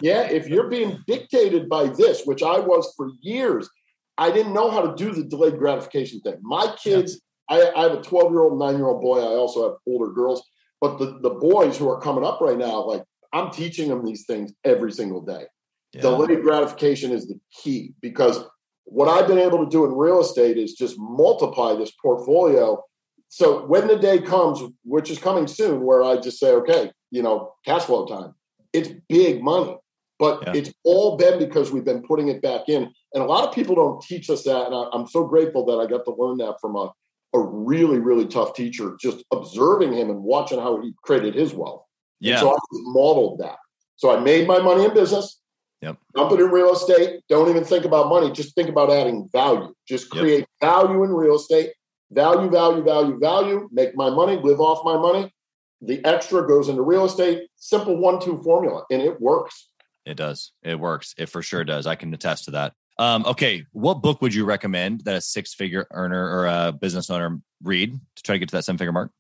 Yeah, 0.01 0.23
if 0.23 0.49
you're 0.49 0.69
being 0.69 0.99
dictated 1.07 1.69
by 1.69 1.87
this, 1.87 2.23
which 2.25 2.43
I 2.43 2.59
was 2.59 2.93
for 2.97 3.11
years, 3.21 3.71
I 4.19 4.33
didn't 4.33 4.53
know 4.53 4.69
how 4.69 4.83
to 4.83 4.97
do 4.97 5.13
the 5.13 5.23
delayed 5.23 5.59
gratification 5.59 6.21
thing. 6.23 6.39
My 6.43 6.75
kids, 6.83 7.21
I, 7.49 7.71
I 7.77 7.83
have 7.83 7.93
a 7.93 8.03
12 8.03 8.33
year 8.33 8.41
old, 8.41 8.59
nine 8.59 8.79
year 8.79 8.87
old 8.87 9.01
boy. 9.01 9.21
I 9.21 9.37
also 9.37 9.63
have 9.63 9.79
older 9.87 10.13
girls. 10.13 10.43
But 10.83 10.99
the, 10.99 11.21
the 11.23 11.31
boys 11.31 11.79
who 11.79 11.89
are 11.89 12.01
coming 12.01 12.25
up 12.25 12.41
right 12.41 12.59
now, 12.59 12.85
like 12.85 13.05
I'm 13.33 13.53
teaching 13.53 13.89
them 13.89 14.05
these 14.05 14.27
things 14.27 14.53
every 14.65 14.91
single 14.91 15.23
day. 15.23 15.45
Yeah. 15.93 16.03
Delayed 16.03 16.43
gratification 16.43 17.13
is 17.13 17.29
the 17.29 17.39
key 17.63 17.95
because 18.03 18.45
what 18.83 19.09
I've 19.09 19.29
been 19.29 19.39
able 19.39 19.65
to 19.65 19.71
do 19.71 19.85
in 19.85 19.93
real 19.93 20.21
estate 20.21 20.59
is 20.59 20.75
just 20.75 20.97
multiply 20.99 21.77
this 21.77 21.93
portfolio. 21.93 22.83
So 23.29 23.65
when 23.67 23.87
the 23.87 23.97
day 23.97 24.19
comes, 24.21 24.61
which 24.85 25.09
is 25.09 25.21
coming 25.21 25.47
soon, 25.47 25.83
where 25.83 26.03
I 26.03 26.17
just 26.17 26.41
say, 26.41 26.51
okay, 26.51 26.91
you 27.13 27.23
know, 27.23 27.55
cash 27.65 27.85
flow 27.85 28.05
time, 28.05 28.35
it's 28.73 28.91
big 29.09 29.41
money, 29.41 29.77
but 30.19 30.43
yeah. 30.47 30.53
it's 30.57 30.73
all 30.83 31.17
been 31.17 31.39
because 31.39 31.71
we've 31.71 31.85
been 31.85 32.03
putting 32.03 32.27
it 32.27 32.43
back 32.43 32.63
in. 32.69 32.93
And 33.15 33.23
a 33.23 33.27
lot 33.27 33.47
of 33.47 33.55
people 33.55 33.77
don't 33.77 34.03
teach 34.03 34.29
us 34.31 34.43
that. 34.45 34.67
And 34.67 34.75
I'm 34.93 35.07
so 35.07 35.27
grateful 35.29 35.65
that 35.67 35.79
I 35.79 35.87
got 35.87 36.05
to 36.07 36.15
learn 36.19 36.39
that 36.39 36.57
from 36.61 36.75
a 36.75 36.91
a 37.35 37.41
really, 37.41 37.99
really 37.99 38.27
tough 38.27 38.55
teacher, 38.55 38.97
just 39.01 39.25
observing 39.33 39.93
him 39.93 40.11
and 40.11 40.23
watching 40.23 40.59
how 40.59 40.81
he 40.81 40.93
created 41.03 41.35
his 41.35 41.55
wealth. 41.55 41.85
Yeah. 42.21 42.33
And 42.33 42.41
so 42.41 42.53
I 42.53 42.59
modeled 42.73 43.41
that. 43.41 43.57
So 43.97 44.17
I 44.17 44.21
made 44.21 44.47
my 44.47 44.61
money 44.61 44.85
in 44.85 44.95
business. 44.95 45.41
Yep. 45.81 45.97
Dump 46.15 46.33
it 46.33 46.41
in 46.41 46.51
real 46.51 46.73
estate. 46.73 47.21
Don't 47.29 47.49
even 47.49 47.65
think 47.65 47.85
about 47.85 48.09
money. 48.09 48.31
Just 48.31 48.55
think 48.55 48.69
about 48.69 48.91
adding 48.91 49.29
value. 49.33 49.75
Just 49.89 50.11
create 50.11 50.41
yep. 50.41 50.49
value 50.61 51.03
in 51.03 51.11
real 51.11 51.37
estate. 51.37 51.73
Value, 52.13 52.51
value, 52.51 52.85
value, 52.85 53.19
value. 53.19 53.69
Make 53.73 53.97
my 53.97 54.11
money, 54.11 54.37
live 54.37 54.61
off 54.61 54.85
my 54.85 54.97
money. 54.97 55.33
The 55.81 56.05
extra 56.05 56.47
goes 56.47 56.69
into 56.69 56.83
real 56.83 57.05
estate. 57.05 57.49
Simple 57.57 57.97
one, 57.97 58.21
two 58.21 58.41
formula. 58.43 58.85
And 58.91 59.03
it 59.03 59.21
works. 59.21 59.71
It 60.05 60.17
does. 60.17 60.53
It 60.63 60.79
works. 60.79 61.15
It 61.19 61.29
for 61.29 61.43
sure 61.43 61.65
does. 61.65 61.87
I 61.87 61.97
can 61.97 62.13
attest 62.15 62.45
to 62.45 62.53
that. 62.53 62.75
Um, 63.03 63.27
okay, 63.27 63.67
what 63.73 63.95
book 63.95 64.23
would 64.23 64.33
you 64.33 64.45
recommend 64.45 65.01
that 65.01 65.17
a 65.17 65.21
six 65.21 65.53
figure 65.53 65.89
earner 65.91 66.25
or 66.25 66.47
a 66.47 66.71
business 66.71 67.11
owner 67.11 67.41
read 67.61 67.99
to 68.15 68.23
try 68.23 68.37
to 68.37 68.39
get 68.39 68.49
to 68.51 68.53
that 68.55 68.65
seven 68.65 68.79
figure 68.79 68.93
mark? 68.93 69.11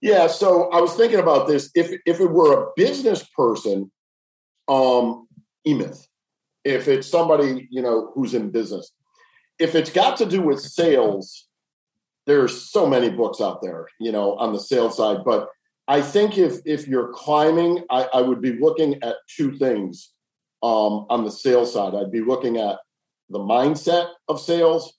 Yeah, 0.00 0.28
so 0.28 0.70
I 0.70 0.80
was 0.80 0.94
thinking 0.94 1.18
about 1.18 1.46
this. 1.46 1.70
If 1.74 1.92
if 2.06 2.20
it 2.20 2.30
were 2.30 2.62
a 2.62 2.66
business 2.74 3.22
person, 3.36 3.92
um, 4.66 5.28
E-Myth. 5.66 6.08
If 6.64 6.88
it's 6.88 7.06
somebody 7.06 7.68
you 7.70 7.82
know 7.82 8.12
who's 8.14 8.32
in 8.32 8.48
business, 8.50 8.90
if 9.58 9.74
it's 9.74 9.90
got 9.90 10.16
to 10.16 10.24
do 10.24 10.40
with 10.40 10.60
sales, 10.60 11.48
there's 12.24 12.62
so 12.70 12.86
many 12.86 13.10
books 13.10 13.42
out 13.42 13.60
there, 13.60 13.88
you 14.00 14.10
know, 14.10 14.36
on 14.36 14.54
the 14.54 14.60
sales 14.60 14.96
side. 14.96 15.18
But 15.22 15.50
I 15.86 16.00
think 16.00 16.38
if 16.38 16.60
if 16.64 16.88
you're 16.88 17.12
climbing, 17.12 17.84
I, 17.90 18.08
I 18.14 18.22
would 18.22 18.40
be 18.40 18.58
looking 18.58 19.02
at 19.02 19.16
two 19.28 19.52
things 19.58 20.14
um, 20.62 21.04
on 21.10 21.24
the 21.24 21.30
sales 21.30 21.74
side. 21.74 21.94
I'd 21.94 22.10
be 22.10 22.22
looking 22.22 22.56
at 22.56 22.78
the 23.32 23.38
mindset 23.38 24.08
of 24.28 24.40
sales 24.40 24.92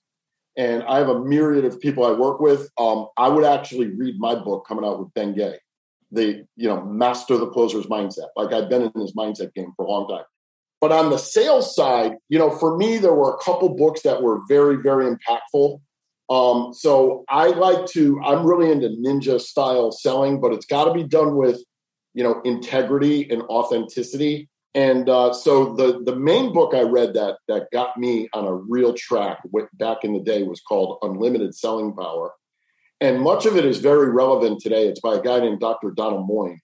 and 0.57 0.83
I 0.83 0.99
have 0.99 1.09
a 1.09 1.19
myriad 1.19 1.65
of 1.65 1.79
people 1.79 2.05
I 2.05 2.11
work 2.11 2.39
with. 2.39 2.69
Um, 2.77 3.07
I 3.17 3.27
would 3.27 3.43
actually 3.43 3.87
read 3.87 4.19
my 4.19 4.35
book 4.35 4.65
coming 4.67 4.85
out 4.85 4.99
with 4.99 5.13
Ben 5.13 5.33
Gay, 5.33 5.57
the 6.11 6.45
you 6.55 6.67
know 6.67 6.83
master 6.83 7.37
the 7.37 7.47
closer's 7.47 7.87
mindset. 7.87 8.27
Like 8.35 8.53
I've 8.53 8.69
been 8.69 8.83
in 8.83 8.91
this 8.95 9.13
mindset 9.13 9.53
game 9.53 9.73
for 9.75 9.85
a 9.85 9.89
long 9.89 10.07
time. 10.07 10.25
But 10.79 10.91
on 10.91 11.09
the 11.09 11.17
sales 11.17 11.73
side, 11.73 12.17
you 12.27 12.37
know, 12.37 12.49
for 12.49 12.77
me, 12.77 12.97
there 12.97 13.13
were 13.13 13.33
a 13.33 13.37
couple 13.37 13.69
books 13.69 14.01
that 14.01 14.21
were 14.21 14.41
very, 14.49 14.75
very 14.75 15.05
impactful. 15.05 15.79
Um, 16.29 16.73
so 16.73 17.23
I 17.29 17.47
like 17.47 17.85
to, 17.91 18.19
I'm 18.21 18.45
really 18.45 18.69
into 18.69 18.89
ninja 18.89 19.39
style 19.39 19.93
selling, 19.93 20.41
but 20.41 20.51
it's 20.51 20.65
got 20.65 20.83
to 20.83 20.93
be 20.93 21.03
done 21.03 21.37
with, 21.37 21.63
you 22.13 22.21
know, 22.21 22.41
integrity 22.43 23.29
and 23.29 23.43
authenticity. 23.43 24.49
And 24.75 25.07
uh, 25.07 25.33
so 25.33 25.75
the 25.75 26.01
the 26.03 26.15
main 26.15 26.51
book 26.51 26.73
I 26.73 26.81
read 26.81 27.13
that 27.13 27.37
that 27.47 27.67
got 27.71 27.97
me 27.97 28.27
on 28.33 28.45
a 28.45 28.53
real 28.55 28.93
track 28.93 29.39
back 29.73 29.97
in 30.03 30.13
the 30.13 30.19
day 30.19 30.43
was 30.43 30.61
called 30.61 30.97
Unlimited 31.03 31.53
Selling 31.55 31.93
Power, 31.93 32.31
and 32.99 33.21
much 33.21 33.45
of 33.45 33.55
it 33.55 33.65
is 33.65 33.77
very 33.77 34.09
relevant 34.09 34.61
today. 34.61 34.87
It's 34.87 34.99
by 34.99 35.15
a 35.15 35.21
guy 35.21 35.39
named 35.39 35.59
Dr. 35.59 35.91
Donald 35.91 36.27
Moine, 36.27 36.57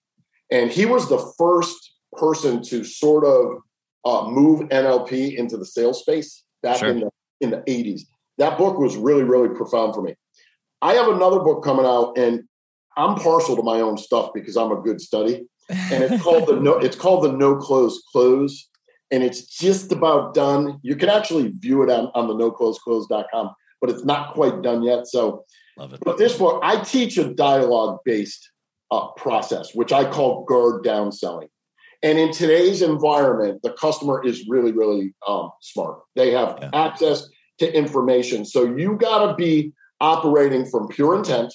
and 0.50 0.72
he 0.72 0.86
was 0.86 1.08
the 1.08 1.32
first 1.38 1.94
person 2.12 2.62
to 2.64 2.82
sort 2.82 3.24
of 3.24 3.62
uh, 4.04 4.28
move 4.28 4.68
NLP 4.70 5.36
into 5.36 5.56
the 5.56 5.64
sales 5.64 6.00
space 6.00 6.42
back 6.64 6.78
sure. 6.78 6.88
in 6.88 7.00
the 7.00 7.10
in 7.40 7.50
the 7.50 7.58
80s. 7.58 8.02
That 8.38 8.58
book 8.58 8.78
was 8.78 8.96
really, 8.96 9.22
really 9.22 9.54
profound 9.54 9.94
for 9.94 10.02
me. 10.02 10.14
I 10.82 10.94
have 10.94 11.08
another 11.08 11.40
book 11.40 11.62
coming 11.62 11.86
out, 11.86 12.16
and 12.16 12.42
I'm 12.96 13.16
partial 13.16 13.56
to 13.56 13.62
my 13.62 13.80
own 13.80 13.98
stuff 13.98 14.30
because 14.34 14.56
I'm 14.56 14.72
a 14.72 14.80
good 14.80 15.00
study. 15.00 15.46
And 15.70 16.04
it's 16.04 16.22
called 16.22 16.48
the 16.48 16.56
no, 16.56 16.78
it's 16.78 16.96
called 16.96 17.24
the 17.24 17.32
No 17.32 17.56
Close 17.56 18.02
Close. 18.12 18.68
And 19.10 19.22
it's 19.24 19.44
just 19.58 19.90
about 19.90 20.34
done. 20.34 20.78
You 20.82 20.94
can 20.94 21.08
actually 21.08 21.48
view 21.48 21.82
it 21.82 21.90
on, 21.90 22.10
on 22.14 22.28
the 22.28 22.34
nocloseclose.com, 22.34 23.50
but 23.80 23.90
it's 23.90 24.04
not 24.04 24.34
quite 24.34 24.62
done 24.62 24.84
yet. 24.84 25.08
So 25.08 25.44
Love 25.76 25.94
it. 25.94 26.00
but 26.04 26.16
this 26.16 26.38
book, 26.38 26.60
I 26.62 26.80
teach 26.84 27.18
a 27.18 27.34
dialogue 27.34 27.98
based 28.04 28.50
uh, 28.90 29.08
process, 29.16 29.74
which 29.74 29.92
I 29.92 30.08
call 30.08 30.44
guard 30.44 30.84
down 30.84 31.10
selling. 31.10 31.48
And 32.02 32.18
in 32.18 32.32
today's 32.32 32.82
environment, 32.82 33.60
the 33.62 33.72
customer 33.72 34.24
is 34.24 34.46
really, 34.48 34.72
really 34.72 35.12
um, 35.26 35.50
smart. 35.60 36.00
They 36.16 36.30
have 36.30 36.58
yeah. 36.60 36.70
access 36.72 37.28
to 37.58 37.76
information. 37.76 38.44
So 38.44 38.74
you 38.74 38.96
got 38.96 39.26
to 39.26 39.34
be 39.34 39.72
operating 40.00 40.64
from 40.64 40.88
pure 40.88 41.16
intent, 41.16 41.52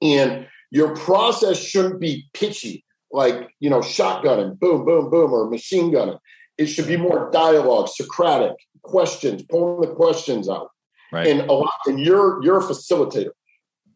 and 0.00 0.46
your 0.70 0.94
process 0.94 1.58
shouldn't 1.58 2.00
be 2.00 2.28
pitchy, 2.32 2.84
like 3.10 3.48
you 3.60 3.70
know, 3.70 3.80
shotgunning, 3.80 4.58
boom, 4.58 4.84
boom, 4.84 5.10
boom, 5.10 5.32
or 5.32 5.48
machine 5.48 5.92
gunning. 5.92 6.18
It 6.56 6.66
should 6.66 6.86
be 6.86 6.96
more 6.96 7.30
dialogue, 7.30 7.88
Socratic 7.88 8.52
questions, 8.82 9.42
pulling 9.42 9.88
the 9.88 9.94
questions 9.94 10.48
out. 10.48 10.70
Right. 11.12 11.26
And 11.26 11.48
a 11.48 11.52
lot, 11.52 11.72
and 11.86 11.98
you're 12.00 12.42
you're 12.42 12.58
a 12.58 12.62
facilitator, 12.62 13.30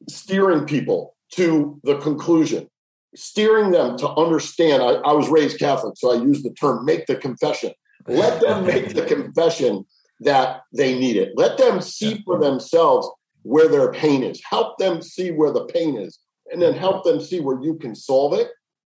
steering 0.09 0.67
people 0.67 1.17
to 1.33 1.81
the 1.85 1.99
conclusion 1.99 2.69
steering 3.15 3.71
them 3.71 3.97
to 3.99 4.09
understand. 4.11 4.83
I, 4.83 4.93
I 5.09 5.13
was 5.13 5.29
raised 5.29 5.59
Catholic, 5.59 5.95
so 5.97 6.13
I 6.13 6.23
use 6.23 6.43
the 6.43 6.53
term 6.55 6.85
make 6.85 7.07
the 7.07 7.17
confession. 7.17 7.73
Let 8.07 8.41
them 8.41 8.67
make 8.67 8.95
the 8.95 9.05
confession 9.05 9.85
that 10.21 10.63
they 10.73 10.99
need 10.99 11.17
it. 11.17 11.33
Let 11.37 11.59
them 11.59 11.81
see 11.81 12.23
for 12.25 12.39
themselves 12.39 13.09
where 13.43 13.69
their 13.69 13.93
pain 13.93 14.23
is. 14.23 14.41
Help 14.49 14.79
them 14.79 15.03
see 15.03 15.31
where 15.31 15.53
the 15.53 15.65
pain 15.67 15.97
is, 15.97 16.19
and 16.51 16.63
then 16.63 16.75
help 16.75 17.05
them 17.05 17.21
see 17.21 17.41
where 17.41 17.61
you 17.61 17.75
can 17.77 17.95
solve 17.95 18.35
it. 18.35 18.51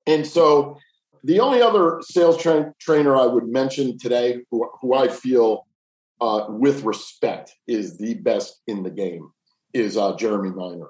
And 0.08 0.26
so, 0.26 0.78
the 1.24 1.40
only 1.42 1.62
other 1.62 2.00
sales 2.02 2.42
tra- 2.42 2.74
trainer 2.80 3.18
I 3.18 3.26
would 3.26 3.48
mention 3.48 3.98
today, 3.98 4.40
who, 4.50 4.70
who 4.82 4.94
I 4.94 5.10
feel 5.10 5.68
uh, 6.22 6.46
with 6.48 6.84
respect 6.84 7.54
is 7.68 7.98
the 7.98 8.16
best 8.16 8.62
in 8.68 8.84
the 8.84 8.90
game, 8.90 9.30
is 9.74 9.98
uh, 9.98 10.16
Jeremy 10.16 10.52
Miner. 10.52 10.88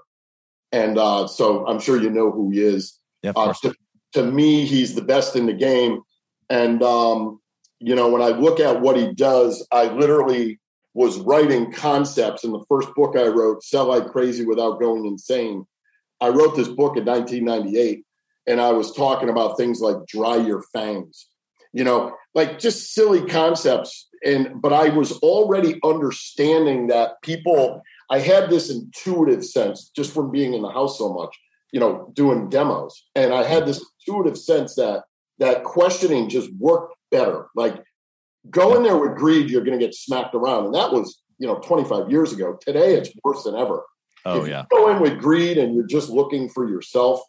And 0.71 0.97
uh, 0.97 1.27
so 1.27 1.65
I'm 1.65 1.79
sure 1.79 2.01
you 2.01 2.09
know 2.09 2.31
who 2.31 2.51
he 2.51 2.61
is. 2.61 2.99
Yeah, 3.23 3.33
uh, 3.35 3.53
to, 3.63 3.73
to, 4.13 4.23
me, 4.23 4.65
he's 4.65 4.95
the 4.95 5.01
best 5.01 5.35
in 5.35 5.45
the 5.45 5.53
game. 5.53 6.01
And, 6.49 6.83
um, 6.83 7.39
you 7.79 7.95
know, 7.95 8.09
when 8.09 8.21
I 8.21 8.29
look 8.29 8.59
at 8.59 8.81
what 8.81 8.97
he 8.97 9.13
does, 9.13 9.65
I 9.71 9.85
literally 9.85 10.59
was 10.93 11.19
writing 11.19 11.71
concepts 11.71 12.43
in 12.43 12.51
the 12.51 12.63
first 12.67 12.89
book 12.95 13.15
I 13.15 13.27
wrote, 13.27 13.63
Sell 13.63 13.85
Like 13.85 14.07
Crazy 14.07 14.45
Without 14.45 14.79
Going 14.79 15.05
Insane. 15.05 15.65
I 16.19 16.29
wrote 16.29 16.55
this 16.55 16.67
book 16.67 16.97
in 16.97 17.05
1998, 17.05 18.03
and 18.47 18.61
I 18.61 18.71
was 18.71 18.93
talking 18.93 19.29
about 19.29 19.57
things 19.57 19.79
like 19.79 19.97
dry 20.07 20.37
your 20.37 20.63
fangs, 20.73 21.27
you 21.73 21.83
know, 21.83 22.13
like 22.33 22.59
just 22.59 22.93
silly 22.93 23.25
concepts. 23.25 24.07
And, 24.25 24.61
but 24.61 24.73
I 24.73 24.89
was 24.89 25.11
already 25.19 25.79
understanding 25.83 26.87
that 26.87 27.21
people, 27.21 27.81
I 28.09 28.19
had 28.19 28.49
this 28.49 28.71
intuitive 28.71 29.45
sense 29.45 29.91
just 29.95 30.13
from 30.13 30.31
being 30.31 30.53
in 30.53 30.61
the 30.61 30.71
house 30.71 30.97
so 30.97 31.13
much 31.13 31.35
you 31.71 31.79
know, 31.79 32.09
doing 32.13 32.49
demos. 32.49 33.05
And 33.15 33.33
I 33.33 33.43
had 33.43 33.65
this 33.65 33.85
intuitive 34.07 34.37
sense 34.37 34.75
that 34.75 35.03
that 35.39 35.63
questioning 35.63 36.29
just 36.29 36.49
worked 36.57 36.95
better. 37.11 37.47
Like 37.55 37.83
go 38.49 38.75
in 38.75 38.83
there 38.83 38.97
with 38.97 39.17
greed, 39.17 39.49
you're 39.49 39.63
going 39.63 39.77
to 39.77 39.85
get 39.85 39.93
smacked 39.93 40.33
around. 40.33 40.65
And 40.65 40.75
that 40.75 40.91
was, 40.91 41.21
you 41.39 41.47
know, 41.47 41.59
25 41.59 42.09
years 42.09 42.33
ago. 42.33 42.57
Today, 42.61 42.95
it's 42.95 43.11
worse 43.23 43.43
than 43.43 43.55
ever. 43.55 43.83
Oh, 44.25 44.41
if 44.41 44.49
yeah. 44.49 44.65
go 44.71 44.89
in 44.89 44.99
with 44.99 45.19
greed 45.19 45.57
and 45.57 45.75
you're 45.75 45.87
just 45.87 46.09
looking 46.09 46.49
for 46.49 46.67
yourself, 46.67 47.21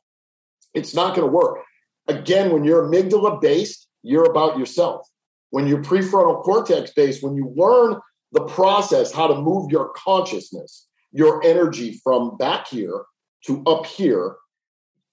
it's 0.78 0.94
not 0.94 1.14
going 1.14 1.26
to 1.26 1.32
work. 1.32 1.60
Again, 2.06 2.52
when 2.52 2.64
you're 2.64 2.88
amygdala 2.88 3.40
based, 3.40 3.88
you're 4.02 4.30
about 4.30 4.58
yourself. 4.58 5.06
When 5.50 5.66
you're 5.66 5.82
prefrontal 5.82 6.42
cortex 6.42 6.92
based, 6.92 7.22
when 7.22 7.34
you 7.34 7.52
learn 7.54 7.98
the 8.32 8.44
process, 8.46 9.12
how 9.12 9.26
to 9.26 9.34
move 9.34 9.70
your 9.70 9.90
consciousness, 9.96 10.86
your 11.12 11.42
energy 11.44 12.00
from 12.04 12.36
back 12.36 12.68
here 12.68 13.04
to 13.46 13.62
up 13.64 13.86
here. 13.86 14.36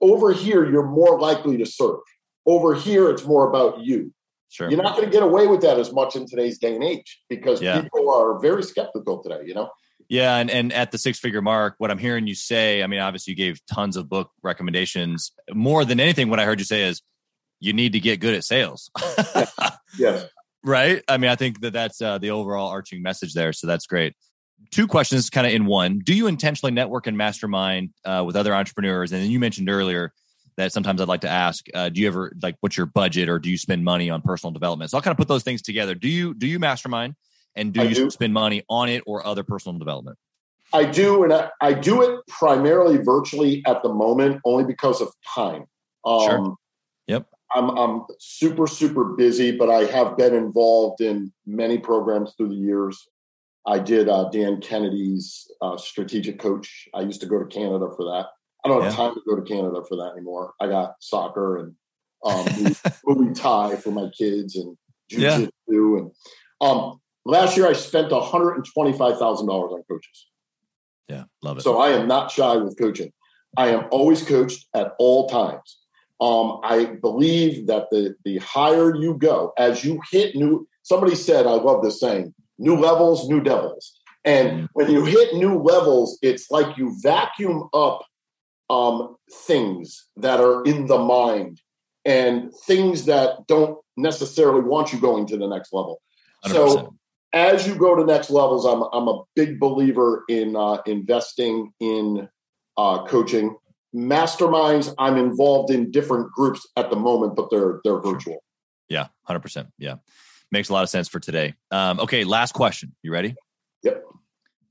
Over 0.01 0.33
here, 0.33 0.69
you're 0.69 0.85
more 0.85 1.19
likely 1.19 1.57
to 1.57 1.65
serve. 1.65 1.99
Over 2.45 2.75
here, 2.75 3.09
it's 3.09 3.25
more 3.25 3.49
about 3.49 3.79
you. 3.79 4.13
Sure. 4.49 4.69
You're 4.69 4.81
not 4.81 4.95
going 4.95 5.05
to 5.05 5.11
get 5.11 5.23
away 5.23 5.47
with 5.47 5.61
that 5.61 5.79
as 5.79 5.91
much 5.91 6.15
in 6.15 6.27
today's 6.27 6.59
day 6.59 6.75
and 6.75 6.83
age 6.83 7.21
because 7.29 7.61
yeah. 7.61 7.81
people 7.81 8.09
are 8.13 8.39
very 8.39 8.61
skeptical 8.63 9.21
today, 9.23 9.39
you 9.45 9.53
know? 9.53 9.69
Yeah, 10.07 10.37
and, 10.37 10.51
and 10.51 10.71
at 10.71 10.91
the 10.91 10.97
six 10.97 11.19
figure 11.19 11.41
mark, 11.41 11.75
what 11.77 11.89
I'm 11.89 11.97
hearing 11.97 12.27
you 12.27 12.35
say, 12.35 12.83
I 12.83 12.87
mean, 12.87 12.99
obviously 12.99 13.31
you 13.31 13.37
gave 13.37 13.59
tons 13.65 13.97
of 13.97 14.07
book 14.07 14.31
recommendations. 14.43 15.31
More 15.51 15.83
than 15.83 15.99
anything, 15.99 16.29
what 16.29 16.39
I 16.39 16.45
heard 16.45 16.59
you 16.59 16.65
say 16.65 16.83
is 16.83 17.01
you 17.59 17.73
need 17.73 17.93
to 17.93 17.99
get 17.99 18.19
good 18.19 18.35
at 18.35 18.43
sales. 18.43 18.91
yes. 19.97 20.27
Right. 20.67 21.03
I 21.07 21.17
mean, 21.17 21.29
I 21.29 21.35
think 21.35 21.61
that 21.61 21.73
that's 21.73 22.01
uh, 22.01 22.17
the 22.17 22.31
overall 22.31 22.69
arching 22.69 23.03
message 23.03 23.35
there. 23.35 23.53
So 23.53 23.67
that's 23.67 23.85
great 23.85 24.15
two 24.71 24.87
questions 24.87 25.29
kind 25.29 25.45
of 25.47 25.53
in 25.53 25.65
one. 25.65 25.99
Do 25.99 26.13
you 26.13 26.27
intentionally 26.27 26.71
network 26.71 27.07
and 27.07 27.17
mastermind 27.17 27.91
uh, 28.03 28.23
with 28.25 28.35
other 28.35 28.53
entrepreneurs? 28.53 29.11
And 29.11 29.21
then 29.21 29.29
you 29.29 29.39
mentioned 29.39 29.69
earlier 29.69 30.13
that 30.57 30.71
sometimes 30.71 31.01
I'd 31.01 31.07
like 31.07 31.21
to 31.21 31.29
ask, 31.29 31.65
uh, 31.73 31.89
do 31.89 32.01
you 32.01 32.07
ever 32.07 32.31
like 32.41 32.55
what's 32.61 32.77
your 32.77 32.85
budget 32.85 33.29
or 33.29 33.39
do 33.39 33.49
you 33.49 33.57
spend 33.57 33.83
money 33.83 34.09
on 34.09 34.21
personal 34.21 34.51
development? 34.51 34.91
So 34.91 34.97
I'll 34.97 35.01
kind 35.01 35.11
of 35.11 35.17
put 35.17 35.27
those 35.27 35.43
things 35.43 35.61
together. 35.61 35.95
Do 35.95 36.07
you 36.07 36.33
do 36.33 36.47
you 36.47 36.59
mastermind 36.59 37.15
and 37.55 37.73
do 37.73 37.81
I 37.81 37.85
you 37.85 37.95
do. 37.95 38.09
spend 38.09 38.33
money 38.33 38.63
on 38.69 38.89
it 38.89 39.03
or 39.05 39.25
other 39.25 39.43
personal 39.43 39.77
development? 39.77 40.17
I 40.73 40.85
do, 40.85 41.23
and 41.23 41.31
I, 41.31 41.49
I, 41.61 41.73
do 41.73 42.01
it 42.01 42.19
primarily 42.27 42.97
virtually 42.97 43.63
at 43.67 43.83
the 43.83 43.93
moment, 43.93 44.41
only 44.45 44.65
because 44.65 44.99
of 44.99 45.09
time. 45.33 45.65
Um, 46.03 46.21
sure. 46.21 46.55
Yep. 47.07 47.27
I'm 47.53 47.69
I'm 47.69 48.05
super 48.19 48.67
super 48.67 49.05
busy, 49.15 49.55
but 49.55 49.69
I 49.69 49.85
have 49.85 50.17
been 50.17 50.33
involved 50.33 51.01
in 51.01 51.31
many 51.45 51.77
programs 51.77 52.33
through 52.35 52.49
the 52.49 52.55
years. 52.55 53.07
I 53.65 53.79
did 53.79 54.09
uh, 54.09 54.29
Dan 54.29 54.59
Kennedy's 54.59 55.49
uh, 55.61 55.77
strategic 55.77 56.39
coach. 56.39 56.87
I 56.93 57.01
used 57.01 57.21
to 57.21 57.27
go 57.27 57.39
to 57.39 57.45
Canada 57.45 57.87
for 57.95 58.05
that. 58.05 58.27
I 58.63 58.67
don't 58.67 58.81
have 58.81 58.91
yeah. 58.91 58.97
time 58.97 59.13
to 59.13 59.21
go 59.27 59.35
to 59.35 59.41
Canada 59.43 59.81
for 59.87 59.95
that 59.97 60.11
anymore. 60.13 60.53
I 60.59 60.67
got 60.67 60.95
soccer 60.99 61.57
and 61.57 61.75
um, 62.23 62.45
Muay 63.07 63.35
Thai 63.39 63.75
for 63.75 63.91
my 63.91 64.09
kids 64.09 64.55
and 64.55 64.75
jujitsu. 65.11 65.49
Yeah. 65.67 65.97
And 65.99 66.11
um, 66.61 66.99
last 67.25 67.57
year 67.57 67.67
I 67.67 67.73
spent 67.73 68.11
one 68.11 68.23
hundred 68.23 68.55
and 68.55 68.65
twenty-five 68.65 69.17
thousand 69.17 69.47
dollars 69.47 69.71
on 69.73 69.83
coaches. 69.89 70.27
Yeah, 71.07 71.23
love 71.41 71.57
it. 71.57 71.61
So 71.61 71.79
I 71.79 71.89
am 71.89 72.07
not 72.07 72.31
shy 72.31 72.55
with 72.57 72.77
coaching. 72.77 73.11
I 73.57 73.69
am 73.69 73.85
always 73.91 74.23
coached 74.23 74.67
at 74.73 74.93
all 74.99 75.27
times. 75.27 75.79
Um, 76.21 76.59
I 76.63 76.85
believe 76.85 77.67
that 77.67 77.89
the 77.91 78.15
the 78.23 78.37
higher 78.37 78.95
you 78.95 79.15
go, 79.15 79.53
as 79.57 79.83
you 79.83 80.01
hit 80.11 80.35
new. 80.35 80.67
Somebody 80.83 81.15
said, 81.15 81.47
I 81.47 81.53
love 81.53 81.81
this 81.83 81.99
saying 81.99 82.33
new 82.59 82.77
levels, 82.77 83.27
new 83.27 83.41
devils. 83.41 83.99
And 84.23 84.49
mm-hmm. 84.49 84.65
when 84.73 84.91
you 84.91 85.05
hit 85.05 85.33
new 85.35 85.57
levels, 85.57 86.17
it's 86.21 86.51
like 86.51 86.77
you 86.77 86.95
vacuum 87.01 87.69
up 87.73 88.03
um, 88.69 89.15
things 89.31 90.07
that 90.17 90.39
are 90.39 90.63
in 90.63 90.87
the 90.87 90.97
mind 90.97 91.61
and 92.03 92.51
things 92.65 93.05
that 93.05 93.47
don't 93.47 93.77
necessarily 93.97 94.61
want 94.61 94.93
you 94.93 94.99
going 94.99 95.27
to 95.27 95.37
the 95.37 95.47
next 95.47 95.73
level. 95.73 96.01
100%. 96.45 96.51
So 96.51 96.95
as 97.35 97.67
you 97.67 97.75
go 97.75 97.95
to 97.95 98.03
next 98.03 98.31
levels, 98.31 98.65
I'm 98.65 98.83
I'm 98.93 99.07
a 99.07 99.21
big 99.35 99.59
believer 99.59 100.23
in 100.27 100.55
uh, 100.55 100.81
investing 100.87 101.73
in 101.79 102.27
uh, 102.77 103.05
coaching 103.05 103.55
masterminds. 103.93 104.93
I'm 104.97 105.17
involved 105.17 105.71
in 105.71 105.91
different 105.91 106.31
groups 106.31 106.67
at 106.77 106.89
the 106.89 106.95
moment, 106.95 107.35
but 107.35 107.49
they're 107.51 107.81
they're 107.83 107.99
virtual. 107.99 108.43
Yeah, 108.89 109.07
hundred 109.23 109.41
percent. 109.41 109.67
Yeah. 109.77 109.95
Makes 110.51 110.69
a 110.69 110.73
lot 110.73 110.83
of 110.83 110.89
sense 110.89 111.07
for 111.07 111.19
today. 111.19 111.55
Um, 111.71 111.99
okay, 111.99 112.23
last 112.23 112.53
question. 112.53 112.95
You 113.01 113.11
ready? 113.11 113.35
Yep. 113.83 114.03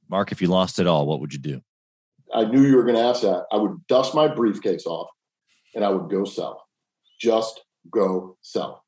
Mark, 0.08 0.32
if 0.32 0.40
you 0.40 0.48
lost 0.48 0.78
it 0.78 0.86
all, 0.86 1.06
what 1.06 1.20
would 1.20 1.32
you 1.32 1.38
do? 1.38 1.60
I 2.32 2.44
knew 2.44 2.62
you 2.62 2.76
were 2.76 2.84
going 2.84 2.94
to 2.94 3.02
ask 3.02 3.22
that. 3.22 3.44
I 3.52 3.56
would 3.56 3.86
dust 3.88 4.14
my 4.14 4.28
briefcase 4.28 4.86
off 4.86 5.08
and 5.74 5.84
I 5.84 5.90
would 5.90 6.10
go 6.10 6.24
sell. 6.24 6.64
Just 7.20 7.60
go 7.90 8.36
sell. 8.40 8.83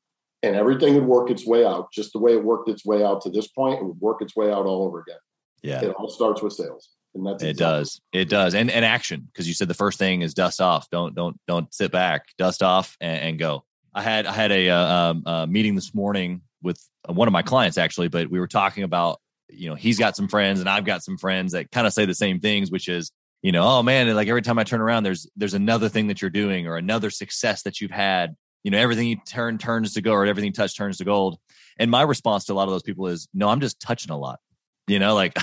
And 0.47 0.55
everything 0.55 0.95
would 0.95 1.03
work 1.03 1.29
its 1.29 1.45
way 1.45 1.65
out, 1.65 1.91
just 1.91 2.13
the 2.13 2.19
way 2.19 2.33
it 2.33 2.43
worked 2.43 2.69
its 2.69 2.85
way 2.85 3.03
out 3.03 3.21
to 3.23 3.29
this 3.29 3.47
point. 3.47 3.79
It 3.79 3.85
would 3.85 3.99
work 3.99 4.21
its 4.21 4.35
way 4.35 4.49
out 4.49 4.65
all 4.65 4.83
over 4.83 5.01
again. 5.01 5.17
Yeah. 5.61 5.81
It 5.81 5.95
all 5.95 6.09
starts 6.09 6.41
with 6.41 6.53
sales. 6.53 6.89
And 7.13 7.25
that's 7.25 7.43
it 7.43 7.57
does. 7.57 7.99
It 8.13 8.29
does. 8.29 8.55
And 8.55 8.69
and 8.71 8.85
action. 8.85 9.27
Because 9.31 9.47
you 9.47 9.53
said 9.53 9.67
the 9.67 9.73
first 9.73 9.99
thing 9.99 10.21
is 10.21 10.33
dust 10.33 10.61
off. 10.61 10.89
Don't 10.89 11.15
don't 11.15 11.37
don't 11.47 11.73
sit 11.73 11.91
back. 11.91 12.27
Dust 12.37 12.63
off 12.63 12.95
and, 13.01 13.21
and 13.21 13.39
go. 13.39 13.63
I 13.93 14.01
had 14.01 14.25
I 14.27 14.31
had 14.31 14.51
a, 14.51 14.69
uh, 14.69 14.93
um, 14.93 15.23
a 15.25 15.47
meeting 15.47 15.75
this 15.75 15.93
morning 15.93 16.41
with 16.61 16.79
one 17.07 17.27
of 17.27 17.31
my 17.31 17.41
clients 17.41 17.77
actually, 17.77 18.07
but 18.07 18.29
we 18.29 18.39
were 18.39 18.47
talking 18.47 18.83
about 18.83 19.19
you 19.49 19.69
know 19.69 19.75
he's 19.75 19.97
got 19.97 20.15
some 20.15 20.27
friends 20.27 20.59
and 20.59 20.69
I've 20.69 20.85
got 20.85 21.03
some 21.03 21.17
friends 21.17 21.53
that 21.53 21.71
kind 21.71 21.87
of 21.87 21.93
say 21.93 22.05
the 22.05 22.13
same 22.13 22.39
things, 22.39 22.69
which 22.69 22.87
is 22.87 23.11
you 23.41 23.51
know 23.51 23.63
oh 23.63 23.83
man, 23.83 24.13
like 24.15 24.27
every 24.27 24.41
time 24.41 24.59
I 24.59 24.63
turn 24.63 24.81
around, 24.81 25.03
there's 25.03 25.27
there's 25.35 25.55
another 25.55 25.89
thing 25.89 26.07
that 26.07 26.21
you're 26.21 26.29
doing 26.29 26.67
or 26.67 26.77
another 26.77 27.09
success 27.09 27.63
that 27.63 27.81
you've 27.81 27.91
had. 27.91 28.35
You 28.63 28.71
know 28.71 28.79
everything 28.79 29.07
you 29.07 29.17
turn 29.25 29.57
turns 29.57 29.93
to 29.93 30.01
gold 30.01 30.17
or 30.17 30.25
everything 30.25 30.47
you 30.47 30.53
touch 30.53 30.75
turns 30.75 30.97
to 30.97 31.05
gold. 31.05 31.37
And 31.77 31.91
my 31.91 32.01
response 32.01 32.45
to 32.45 32.53
a 32.53 32.55
lot 32.55 32.63
of 32.63 32.71
those 32.71 32.83
people 32.83 33.07
is 33.07 33.27
no, 33.33 33.49
I'm 33.49 33.61
just 33.61 33.79
touching 33.79 34.11
a 34.11 34.17
lot. 34.17 34.39
You 34.87 34.99
know, 34.99 35.15
like 35.15 35.33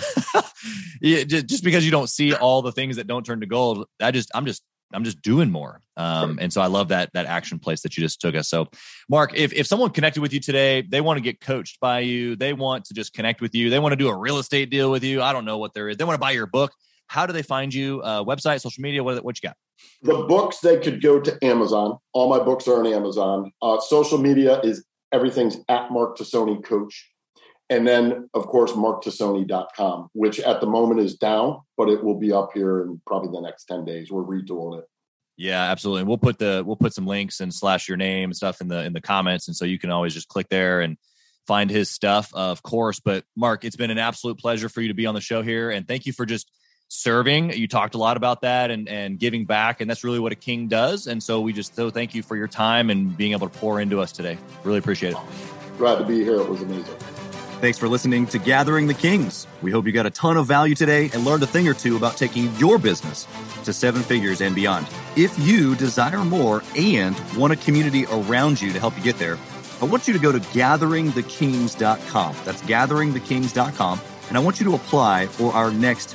just 1.03 1.65
because 1.65 1.85
you 1.85 1.91
don't 1.91 2.09
see 2.09 2.35
all 2.35 2.63
the 2.63 2.73
things 2.73 2.97
that 2.97 3.07
don't 3.07 3.25
turn 3.25 3.41
to 3.41 3.47
gold, 3.47 3.87
I 4.01 4.11
just 4.11 4.31
I'm 4.35 4.47
just 4.47 4.63
I'm 4.95 5.05
just 5.05 5.21
doing 5.23 5.51
more. 5.51 5.81
Um, 5.97 6.39
and 6.41 6.53
so 6.53 6.61
I 6.61 6.67
love 6.67 6.89
that 6.89 7.11
that 7.15 7.27
action 7.27 7.59
place 7.59 7.83
that 7.83 7.97
you 7.97 8.03
just 8.03 8.21
took 8.21 8.35
us. 8.35 8.49
So, 8.49 8.69
Mark, 9.09 9.33
if 9.35 9.53
if 9.53 9.67
someone 9.67 9.91
connected 9.91 10.21
with 10.21 10.33
you 10.33 10.41
today, 10.41 10.83
they 10.83 11.01
want 11.01 11.19
to 11.19 11.21
get 11.21 11.41
coached 11.41 11.81
by 11.81 12.01
you, 12.01 12.37
they 12.37 12.53
want 12.53 12.87
to 12.87 12.95
just 12.95 13.13
connect 13.13 13.41
with 13.41 13.55
you, 13.55 13.71
they 13.71 13.79
want 13.79 13.93
to 13.93 13.97
do 13.97 14.09
a 14.09 14.17
real 14.17 14.39
estate 14.39 14.71
deal 14.71 14.91
with 14.91 15.05
you. 15.05 15.23
I 15.23 15.33
don't 15.33 15.45
know 15.45 15.59
what 15.59 15.75
there 15.75 15.89
is. 15.89 15.97
They 15.97 16.05
want 16.05 16.15
to 16.15 16.21
buy 16.21 16.33
your 16.33 16.47
book. 16.47 16.73
How 17.07 17.27
do 17.27 17.33
they 17.33 17.43
find 17.43 17.73
you? 17.73 18.01
Uh, 18.03 18.25
website, 18.25 18.61
social 18.61 18.83
media. 18.83 19.05
What 19.05 19.23
what 19.25 19.37
you 19.43 19.49
got? 19.49 19.57
The 20.03 20.25
books 20.25 20.61
they 20.61 20.79
could 20.79 21.03
go 21.03 21.21
to 21.21 21.39
Amazon. 21.45 21.99
All 22.13 22.29
my 22.29 22.43
books 22.43 22.69
are 22.69 22.79
on 22.79 22.87
Amazon. 22.87 23.53
Uh, 23.63 23.81
social 23.81 24.19
media 24.19 24.61
is 24.61 24.85
everything's 25.13 25.57
at 25.69 25.91
Mark 25.91 26.19
Tosoni 26.19 26.63
Coach. 26.63 27.11
And 27.71 27.87
then, 27.87 28.29
of 28.35 28.47
course, 28.47 28.73
marktosoni.com, 28.73 30.11
which 30.13 30.39
at 30.41 30.61
the 30.61 30.67
moment 30.67 31.01
is 31.01 31.17
down, 31.17 31.61
but 31.79 31.89
it 31.89 32.05
will 32.05 32.19
be 32.19 32.31
up 32.31 32.51
here 32.53 32.83
in 32.83 33.01
probably 33.07 33.31
the 33.33 33.41
next 33.41 33.65
10 33.65 33.87
days. 33.87 34.11
We're 34.11 34.23
retooling 34.23 34.81
it. 34.81 34.85
Yeah, 35.37 35.63
absolutely. 35.63 36.01
And 36.03 36.09
we'll 36.09 36.19
put 36.19 36.39
the 36.39 36.63
we'll 36.65 36.77
put 36.77 36.95
some 36.95 37.07
links 37.07 37.41
and 37.41 37.53
slash 37.53 37.89
your 37.89 37.97
name 37.97 38.31
and 38.31 38.37
stuff 38.37 38.61
in 38.61 38.69
the 38.69 38.85
in 38.85 38.93
the 38.93 39.01
comments. 39.01 39.49
And 39.49 39.57
so 39.57 39.65
you 39.65 39.79
can 39.79 39.91
always 39.91 40.15
just 40.15 40.29
click 40.29 40.49
there 40.49 40.81
and 40.81 40.97
find 41.47 41.71
his 41.71 41.91
stuff, 41.91 42.31
of 42.35 42.63
course. 42.63 43.01
But 43.01 43.25
Mark, 43.37 43.65
it's 43.65 43.77
been 43.77 43.91
an 43.91 43.99
absolute 43.99 44.39
pleasure 44.39 44.69
for 44.69 44.81
you 44.81 44.89
to 44.89 44.95
be 44.95 45.07
on 45.07 45.15
the 45.15 45.21
show 45.21 45.43
here. 45.43 45.71
And 45.71 45.89
thank 45.89 46.07
you 46.07 46.13
for 46.13 46.25
just 46.25 46.51
serving. 46.89 47.53
You 47.53 47.69
talked 47.69 47.95
a 47.95 47.99
lot 47.99 48.17
about 48.17 48.43
that 48.43 48.71
and, 48.71 48.89
and 48.89 49.19
giving 49.19 49.45
back. 49.45 49.81
And 49.81 49.91
that's 49.91 50.05
really 50.05 50.21
what 50.21 50.33
a 50.33 50.37
king 50.37 50.69
does. 50.69 51.07
And 51.07 51.23
so 51.23 51.41
we 51.41 51.53
just 51.53 51.75
so 51.75 51.91
thank 51.91 52.15
you 52.15 52.23
for 52.23 52.37
your 52.37 52.49
time 52.49 52.91
and 52.91 53.17
being 53.17 53.33
able 53.33 53.49
to 53.49 53.59
pour 53.59 53.81
into 53.81 54.01
us 54.01 54.13
today. 54.13 54.39
Really 54.63 54.79
appreciate 54.79 55.13
it. 55.13 55.19
Glad 55.79 55.99
to 55.99 56.05
be 56.05 56.23
here. 56.23 56.41
It 56.41 56.49
was 56.49 56.63
amazing. 56.63 56.95
Thanks 57.61 57.79
for 57.79 57.89
listening 57.89 58.27
to 58.27 58.39
Gathering 58.39 58.87
the 58.89 58.95
Kings. 58.95 59.47
We 59.63 59.71
hope 59.71 59.87
you 59.87 59.93
got 59.93 60.05
a 60.07 60.11
ton 60.11 60.37
of 60.37 60.47
value 60.47 60.75
today 60.75 61.09
and 61.15 61.25
learned 61.25 61.43
a 61.43 61.47
thing 61.47 61.67
or 61.67 61.73
two 61.73 61.97
about 61.97 62.17
taking 62.17 62.55
your 62.57 62.79
business 62.79 63.27
to 63.65 63.73
seven 63.73 64.03
figures 64.03 64.43
and 64.43 64.55
beyond. 64.55 64.87
If 65.17 65.39
you 65.39 65.75
desire 65.75 66.23
more 66.25 66.63
and 66.77 67.19
want 67.37 67.55
a 67.55 67.57
community 67.57 68.05
around 68.07 68.61
you 68.61 68.73
to 68.73 68.79
help 68.79 68.95
you 68.99 69.03
get 69.03 69.19
there, 69.19 69.39
I 69.81 69.87
want 69.87 70.07
you 70.07 70.13
to 70.13 70.21
go 70.21 70.31
to 70.31 70.41
gatheringthekings.com. 70.41 72.37
That's 72.45 72.63
gatheringthekings.com. 72.63 74.01
And 74.29 74.37
I 74.37 74.41
want 74.41 74.61
you 74.61 74.67
to 74.67 74.75
apply 74.75 75.27
for 75.27 75.53
our 75.53 75.71
next 75.71 76.15